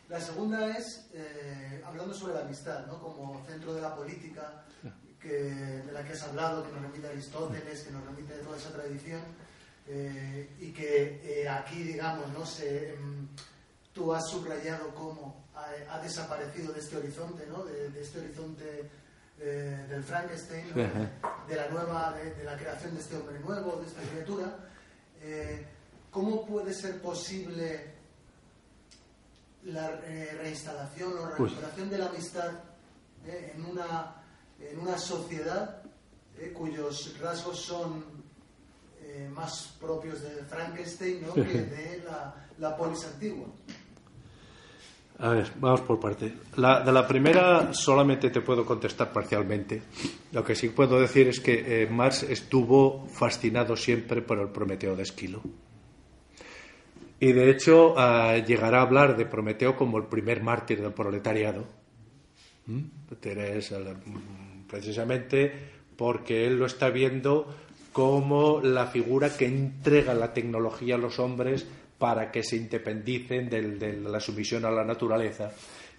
[0.09, 2.99] La segunda es eh, hablando sobre la amistad, ¿no?
[2.99, 4.63] como centro de la política,
[5.19, 8.39] que, de la que has hablado, que nos remite a Aristóteles, que nos remite a
[8.41, 9.21] toda esa tradición,
[9.87, 13.27] eh, y que eh, aquí, digamos, no sé, em,
[13.93, 17.63] tú has subrayado cómo ha, desaparecido de este horizonte, ¿no?
[17.63, 18.89] de, este horizonte
[19.39, 24.01] eh, del Frankenstein, de la nueva, de, la creación de este hombre nuevo, de esta
[24.01, 24.55] criatura.
[26.11, 27.93] ¿Cómo puede ser posible
[29.63, 32.51] la reinstalación o pues recuperación de la amistad
[33.25, 34.15] en, una,
[34.59, 35.81] en una sociedad
[36.53, 38.03] cuyos rasgos son
[39.01, 41.33] eh, más propios de Frankenstein ¿no?
[41.33, 43.47] que de la, la polis antigua.
[45.17, 46.33] A ver, vamos por parte.
[46.57, 49.81] La, de la primera solamente te puedo contestar parcialmente.
[50.33, 54.95] Lo que sí puedo decir es que eh, Marx estuvo fascinado siempre por el Prometeo
[54.95, 55.41] de Esquilo.
[57.17, 57.95] Y de hecho
[58.45, 61.65] llegará a hablar de Prometeo como el primer mártir del proletariado.
[62.65, 62.81] ¿Mm?
[64.67, 65.53] Precisamente
[65.95, 67.47] porque él lo está viendo
[67.93, 71.65] como la figura que entrega la tecnología a los hombres
[71.97, 75.51] para que se independicen de la sumisión a la naturaleza.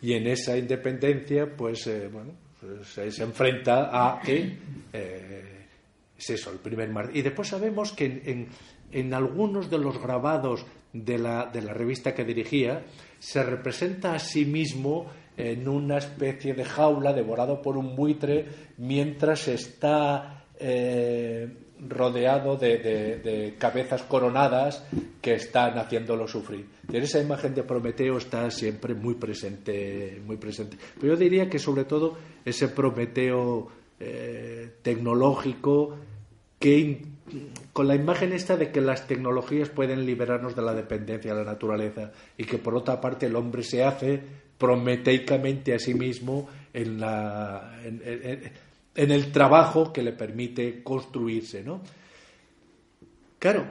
[0.03, 4.57] Y en esa independencia, pues, eh, bueno, pues, se, enfrenta a que
[4.93, 5.67] eh,
[6.19, 7.11] es eso, el primer mar.
[7.15, 8.47] Y después sabemos que
[8.93, 12.85] en, algunos de los grabados de la, de la, revista que dirigía,
[13.19, 18.47] se representa a sí mismo en una especie de jaula devorado por un buitre
[18.79, 21.49] mientras está eh,
[21.89, 24.85] rodeado de, cabezas coronadas
[25.21, 26.67] que están haciéndolo sufrir.
[26.93, 30.77] Esa imagen de Prometeo está siempre muy presente, muy presente.
[31.01, 33.69] Pero yo diría que sobre todo ese Prometeo
[34.01, 35.97] eh, tecnológico
[36.59, 37.05] que
[37.73, 41.53] con la imagen esta de que las tecnologías pueden liberarnos de la dependencia de la
[41.53, 44.23] naturaleza y que por otra parte el hombre se hace
[44.59, 47.81] prometeicamente a sí mismo en la
[48.97, 51.83] el trabajo que le permite construirse, ¿no?
[53.39, 53.67] Claro,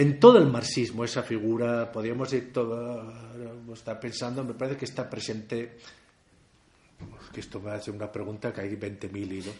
[0.00, 3.12] en todo el marxismo esa figura, podríamos ir todo,
[3.74, 5.76] estar pensando, me parece que está presente,
[7.32, 9.54] que esto va a ser una pregunta que hay 20.000 hilos.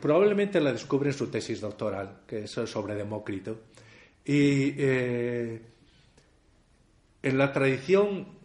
[0.00, 3.58] probablemente la descubre en su tesis doctoral, que es sobre Demócrito.
[4.24, 5.60] Y eh,
[7.22, 8.35] en la tradición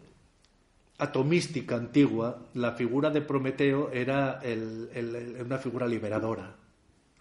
[1.02, 4.40] atomística antigua, la figura de Prometeo era
[5.44, 6.54] una figura liberadora,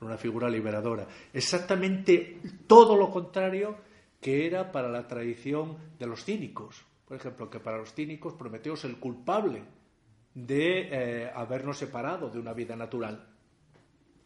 [0.01, 1.07] una figura liberadora.
[1.33, 3.75] Exactamente todo lo contrario
[4.21, 6.85] que era para la tradición de los cínicos.
[7.07, 9.63] Por ejemplo, que para los cínicos Prometeo es el culpable
[10.35, 13.27] de eh, habernos separado de una vida natural.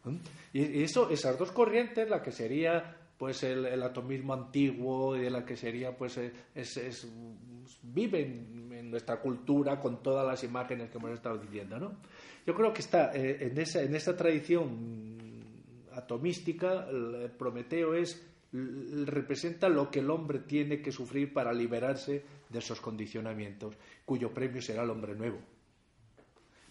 [0.03, 0.17] ¿Mm?
[0.51, 5.45] Y eso, esas dos corrientes, la que sería pues el, atomismo antiguo y de la
[5.45, 7.07] que sería pues eh, es, es,
[7.95, 11.93] en nuestra cultura con todas las imágenes que hemos estado diciendo ¿no?
[12.45, 15.43] yo creo que está eh, en esa en esa tradición
[15.93, 18.21] atomística el Prometeo es
[18.51, 23.75] representa lo que el hombre tiene que sufrir para liberarse de esos condicionamientos
[24.05, 25.39] cuyo premio será el hombre nuevo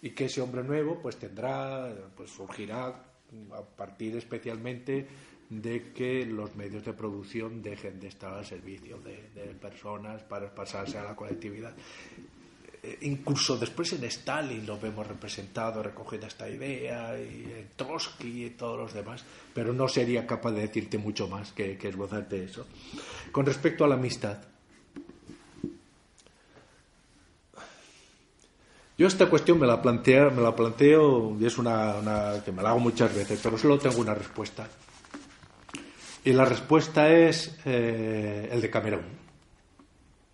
[0.01, 3.03] y que ese hombre nuevo pues tendrá pues surgirá
[3.51, 5.07] a partir especialmente
[5.49, 9.15] de que los medios de producción dejen de estar al servicio de,
[9.61, 11.73] personas para pasarse a la colectividad.
[12.81, 18.49] Eh, incluso después en Stalin lo vemos representado, recogiendo esta idea, y en Trotsky y
[18.51, 19.23] todos los demás,
[19.53, 22.65] pero no sería capaz de decirte mucho más que, que esbozarte eso.
[23.31, 24.39] Con respecto a la amistad,
[28.97, 32.63] Yo esta cuestión me la, planteo, me la planteo y es una, una, que me
[32.63, 34.69] la hago muchas veces, pero solo tengo una respuesta.
[36.25, 39.03] Y la respuesta es eh, el de Camerón,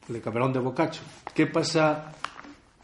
[0.07, 1.01] el de Camerón de Boccaccio.
[1.35, 2.13] ¿Qué pasa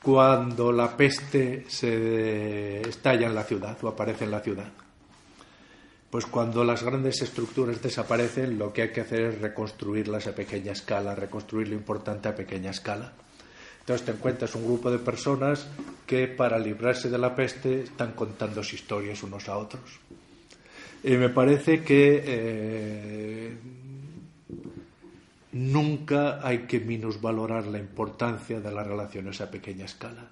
[0.04, 4.68] cuando la peste se estalla en la ciudad o aparece en la ciudad?
[6.10, 10.74] Pues cuando las grandes estructuras desaparecen, lo que hay que hacer es reconstruirlas a pequeña
[10.74, 13.14] escala, reconstruir lo importante a pequeña escala.
[13.80, 15.66] Entonces te encuentras un grupo de personas
[16.06, 20.02] que para librarse de la peste están contando historias unos a otros.
[21.04, 23.58] Y me parece que eh,
[25.54, 30.28] nunca hay que minusvalorar la importancia de las relaciones a pequeña escala.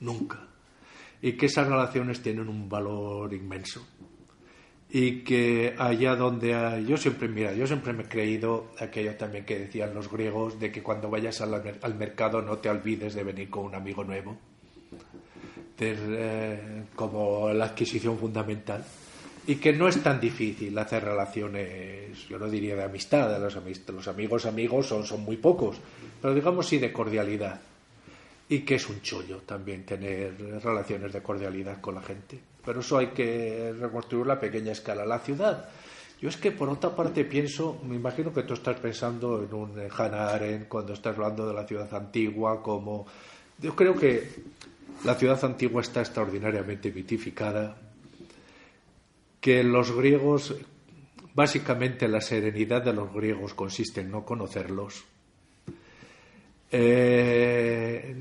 [0.00, 0.38] Nunca.
[1.22, 3.86] Y que esas relaciones tienen un valor inmenso.
[4.92, 9.44] Y que allá donde hay, yo siempre, mira, yo siempre me he creído aquello también
[9.44, 13.22] que decían los griegos, de que cuando vayas al, al mercado no te olvides de
[13.22, 14.36] venir con un amigo nuevo,
[15.82, 18.84] eh, como la adquisición fundamental
[19.50, 23.58] y que no es tan difícil hacer relaciones, yo no diría de amistad, los,
[23.88, 25.76] los amigos amigos son, son muy pocos,
[26.22, 27.60] pero digamos sí de cordialidad.
[28.48, 32.38] y que es un chollo también tener relaciones de cordialidad con la gente.
[32.64, 35.04] Pero eso hay que reconstruir a pequeña escala.
[35.04, 35.68] La ciudad,
[36.22, 39.72] yo es que por otra parte pienso, me imagino que tú estás pensando en un
[39.90, 43.04] Hannah Arendt cuando estás hablando de la ciudad antigua, como
[43.58, 44.30] yo creo que
[45.04, 47.89] la ciudad antigua está extraordinariamente mitificada,
[49.40, 50.54] que los griegos,
[51.34, 55.04] básicamente la serenidad de los griegos consiste en no conocerlos.
[56.70, 58.14] Eh,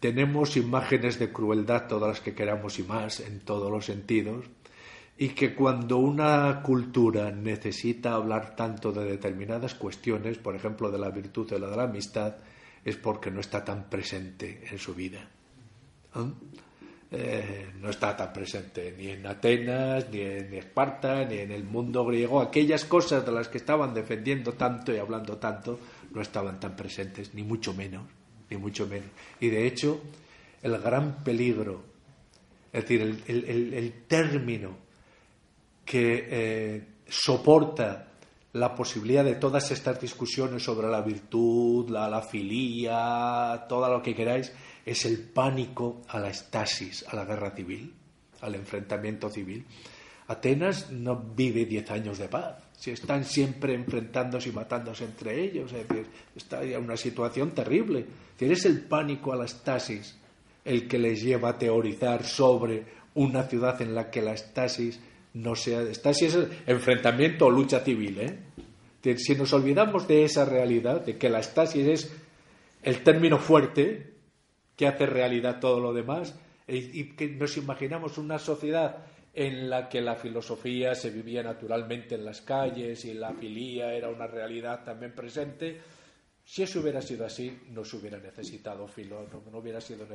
[0.00, 4.46] tenemos imágenes de crueldad, todas las que queramos y más, en todos los sentidos,
[5.16, 11.10] y que cuando una cultura necesita hablar tanto de determinadas cuestiones, por ejemplo, de la
[11.10, 12.36] virtud o de la amistad,
[12.84, 15.26] es porque no está tan presente en su vida.
[16.14, 16.32] Eh,
[17.80, 22.40] no está tan presente ni en Atenas, ni en Esparta, ni en el mundo griego.
[22.40, 25.78] Aquellas cosas de las que estaban defendiendo tanto y hablando tanto
[26.12, 28.04] no estaban tan presentes, ni mucho menos
[28.50, 29.08] ni mucho menos.
[29.40, 30.00] Y de hecho,
[30.62, 31.82] el gran peligro,
[32.72, 34.76] es decir, el, término
[35.84, 38.13] que eh, soporta
[38.54, 44.14] la posibilidad de todas estas discusiones sobre la virtud, la, la filía, todo lo que
[44.14, 44.52] queráis,
[44.86, 47.92] es el pánico a la estasis, a la guerra civil,
[48.40, 49.66] al enfrentamiento civil.
[50.28, 55.72] Atenas no vive diez años de paz si están siempre enfrentándose y matándose entre ellos.
[55.72, 58.06] Es decir, está en una situación terrible.
[58.38, 60.16] Es, es el pánico a la estasis
[60.64, 65.00] el que les lleva a teorizar sobre una ciudad en la que la estasis
[65.34, 65.82] no sea.
[65.82, 68.18] Estasis es enfrentamiento o lucha civil.
[68.20, 69.16] ¿eh?
[69.18, 72.16] Si nos olvidamos de esa realidad, de que la estasis es
[72.82, 74.14] el término fuerte
[74.76, 76.34] que hace realidad todo lo demás,
[76.66, 79.04] y que nos imaginamos una sociedad
[79.34, 84.08] en la que la filosofía se vivía naturalmente en las calles y la filía era
[84.08, 85.80] una realidad también presente.
[86.44, 90.06] Si eso hubiera sido así, no se hubiera necesitado filo, no, hubiera sido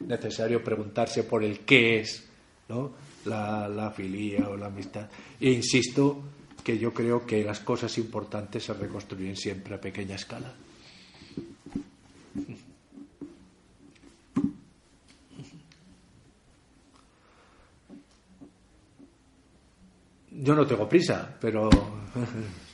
[0.00, 2.28] necesario preguntarse por el qué es
[2.68, 2.92] ¿no?
[3.26, 5.08] la, la filía o la amistad.
[5.40, 6.22] E insisto
[6.62, 10.52] que yo creo que las cosas importantes se reconstruyen siempre a pequeña escala.
[20.30, 21.70] Yo no tengo prisa, pero...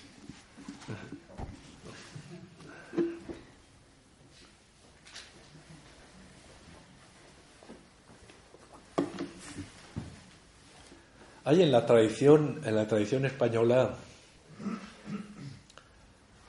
[11.44, 13.97] Hay en la tradición, en la tradición española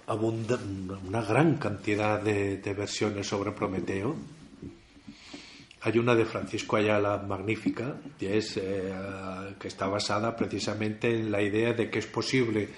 [0.07, 4.15] una gran cantidad de versiones sobre Prometeo.
[5.81, 8.93] Hay una de Francisco Ayala magnífica, eh,
[9.59, 12.69] que está basada precisamente en la idea de que es posible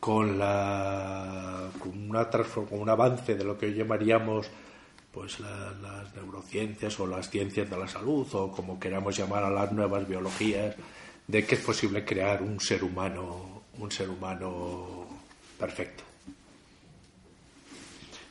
[0.00, 4.46] con, una con un avance de lo que hoy llamaríamos
[5.12, 9.72] pues las neurociencias o las ciencias de la salud o como queramos llamar a las
[9.72, 10.76] nuevas biologías
[11.28, 15.06] de que es posible crear un ser humano un ser humano
[15.58, 16.04] perfecto.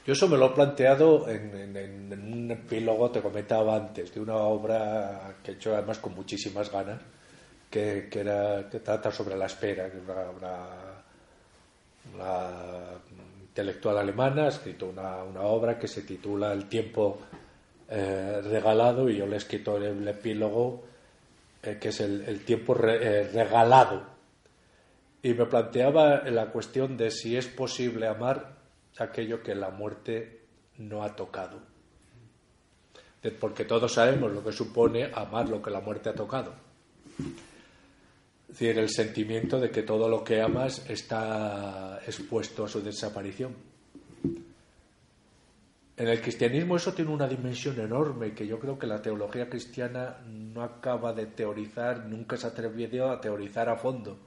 [0.06, 5.36] Yo eso me lo he planteado en, un epílogo, te comentaba antes, de una obra
[5.44, 7.02] que he hecho además con muchísimas ganas,
[7.70, 10.68] que, que trata sobre la espera, que una,
[13.42, 17.20] intelectual alemana, ha escrito una, obra que se titula El tiempo
[17.90, 20.86] eh, regalado y yo le he escrito el, epílogo
[21.76, 24.06] que es el, tiempo eh, regalado.
[25.22, 28.58] Y me planteaba la cuestión de si es posible amar
[28.98, 30.46] aquello que la muerte
[30.78, 31.60] no ha tocado.
[33.40, 36.54] Porque todos sabemos lo que supone amar lo que la muerte ha tocado.
[38.48, 43.67] Es decir, el sentimiento de que todo lo que amas está expuesto a su desaparición.
[45.98, 50.20] En el cristianismo eso tiene una dimensión enorme que yo creo que la teología cristiana
[50.28, 54.20] no acaba de teorizar, nunca se ha atrevido a teorizar a fondo,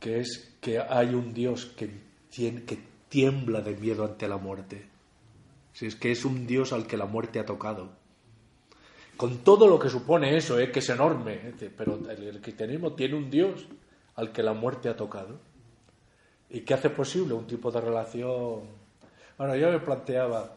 [0.00, 1.90] que es que hay un Dios que,
[2.30, 2.78] que
[3.10, 4.88] tiembla de miedo ante la muerte.
[5.74, 7.92] Si es que es un Dios al que la muerte ha tocado.
[9.16, 10.72] Con todo lo que supone eso, ¿eh?
[10.72, 11.70] que es enorme, ¿eh?
[11.76, 13.66] pero el, cristianismo tiene un Dios
[14.16, 15.38] al que la muerte ha tocado.
[16.48, 18.62] ¿Y que hace posible un tipo de relación?
[19.36, 20.56] Bueno, yo me planteaba,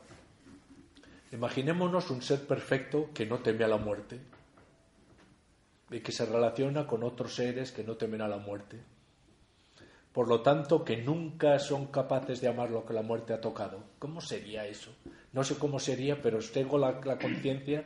[1.31, 4.19] imaginémonos un ser perfecto que no teme a la muerte
[5.89, 8.79] y que se relaciona con otros seres que no temen a la muerte
[10.17, 13.83] por lo tanto que nunca son capaces de amar lo que la muerte ha tocado.
[13.99, 14.89] ¿Cómo sería eso?
[15.31, 17.83] No sé cómo sería, pero tengo la, conciencia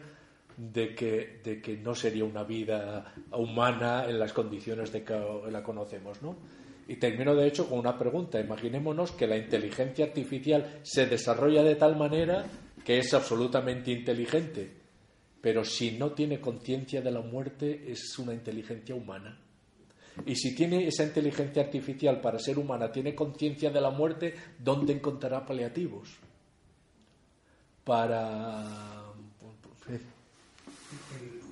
[0.55, 5.13] de que, de que no sería una vida humana en las condiciones de que
[5.51, 6.37] la conocemos, ¿no?
[6.87, 8.39] Y termino, de hecho, con una pregunta.
[8.39, 12.45] Imaginémonos que la inteligencia artificial se desarrolla de tal manera
[12.83, 14.71] que es absolutamente inteligente,
[15.41, 19.37] pero si no tiene conciencia de la muerte es una inteligencia humana.
[20.25, 24.93] Y si tiene esa inteligencia artificial para ser humana, tiene conciencia de la muerte, ¿dónde
[24.93, 26.09] encontrará paliativos?
[27.83, 29.01] Para...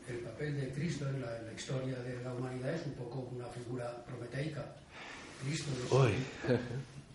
[0.07, 4.03] El, papel de Cristo en la, historia de la humanidad es un poco una figura
[4.05, 4.75] prometeica.
[5.43, 5.71] Cristo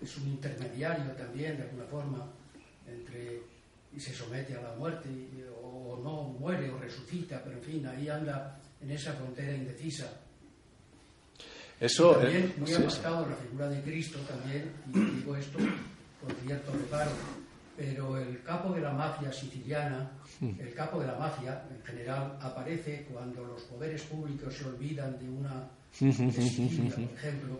[0.02, 2.26] es, un intermediario también, de alguna forma,
[2.86, 3.42] entre
[3.96, 5.08] y se somete a la muerte
[5.62, 10.10] o no muere o resucita, pero en fin, ahí anda en esa frontera indecisa
[11.80, 16.72] eso, también muy sí, en la figura de Cristo también, y digo esto con cierto
[16.72, 17.10] reparo,
[17.76, 20.10] pero el capo de la mafia siciliana,
[20.40, 20.60] hmm.
[20.60, 25.28] el capo de la mafia en general, aparece cuando los poderes públicos se olvidan de
[25.28, 27.58] una Sicilia, por ejemplo,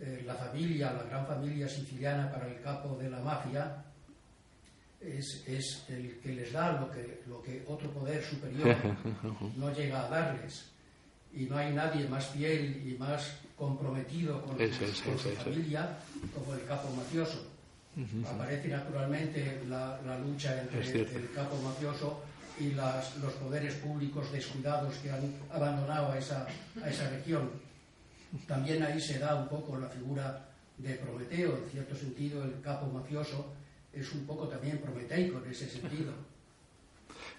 [0.00, 3.84] eh, la familia, la gran familia siciliana para el capo de la mafia
[5.00, 8.76] es, es el que les da lo que, lo que otro poder superior
[9.56, 10.66] no llega a darles.
[11.32, 15.98] Y no hay nadie más fiel y más comprometido con, su, familia
[16.34, 17.46] como el capo mafioso.
[18.26, 22.22] Aparece naturalmente la, lucha entre el capo mafioso
[22.58, 26.46] y las, los poderes públicos descuidados que han abandonado a esa,
[26.82, 27.50] a esa región.
[28.46, 30.48] También ahí se da un poco la figura
[30.78, 33.54] de Prometeo, en cierto sentido el capo mafioso
[33.92, 36.12] es un poco también prometeico en ese sentido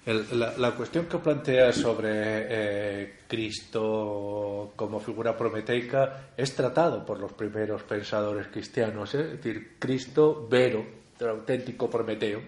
[0.06, 7.84] la, cuestión que plantea sobre eh, Cristo como figura prometeica es tratado por los primeros
[7.84, 9.22] pensadores cristianos, ¿eh?
[9.22, 10.84] es decir, Cristo vero,
[11.20, 12.42] el auténtico Prometeo,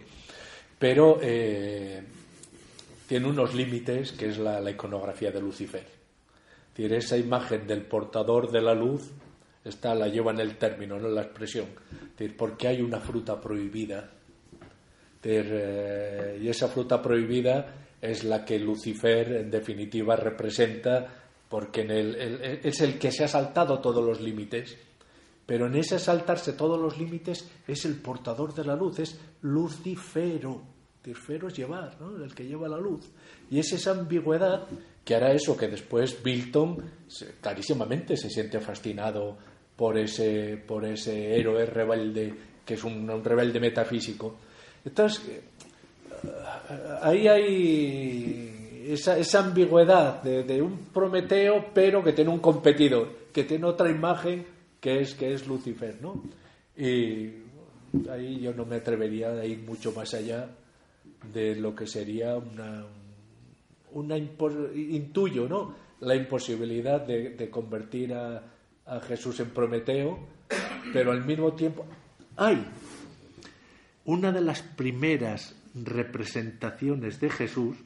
[0.80, 2.02] pero eh,
[3.08, 5.86] tiene unos límites que es la, iconografía de Lucifer.
[6.76, 9.12] Decir, esa imagen del portador de la luz
[9.64, 11.68] está, la lleva en el término, no en la expresión.
[11.92, 14.10] Es decir, porque hay una fruta prohibida
[15.24, 23.00] eh, y esa fruta prohibida es la que Lucifer en definitiva representa porque es el
[23.00, 24.76] que se ha saltado todos los límites.
[25.46, 30.64] Pero en ese saltarse todos los límites es el portador de la luz, es Lucifero.
[31.06, 32.24] Lucifero es llevar, ¿no?
[32.24, 33.12] el que lleva la luz.
[33.52, 34.68] Y es esa ambigüedad
[35.06, 36.78] que hará eso que después Bilton
[37.42, 39.38] clarísimamente se siente fascinado
[39.76, 42.34] por ese, por ese héroe rebelde,
[42.66, 44.38] que es un rebelde metafísico
[44.86, 45.42] entonces, eh,
[47.02, 53.90] ahí hay esa, ambigüedad de, un Prometeo, pero que tiene un competidor, que tiene otra
[53.90, 54.46] imagen
[54.80, 56.22] que es, que es Lucifer, ¿no?
[56.76, 57.30] Y
[58.10, 60.50] ahí yo no me atrevería a ir mucho más allá
[61.32, 62.86] de lo que sería una,
[63.94, 65.76] una intuyo, ¿no?
[66.02, 68.44] La imposibilidad de, convertir a,
[68.86, 70.20] a Jesús en Prometeo,
[70.92, 71.86] pero al mismo tiempo
[72.36, 72.66] hay
[74.06, 77.78] una de las primeras representaciones de Jesús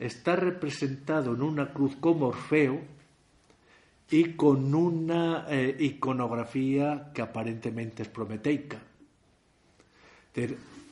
[0.00, 2.80] está representado en una cruz como Orfeo
[4.10, 8.80] y con una eh, iconografía que aparentemente es prometeica.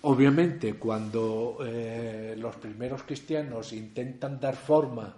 [0.02, 5.16] Obviamente, cuando eh, los primeros cristianos intentan dar forma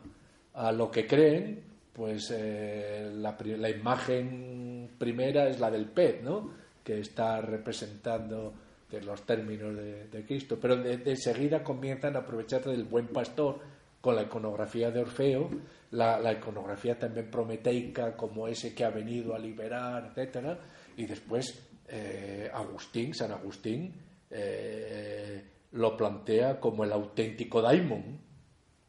[0.54, 6.50] a lo que creen, pues eh, la, la, imagen primera es la del pez, ¿no?
[6.84, 8.54] que está representando
[8.90, 13.60] de los términos de, Cristo, pero de, seguida comienzan a aprovecharse del buen pastor
[14.00, 15.50] con la iconografía de Orfeo,
[15.92, 20.58] la, iconografía también prometeica como ese que ha venido a liberar, etcétera,
[20.96, 23.94] y después eh, Agustín, San Agustín,
[24.30, 28.29] eh, lo plantea como el auténtico daimon,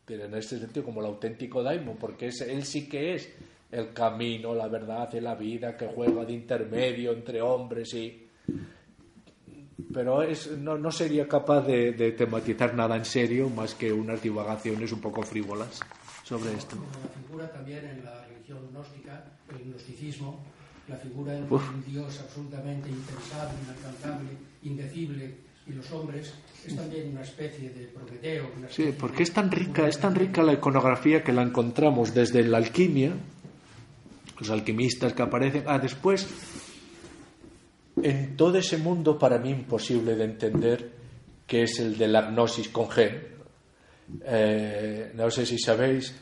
[0.08, 3.30] en este sentido como el auténtico daimon, porque es, él sí que es
[3.72, 8.28] el camino, la verdad y la vida que juega de intermedio entre hombres y...
[9.94, 14.22] Pero es, no, no, sería capaz de, de, tematizar nada en serio más que unas
[14.22, 15.82] divagaciones un poco frívolas
[16.24, 16.78] sobre esto.
[16.78, 20.46] La figura también en la religión gnóstica, el gnosticismo,
[20.88, 24.30] la figura de un Dios absolutamente impensable, inalcanzable,
[24.64, 25.36] indecible,
[25.68, 26.34] y los hombres
[26.66, 28.52] es también una especie de Prometeo.
[28.70, 32.58] sí, porque es tan rica, es tan rica la iconografía que la encontramos desde la
[32.58, 33.14] alquimia,
[34.40, 35.64] los alquimistas que aparecen.
[35.68, 36.28] Ah, después,
[38.02, 40.92] en todo ese mundo para mí imposible de entender,
[41.48, 43.32] que es el de la gnosis con gen.
[44.26, 46.16] Eh, no sé si sabéis,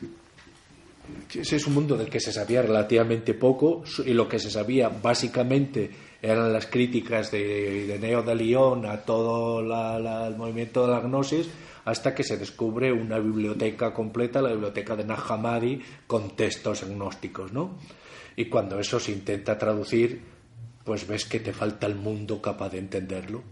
[1.34, 4.88] ese es un mundo del que se sabía relativamente poco y lo que se sabía
[4.88, 5.90] básicamente
[6.22, 11.48] eran las críticas de, Neo de León a todo el movimiento de la gnosis
[11.84, 17.52] hasta que se descubre una biblioteca completa, la biblioteca de Nag Hammadi, con textos agnósticos,
[17.52, 17.78] ¿no?
[18.36, 20.20] Y cuando eso se intenta traducir,
[20.84, 23.42] pues ves que te falta el mundo capaz de entenderlo.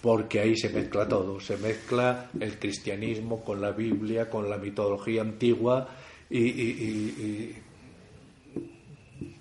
[0.00, 5.20] porque ahí se mezcla todo, se mezcla el cristianismo con la Biblia, con la mitología
[5.20, 5.88] antigua
[6.30, 7.52] y,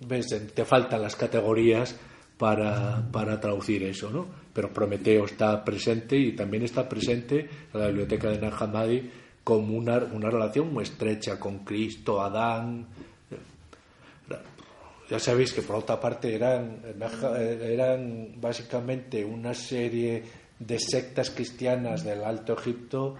[0.06, 1.96] ves, te faltan las categorías
[2.40, 4.26] para, para, traducir eso, ¿no?
[4.54, 8.56] Pero Prometeo está presente y también está presente en la biblioteca de Nag
[9.44, 12.88] como una, una relación muy estrecha con Cristo, Adán,
[15.10, 16.82] ya sabéis que por otra parte eran,
[17.62, 20.24] eran básicamente una serie
[20.60, 23.16] de sectas cristianas del Alto Egipto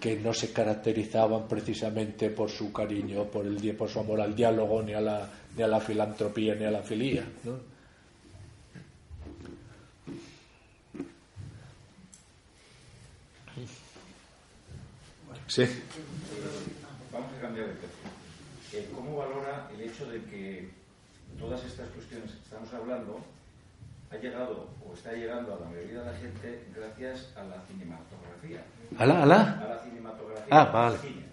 [0.00, 4.82] que no se caracterizaban precisamente por su cariño, por, el, por su amor al diálogo,
[4.82, 7.26] ni a la, ni a la filantropía, ni a la filía.
[7.44, 7.75] ¿no?
[15.46, 15.64] Sí.
[17.12, 17.92] Vamos a cambiar de tema.
[18.72, 20.70] Eh, ¿Cómo valora el hecho de que
[21.38, 23.20] todas estas cuestiones que estamos hablando
[24.10, 28.64] ha llegado o está llegando a la mayoría de la gente gracias a la cinematografía.
[28.98, 29.60] ¿A la, a la?
[29.60, 30.46] A la cinematografía.
[30.50, 30.98] Ah, vale.
[30.98, 31.26] Cine.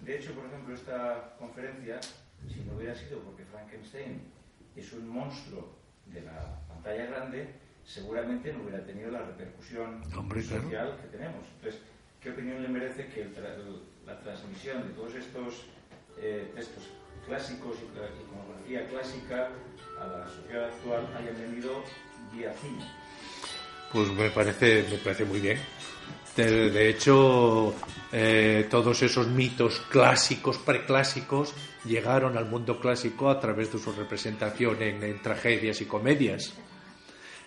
[0.00, 2.00] De hecho, por ejemplo, esta conferencia,
[2.48, 4.20] si no hubiera sido porque Frankenstein
[4.76, 5.74] es un monstruo
[6.06, 7.54] de la pantalla grande,
[7.84, 10.96] seguramente no hubiera tenido la repercusión Hombre, social claro.
[11.00, 11.44] que tenemos.
[11.56, 11.80] Entonces,
[12.24, 13.28] ¿qué opinión le merece que
[14.06, 15.66] la transmisión de todos estos
[16.18, 16.84] eh, textos
[17.26, 19.50] clásicos y iconografía clásica
[20.00, 21.84] a la sociedad actual hayan venido
[22.32, 22.84] vía cine.
[23.92, 25.58] Pues me parece, me parece muy bien.
[26.34, 27.72] De, hecho,
[28.10, 34.82] eh, todos esos mitos clásicos, preclásicos, llegaron al mundo clásico a través de su representación
[34.82, 36.54] en, tragedias y comedias.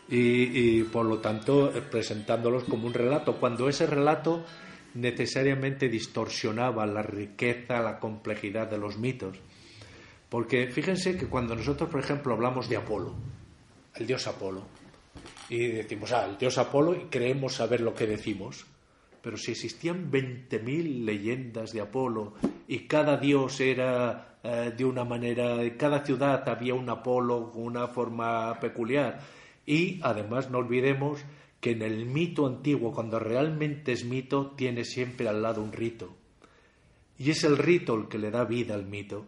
[0.07, 4.45] Y, y, por lo tanto, eh, presentándolos como un relato, cuando ese relato
[4.97, 9.37] necesariamente distorsionaba la riqueza, la complejidad de los mitos.
[10.29, 13.15] Porque fíjense que cuando nosotros, por ejemplo, hablamos de Apolo,
[13.95, 14.63] el dios Apolo,
[15.49, 18.65] y decimos, ah, el dios Apolo, y creemos saber lo que decimos,
[19.21, 22.33] pero si existían 20.000 leyendas de Apolo
[22.67, 27.87] y cada dios era eh, de una manera, cada ciudad había un Apolo con una
[27.87, 29.19] forma peculiar,
[29.65, 31.21] y además no olvidemos
[31.67, 36.15] que en el mito antiguo, cuando realmente es mito, tiene siempre al lado un rito.
[37.17, 39.25] Y es el rito el que le da vida al mito.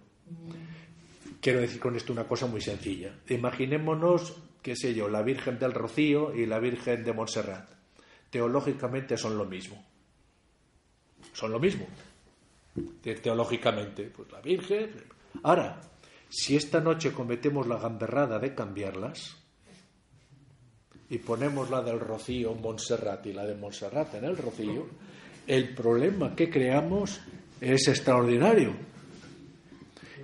[1.41, 3.13] Quiero decir con esto una cosa muy sencilla.
[3.27, 7.69] Imaginémonos, qué sé yo, la Virgen del Rocío y la Virgen de Montserrat.
[8.29, 9.83] Teológicamente son lo mismo.
[11.33, 11.87] Son lo mismo.
[13.01, 14.91] Teológicamente, pues la Virgen.
[15.43, 15.81] Ahora,
[16.29, 19.38] si esta noche cometemos la gamberrada de cambiarlas
[21.09, 24.87] y ponemos la del Rocío Montserrat y la de Montserrat en el Rocío,
[25.47, 27.19] el problema que creamos
[27.59, 28.89] es extraordinario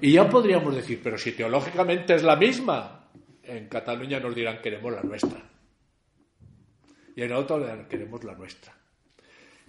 [0.01, 3.09] y ya podríamos decir, pero si teológicamente es la misma,
[3.43, 5.41] en Cataluña nos dirán queremos la nuestra.
[7.15, 8.73] Y en otro dirán queremos la nuestra.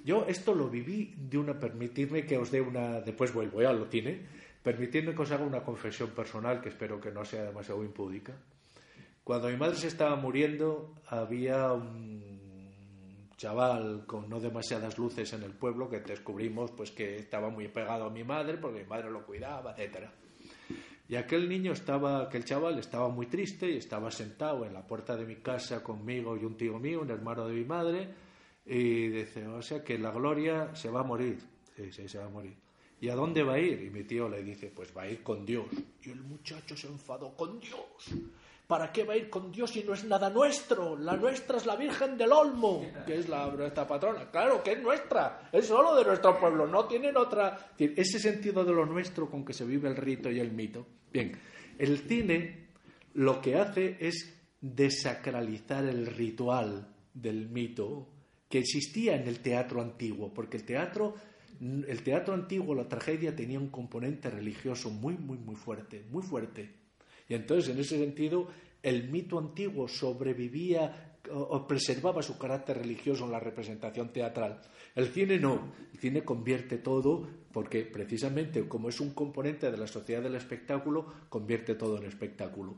[0.05, 3.87] Yo esto lo viví de una, permitirme que os dé una, después vuelvo ya lo
[3.87, 4.21] tiene,
[4.63, 8.35] permitirme que os haga una confesión personal que espero que no sea demasiado impúdica.
[9.27, 15.51] Cuando mi madre se estaba muriendo, había un chaval con no demasiadas luces en el
[15.51, 19.27] pueblo que descubrimos pues que estaba muy pegado a mi madre porque mi madre lo
[19.27, 20.13] cuidaba, etcétera.
[21.09, 25.17] Y aquel niño estaba, aquel chaval estaba muy triste y estaba sentado en la puerta
[25.17, 28.09] de mi casa conmigo y un tío mío, un hermano de mi madre,
[28.65, 31.41] y dice, o sea que la gloria se va a morir.
[31.75, 32.55] Sí, sí, se va a morir.
[33.01, 33.83] ¿Y a dónde va a ir?
[33.83, 35.67] Y mi tío le dice, pues va a ir con Dios.
[36.05, 38.15] Y el muchacho se enfadó, con Dios.
[38.67, 40.97] ¿Para qué va a ir con Dios si no es nada nuestro?
[40.97, 44.29] La nuestra es la Virgen del Olmo, que es la nuestra patrona.
[44.31, 47.73] Claro que es nuestra, es solo de nuestro pueblo, no tienen otra.
[47.79, 50.85] Ese sentido de lo nuestro con que se vive el rito y el mito.
[51.13, 51.39] Bien,
[51.79, 52.67] el cine
[53.15, 58.09] lo que hace es desacralizar el ritual del mito
[58.49, 61.15] que existía en el teatro antiguo, porque el teatro,
[61.61, 66.75] el teatro antiguo, la tragedia tenía un componente religioso muy, muy, muy fuerte, muy fuerte.
[67.29, 68.49] Y entonces, en ese sentido,
[68.83, 74.61] el mito antiguo sobrevivía o preservaba su carácter religioso en la representación teatral.
[74.95, 79.87] El cine no, el cine convierte todo porque precisamente como es un componente de la
[79.87, 82.77] sociedad del espectáculo, convierte todo en espectáculo.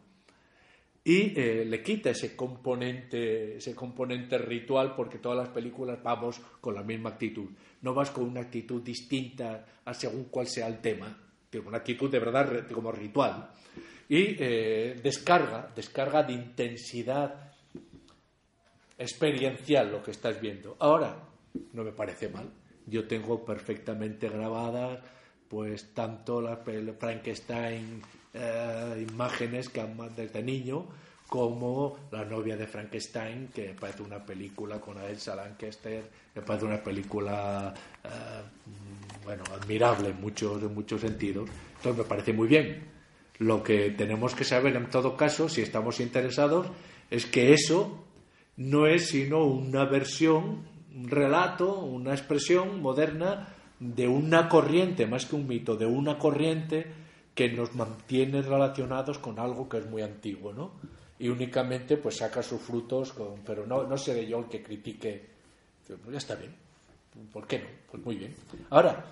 [1.05, 6.75] Y eh, le quita ese componente, ese componente ritual porque todas las películas vamos con
[6.75, 7.49] la misma actitud.
[7.83, 11.17] No vas con una actitud distinta según cuál sea el tema,
[11.65, 13.51] una actitud de verdad como ritual
[14.09, 17.53] y eh, descarga, descarga de intensidad
[18.97, 20.77] experiencial lo que estás viendo.
[20.81, 21.17] Ahora,
[21.73, 22.49] no me parece mal.
[22.87, 25.01] Yo tengo perfectamente grabadas,
[25.49, 28.03] pues tanto la Frankenstein
[28.35, 29.85] eh, imágenes que
[30.17, 30.87] desde niño,
[31.27, 36.05] como La novia de Frankenstein, que me parece una película con Elsa Lancaster,
[36.35, 37.75] me parece una película,
[38.05, 38.09] eh,
[39.25, 41.49] bueno, admirable en muchos, en muchos sentidos.
[41.77, 42.98] Entonces me parece muy bien.
[43.39, 46.67] Lo que tenemos que saber en todo caso, si estamos interesados,
[47.11, 48.05] es que eso
[48.57, 55.37] no es sino una versión, un relato, una expresión moderna de una corriente, más que
[55.37, 56.87] un mito, de una corriente
[57.35, 60.73] que nos mantiene relacionados con algo que es muy antiguo, ¿no?
[61.21, 65.25] Y únicamente pues saca sus frutos, con, pero no, no seré yo el que critique.
[65.87, 66.53] Pues ya está bien.
[67.33, 67.67] ¿Por qué no?
[67.91, 68.35] Pues muy bien.
[68.71, 69.05] Ahora,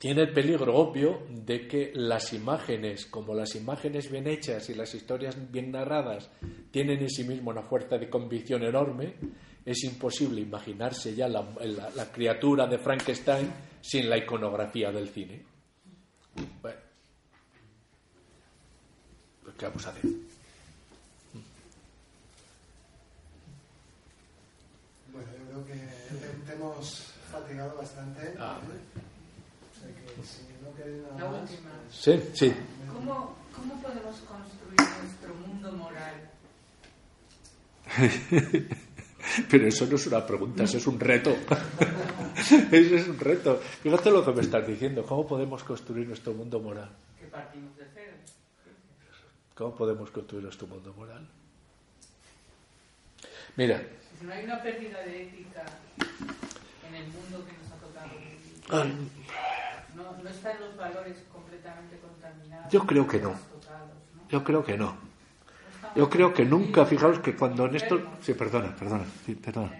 [0.00, 4.94] tiene el peligro obvio de que las imágenes, como las imágenes bien hechas y las
[4.94, 6.30] historias bien narradas,
[6.70, 9.16] tienen en sí mismo una fuerza de convicción enorme,
[9.62, 11.46] es imposible imaginarse ya la,
[11.94, 13.52] la criatura de Frankenstein
[13.82, 15.44] sin la iconografía del cine.
[16.62, 16.78] Bueno,
[19.42, 20.10] pues, ¿qué vamos a hacer?
[25.12, 25.74] Bueno, yo creo que
[26.46, 28.34] te hemos fatigado bastante.
[28.38, 30.08] Ah, o sea que si no queréis nada
[31.18, 31.70] La última.
[31.90, 32.52] Sí, sí.
[32.92, 36.30] ¿Cómo, ¿Cómo podemos construir nuestro mundo moral?
[39.50, 41.30] Pero eso no es una pregunta, eso es un reto.
[42.72, 43.58] eso es un reto.
[43.82, 45.04] Fíjate lo que me estás diciendo.
[45.04, 46.90] ¿Cómo podemos construir nuestro mundo moral?
[47.18, 48.12] Que partimos de cero.
[49.54, 51.28] ¿Cómo podemos construir nuestro mundo moral?
[53.56, 53.82] Mira,
[54.18, 55.64] Si no hay una pérdida de ética
[56.88, 58.10] en el mundo que nos ha tocado
[58.70, 58.86] ah,
[59.94, 62.72] no, no están los valores completamente contaminados.
[62.72, 63.34] Yo creo que no.
[64.28, 65.10] yo creo que no.
[65.96, 68.00] Yo creo que nunca, fijaos que cuando en esto...
[68.20, 69.72] Sí, perdona, perdona, sí, perdona.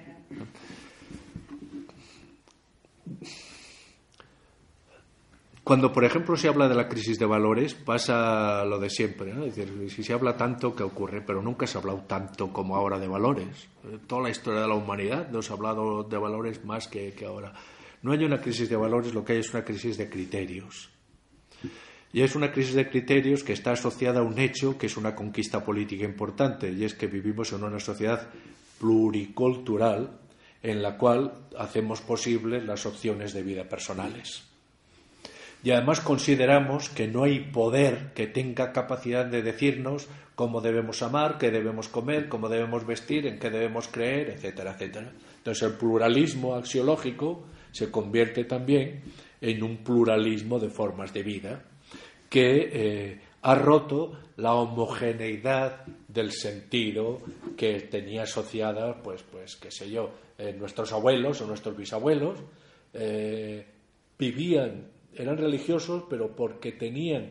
[5.63, 9.33] Cuando, por ejemplo, se habla de la crisis de valores, pasa lo de siempre.
[9.33, 9.45] ¿no?
[9.45, 11.21] Es decir, si se habla tanto, ¿qué ocurre?
[11.21, 13.69] Pero nunca se ha hablado tanto como ahora de valores.
[14.09, 17.25] Toda la historia de la humanidad no se ha hablado de valores más que, que
[17.25, 17.53] ahora.
[18.03, 20.91] No hay una crisis de valores, lo que hay es una crisis de criterios.
[22.13, 25.15] Y es una crisis de criterios que está asociada a un hecho que es una
[25.15, 28.29] conquista política importante, y es que vivimos en una sociedad
[28.81, 30.19] pluricultural
[30.63, 34.45] en la cual hacemos posibles las opciones de vida personales.
[35.63, 41.37] Y además consideramos que no hay poder que tenga capacidad de decirnos cómo debemos amar,
[41.37, 45.13] qué debemos comer, cómo debemos vestir, en qué debemos creer, etcétera, etcétera.
[45.37, 49.03] Entonces el pluralismo axiológico se convierte también
[49.41, 51.65] en un pluralismo de formas de vida
[52.29, 57.21] que eh, ha roto la homogeneidad del sentido
[57.57, 62.39] que tenía asociada, pues, pues qué sé yo, eh, nuestros abuelos o nuestros bisabuelos
[62.95, 63.67] eh,
[64.19, 67.31] vivían, eran religiosos, pero porque tenían,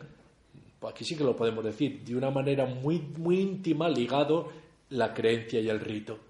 [0.87, 4.49] aquí sí que lo podemos decir, de una manera muy, muy íntima ligado
[4.89, 6.28] la creencia y el rito.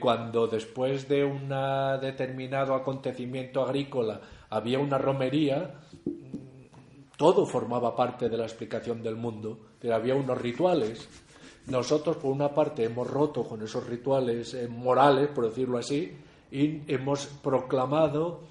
[0.00, 1.48] Cuando después de un
[2.00, 4.20] determinado acontecimiento agrícola
[4.50, 5.80] había una romería,
[7.16, 9.58] todo formaba parte de la explicación del mundo.
[9.80, 11.08] Pero había unos rituales.
[11.66, 16.12] Nosotros, por una parte, hemos roto con esos rituales eh, morales, por decirlo así,
[16.50, 18.42] y hemos proclamado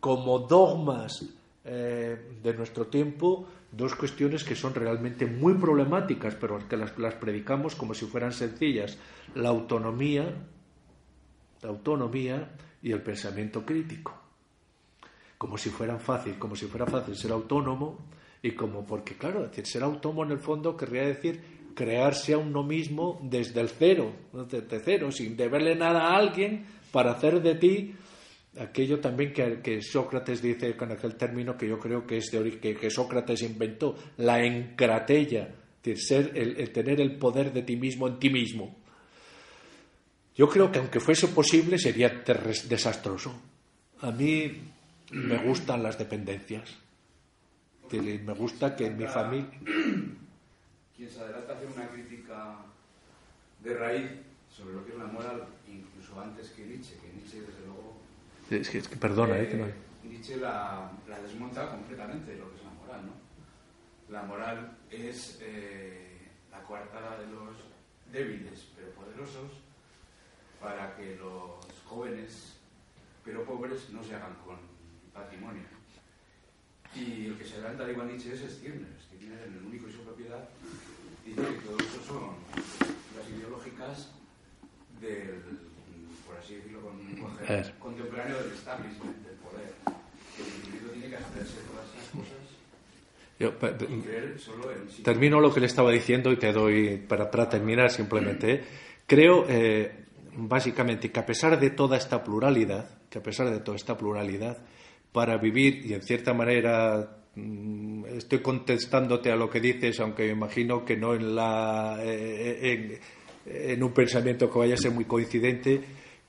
[0.00, 1.24] como dogmas
[1.64, 7.74] eh, de nuestro tiempo dos cuestiones que son realmente muy problemáticas, pero que las, predicamos
[7.74, 8.98] como si fueran sencillas.
[9.34, 10.34] La autonomía,
[11.66, 14.26] autonomía y el pensamiento crítico
[15.38, 17.98] como si fueran fácil, como si fuera fácil ser autónomo
[18.42, 21.40] y como porque claro, ser autónomo en el fondo querría decir
[21.74, 27.12] crearse a uno mismo desde el cero, desde cero, sin deberle nada a alguien para
[27.12, 27.94] hacer de ti
[28.58, 32.58] aquello también que, que Sócrates dice con aquel término que yo creo que es de
[32.58, 35.48] que, Sócrates inventó, la encratella,
[35.82, 38.74] es decir, ser el tener el poder de ti mismo en ti mismo.
[40.36, 42.08] Yo creo que aunque fuese posible sería
[42.68, 43.34] desastroso.
[44.02, 44.60] A mí
[45.12, 46.76] me gustan las dependencias.
[47.92, 49.48] Me gusta que en mi familia...
[50.96, 52.56] Quien se adelanta a hacer una crítica
[53.62, 54.10] de raíz
[54.50, 57.96] sobre lo que es la moral, incluso antes que Nietzsche, que Nietzsche desde luego...
[58.50, 59.66] Es que, es que perdona, eh, eh, que no-
[60.10, 63.12] Nietzsche la, la desmonta completamente de lo que es la moral, ¿no?
[64.12, 67.54] La moral es eh, la coartada de los
[68.12, 69.50] débiles pero poderosos
[70.60, 72.56] para que los jóvenes
[73.26, 74.56] pero pobres no se hagan con
[75.12, 75.64] patrimonio.
[76.94, 78.88] Y el que se adelanta de igual Nietzsche es Stirner.
[79.02, 80.48] Stirner, en el único y su propiedad,
[81.26, 82.36] dice que todo eso son
[83.18, 84.12] las ideológicas
[85.00, 85.42] del,
[86.24, 87.74] por así decirlo, con un lenguaje Er.
[87.80, 89.72] contemporáneo del establishment, del poder.
[90.36, 92.46] Que el individuo tiene que hacerse todas esas cosas
[93.40, 98.52] Yo, termino lo que le estaba diciendo y te doy para, para terminar simplemente.
[98.52, 98.64] ¿eh?
[99.06, 100.05] Creo eh,
[100.36, 104.58] básicamente que a pesar de toda esta pluralidad, que a pesar de toda esta pluralidad,
[105.12, 110.32] para vivir y en cierta manera mm, estoy contestándote a lo que dices, aunque me
[110.32, 113.00] imagino que no en la eh,
[113.46, 115.80] en, en un pensamiento que vaya a ser muy coincidente,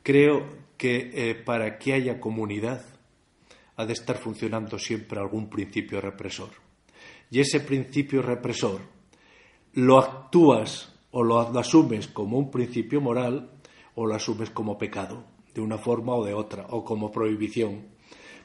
[0.01, 2.85] creo que eh, para que haya comunidad
[3.75, 6.49] ha de estar funcionando siempre algún principio represor.
[7.29, 8.81] Y ese principio represor
[9.73, 13.56] lo actúas o lo asumes como un principio moral
[13.97, 15.23] o lo asumes como pecado,
[15.55, 17.81] de una forma o de otra, o como prohibición.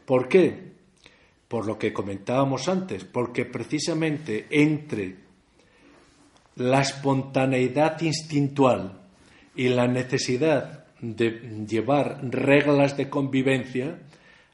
[0.06, 0.72] ¿Por qué?
[1.46, 5.16] Por lo que comentábamos antes, porque precisamente entre
[6.56, 9.02] la espontaneidad instintual
[9.54, 13.98] y la necesidad de llevar reglas de convivencia,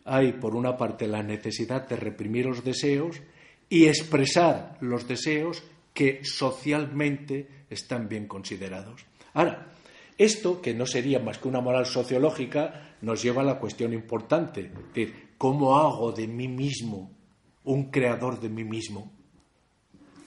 [0.04, 3.22] hay por una parte la necesidad de reprimir los deseos
[3.68, 5.62] y expresar los deseos
[5.94, 9.06] que socialmente están bien considerados.
[9.34, 9.77] Ahora,
[10.18, 14.62] esto, que no sería más que una moral sociológica, nos lleva a la cuestión importante,
[14.62, 17.16] es decir, ¿cómo hago de mí mismo
[17.64, 19.12] un creador de mí mismo?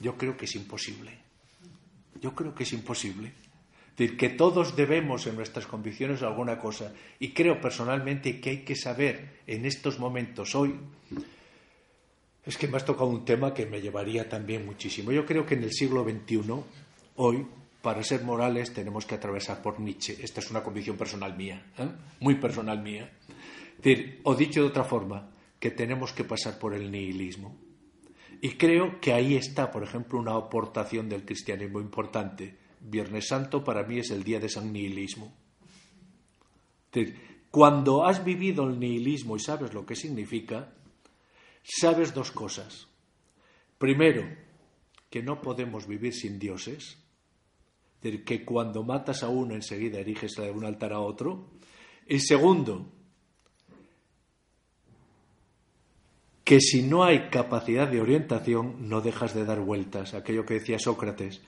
[0.00, 1.18] Yo creo que es imposible.
[2.20, 3.28] Yo creo que es imposible.
[3.28, 6.92] Es decir, que todos debemos en nuestras convicciones alguna cosa.
[7.18, 10.74] Y creo personalmente que hay que saber en estos momentos hoy.
[12.44, 15.12] Es que me has tocado un tema que me llevaría también muchísimo.
[15.12, 16.40] Yo creo que en el siglo XXI,
[17.16, 17.46] hoy,
[17.82, 20.16] para ser morales tenemos que atravesar por Nietzsche.
[20.22, 21.88] Esta es una convicción personal mía, ¿eh?
[22.20, 23.10] muy personal mía.
[24.22, 27.56] O dicho de otra forma, que tenemos que pasar por el nihilismo.
[28.40, 32.56] Y creo que ahí está, por ejemplo, una aportación del cristianismo importante.
[32.80, 35.32] Viernes Santo para mí es el día de San Nihilismo.
[37.50, 40.72] Cuando has vivido el nihilismo y sabes lo que significa,
[41.62, 42.88] sabes dos cosas.
[43.78, 44.26] Primero,
[45.10, 47.01] que no podemos vivir sin dioses.
[48.02, 51.50] Decir, que cuando matas a uno enseguida eriges de un altar a otro.
[52.08, 52.88] Y segundo,
[56.44, 60.14] que si no hay capacidad de orientación no dejas de dar vueltas.
[60.14, 61.40] Aquello que decía Sócrates,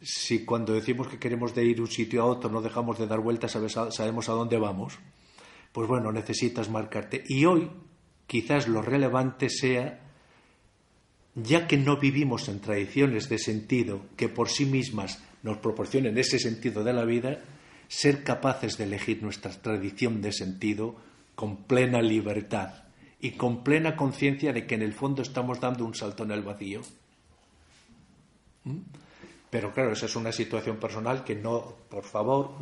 [0.00, 3.20] si cuando decimos que queremos de ir un sitio a otro no dejamos de dar
[3.20, 3.58] vueltas,
[3.90, 4.98] sabemos a dónde vamos.
[5.72, 7.24] Pues bueno, necesitas marcarte.
[7.26, 7.70] Y hoy
[8.26, 10.00] quizás lo relevante sea,
[11.34, 16.38] ya que no vivimos en tradiciones de sentido que por sí mismas nos proporcionen ese
[16.38, 17.38] sentido de la vida,
[17.88, 20.96] ser capaces de elegir nuestra tradición de sentido
[21.34, 22.84] con plena libertad
[23.20, 26.42] y con plena conciencia de que en el fondo estamos dando un salto en el
[26.42, 26.82] vacío.
[28.64, 28.78] ¿Mm?
[29.50, 32.56] Pero claro, esa es una situación personal que no, por favor,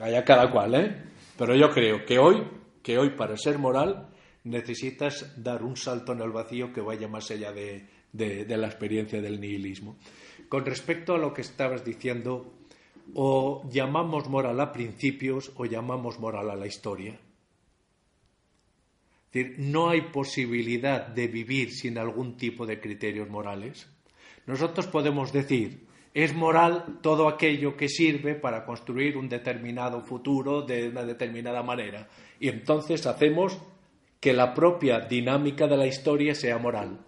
[0.00, 1.02] haya cada cual, ¿eh?
[1.36, 2.42] Pero yo creo que hoy,
[2.82, 4.08] que hoy para ser moral
[4.44, 9.20] necesitas dar un salto en el vacío que vaya más allá de, de la experiencia
[9.20, 9.96] del nihilismo.
[10.48, 12.52] Con respecto a lo que estabas diciendo,
[13.14, 17.18] o llamamos moral a principios o llamamos moral a la historia.
[19.26, 23.86] Es decir, no hay posibilidad de vivir sin algún tipo de criterios morales.
[24.46, 30.88] Nosotros podemos decir, es moral todo aquello que sirve para construir un determinado futuro de
[30.88, 32.08] una determinada manera.
[32.40, 33.58] Y entonces hacemos
[34.18, 36.98] que la propia dinámica de la historia sea moral,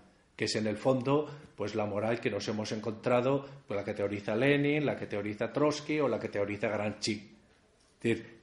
[0.40, 3.92] que es en el fondo pues la moral que nos hemos encontrado, pues la que
[3.92, 7.30] teoriza Lenin, la que teoriza Trotsky o la que teoriza Gramsci.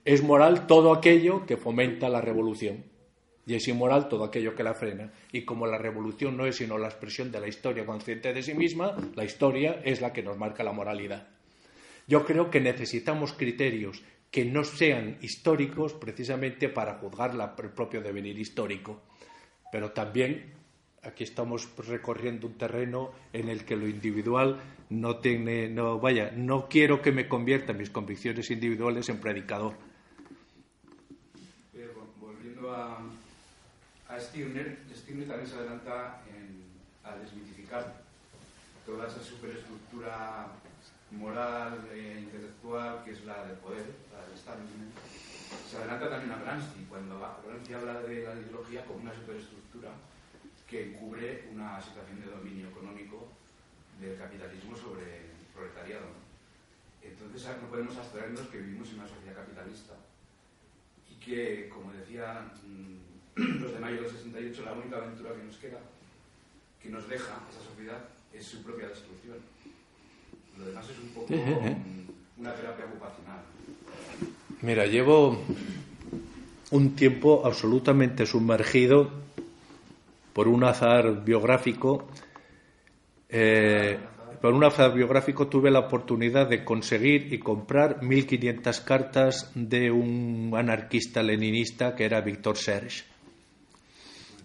[0.05, 2.83] Es moral todo aquello que fomenta la revolución
[3.47, 5.11] y es inmoral todo aquello que la frena.
[5.31, 8.53] Y como la revolución no es sino la expresión de la historia consciente de sí
[8.53, 11.29] misma, la historia es la que nos marca la moralidad.
[12.05, 18.37] Yo creo que necesitamos criterios que no sean históricos precisamente para juzgar el propio devenir
[18.37, 19.01] histórico.
[19.71, 20.56] Pero también
[21.07, 24.59] aquí estamos recorriendo un terreno en el que lo individual
[24.89, 29.75] no tiene, no, vaya, no quiero que me convierta mis convicciones individuales en predicador.
[32.19, 32.99] Volviendo a,
[34.09, 36.63] a Stirner, Stirner también se adelanta en,
[37.03, 38.01] a desmitificar
[38.85, 40.47] toda esa superestructura
[41.11, 44.93] moral e intelectual que es la del poder, la del establishment.
[45.69, 49.89] Se adelanta también a Gramsci, cuando Gramsci habla de la ideología como una superestructura
[50.67, 53.29] que cubre una situación de dominio económico
[53.99, 56.05] del capitalismo sobre el proletariado.
[56.05, 56.27] ¿no?
[57.01, 59.93] Entonces no podemos abstraernos que vivimos en una sociedad capitalista
[61.09, 62.51] y que, como decía
[63.35, 65.79] los de mayo del 68, la única aventura que nos queda,
[66.81, 68.03] que nos deja esa sociedad,
[68.33, 69.37] es su propia destrucción.
[70.57, 71.33] Lo demás es un poco
[72.37, 73.39] una terapia ocupacional.
[74.61, 75.41] Mira, llevo
[76.71, 79.26] un tiempo absolutamente sumergido
[80.37, 82.07] por un azar biográfico,
[83.27, 83.97] eh,
[84.39, 90.53] por un azar biográfico tuve la oportunidad de conseguir y comprar 1.500 cartas de un
[90.55, 93.05] anarquista leninista que era Víctor Serge.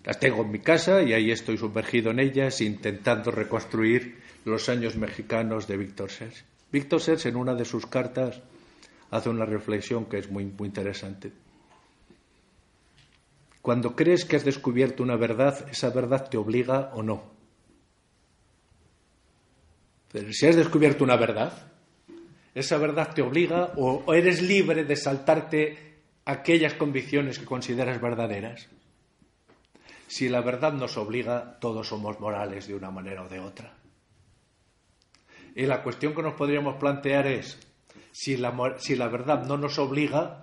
[0.02, 4.16] Las tengo en mi casa y ahí estoy sumergido en ellas intentando reconstruir
[4.47, 6.43] los años mexicanos de Víctor Serge.
[6.73, 8.40] Víctor Serge en una de sus cartas
[9.10, 11.41] hace una reflexión que es muy, muy interesante.
[13.62, 17.32] Cuando crees que has descubierto una verdad, esa verdad te obliga o no.
[20.32, 21.70] Si has descubierto una verdad,
[22.55, 25.93] esa verdad te obliga o eres libre de saltarte
[26.24, 28.68] aquellas convicciones que consideras verdaderas.
[30.09, 33.74] Si la verdad nos obliga, todos somos morales de una manera o de otra.
[35.55, 37.59] Y la cuestión que nos podríamos plantear es,
[38.10, 40.41] si la, si la verdad no nos obliga,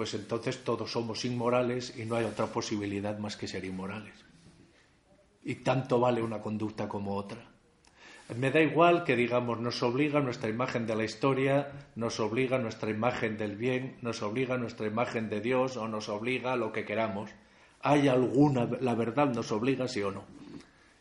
[0.00, 4.14] pues entonces todos somos inmorales y no hay otra posibilidad más que ser inmorales.
[5.42, 7.44] Y tanto vale una conducta como otra.
[8.34, 12.88] Me da igual que digamos nos obliga nuestra imagen de la historia, nos obliga nuestra
[12.88, 17.28] imagen del bien, nos obliga nuestra imagen de Dios o nos obliga lo que queramos.
[17.82, 20.24] ¿Hay alguna, la verdad nos obliga sí o no?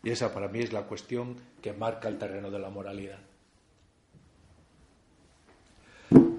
[0.03, 3.28] Y esa para mí es la cuestión que marca el terreno de la moralidad.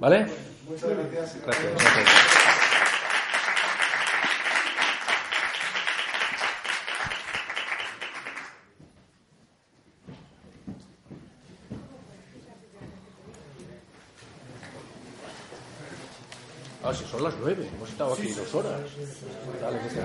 [0.01, 0.27] ¿Vale?
[0.66, 1.36] Muchas gracias.
[1.44, 1.72] Gracias.
[16.82, 18.81] Ah, si son las nueve, hemos estado aquí dos horas.
[19.60, 20.01] Dale, que se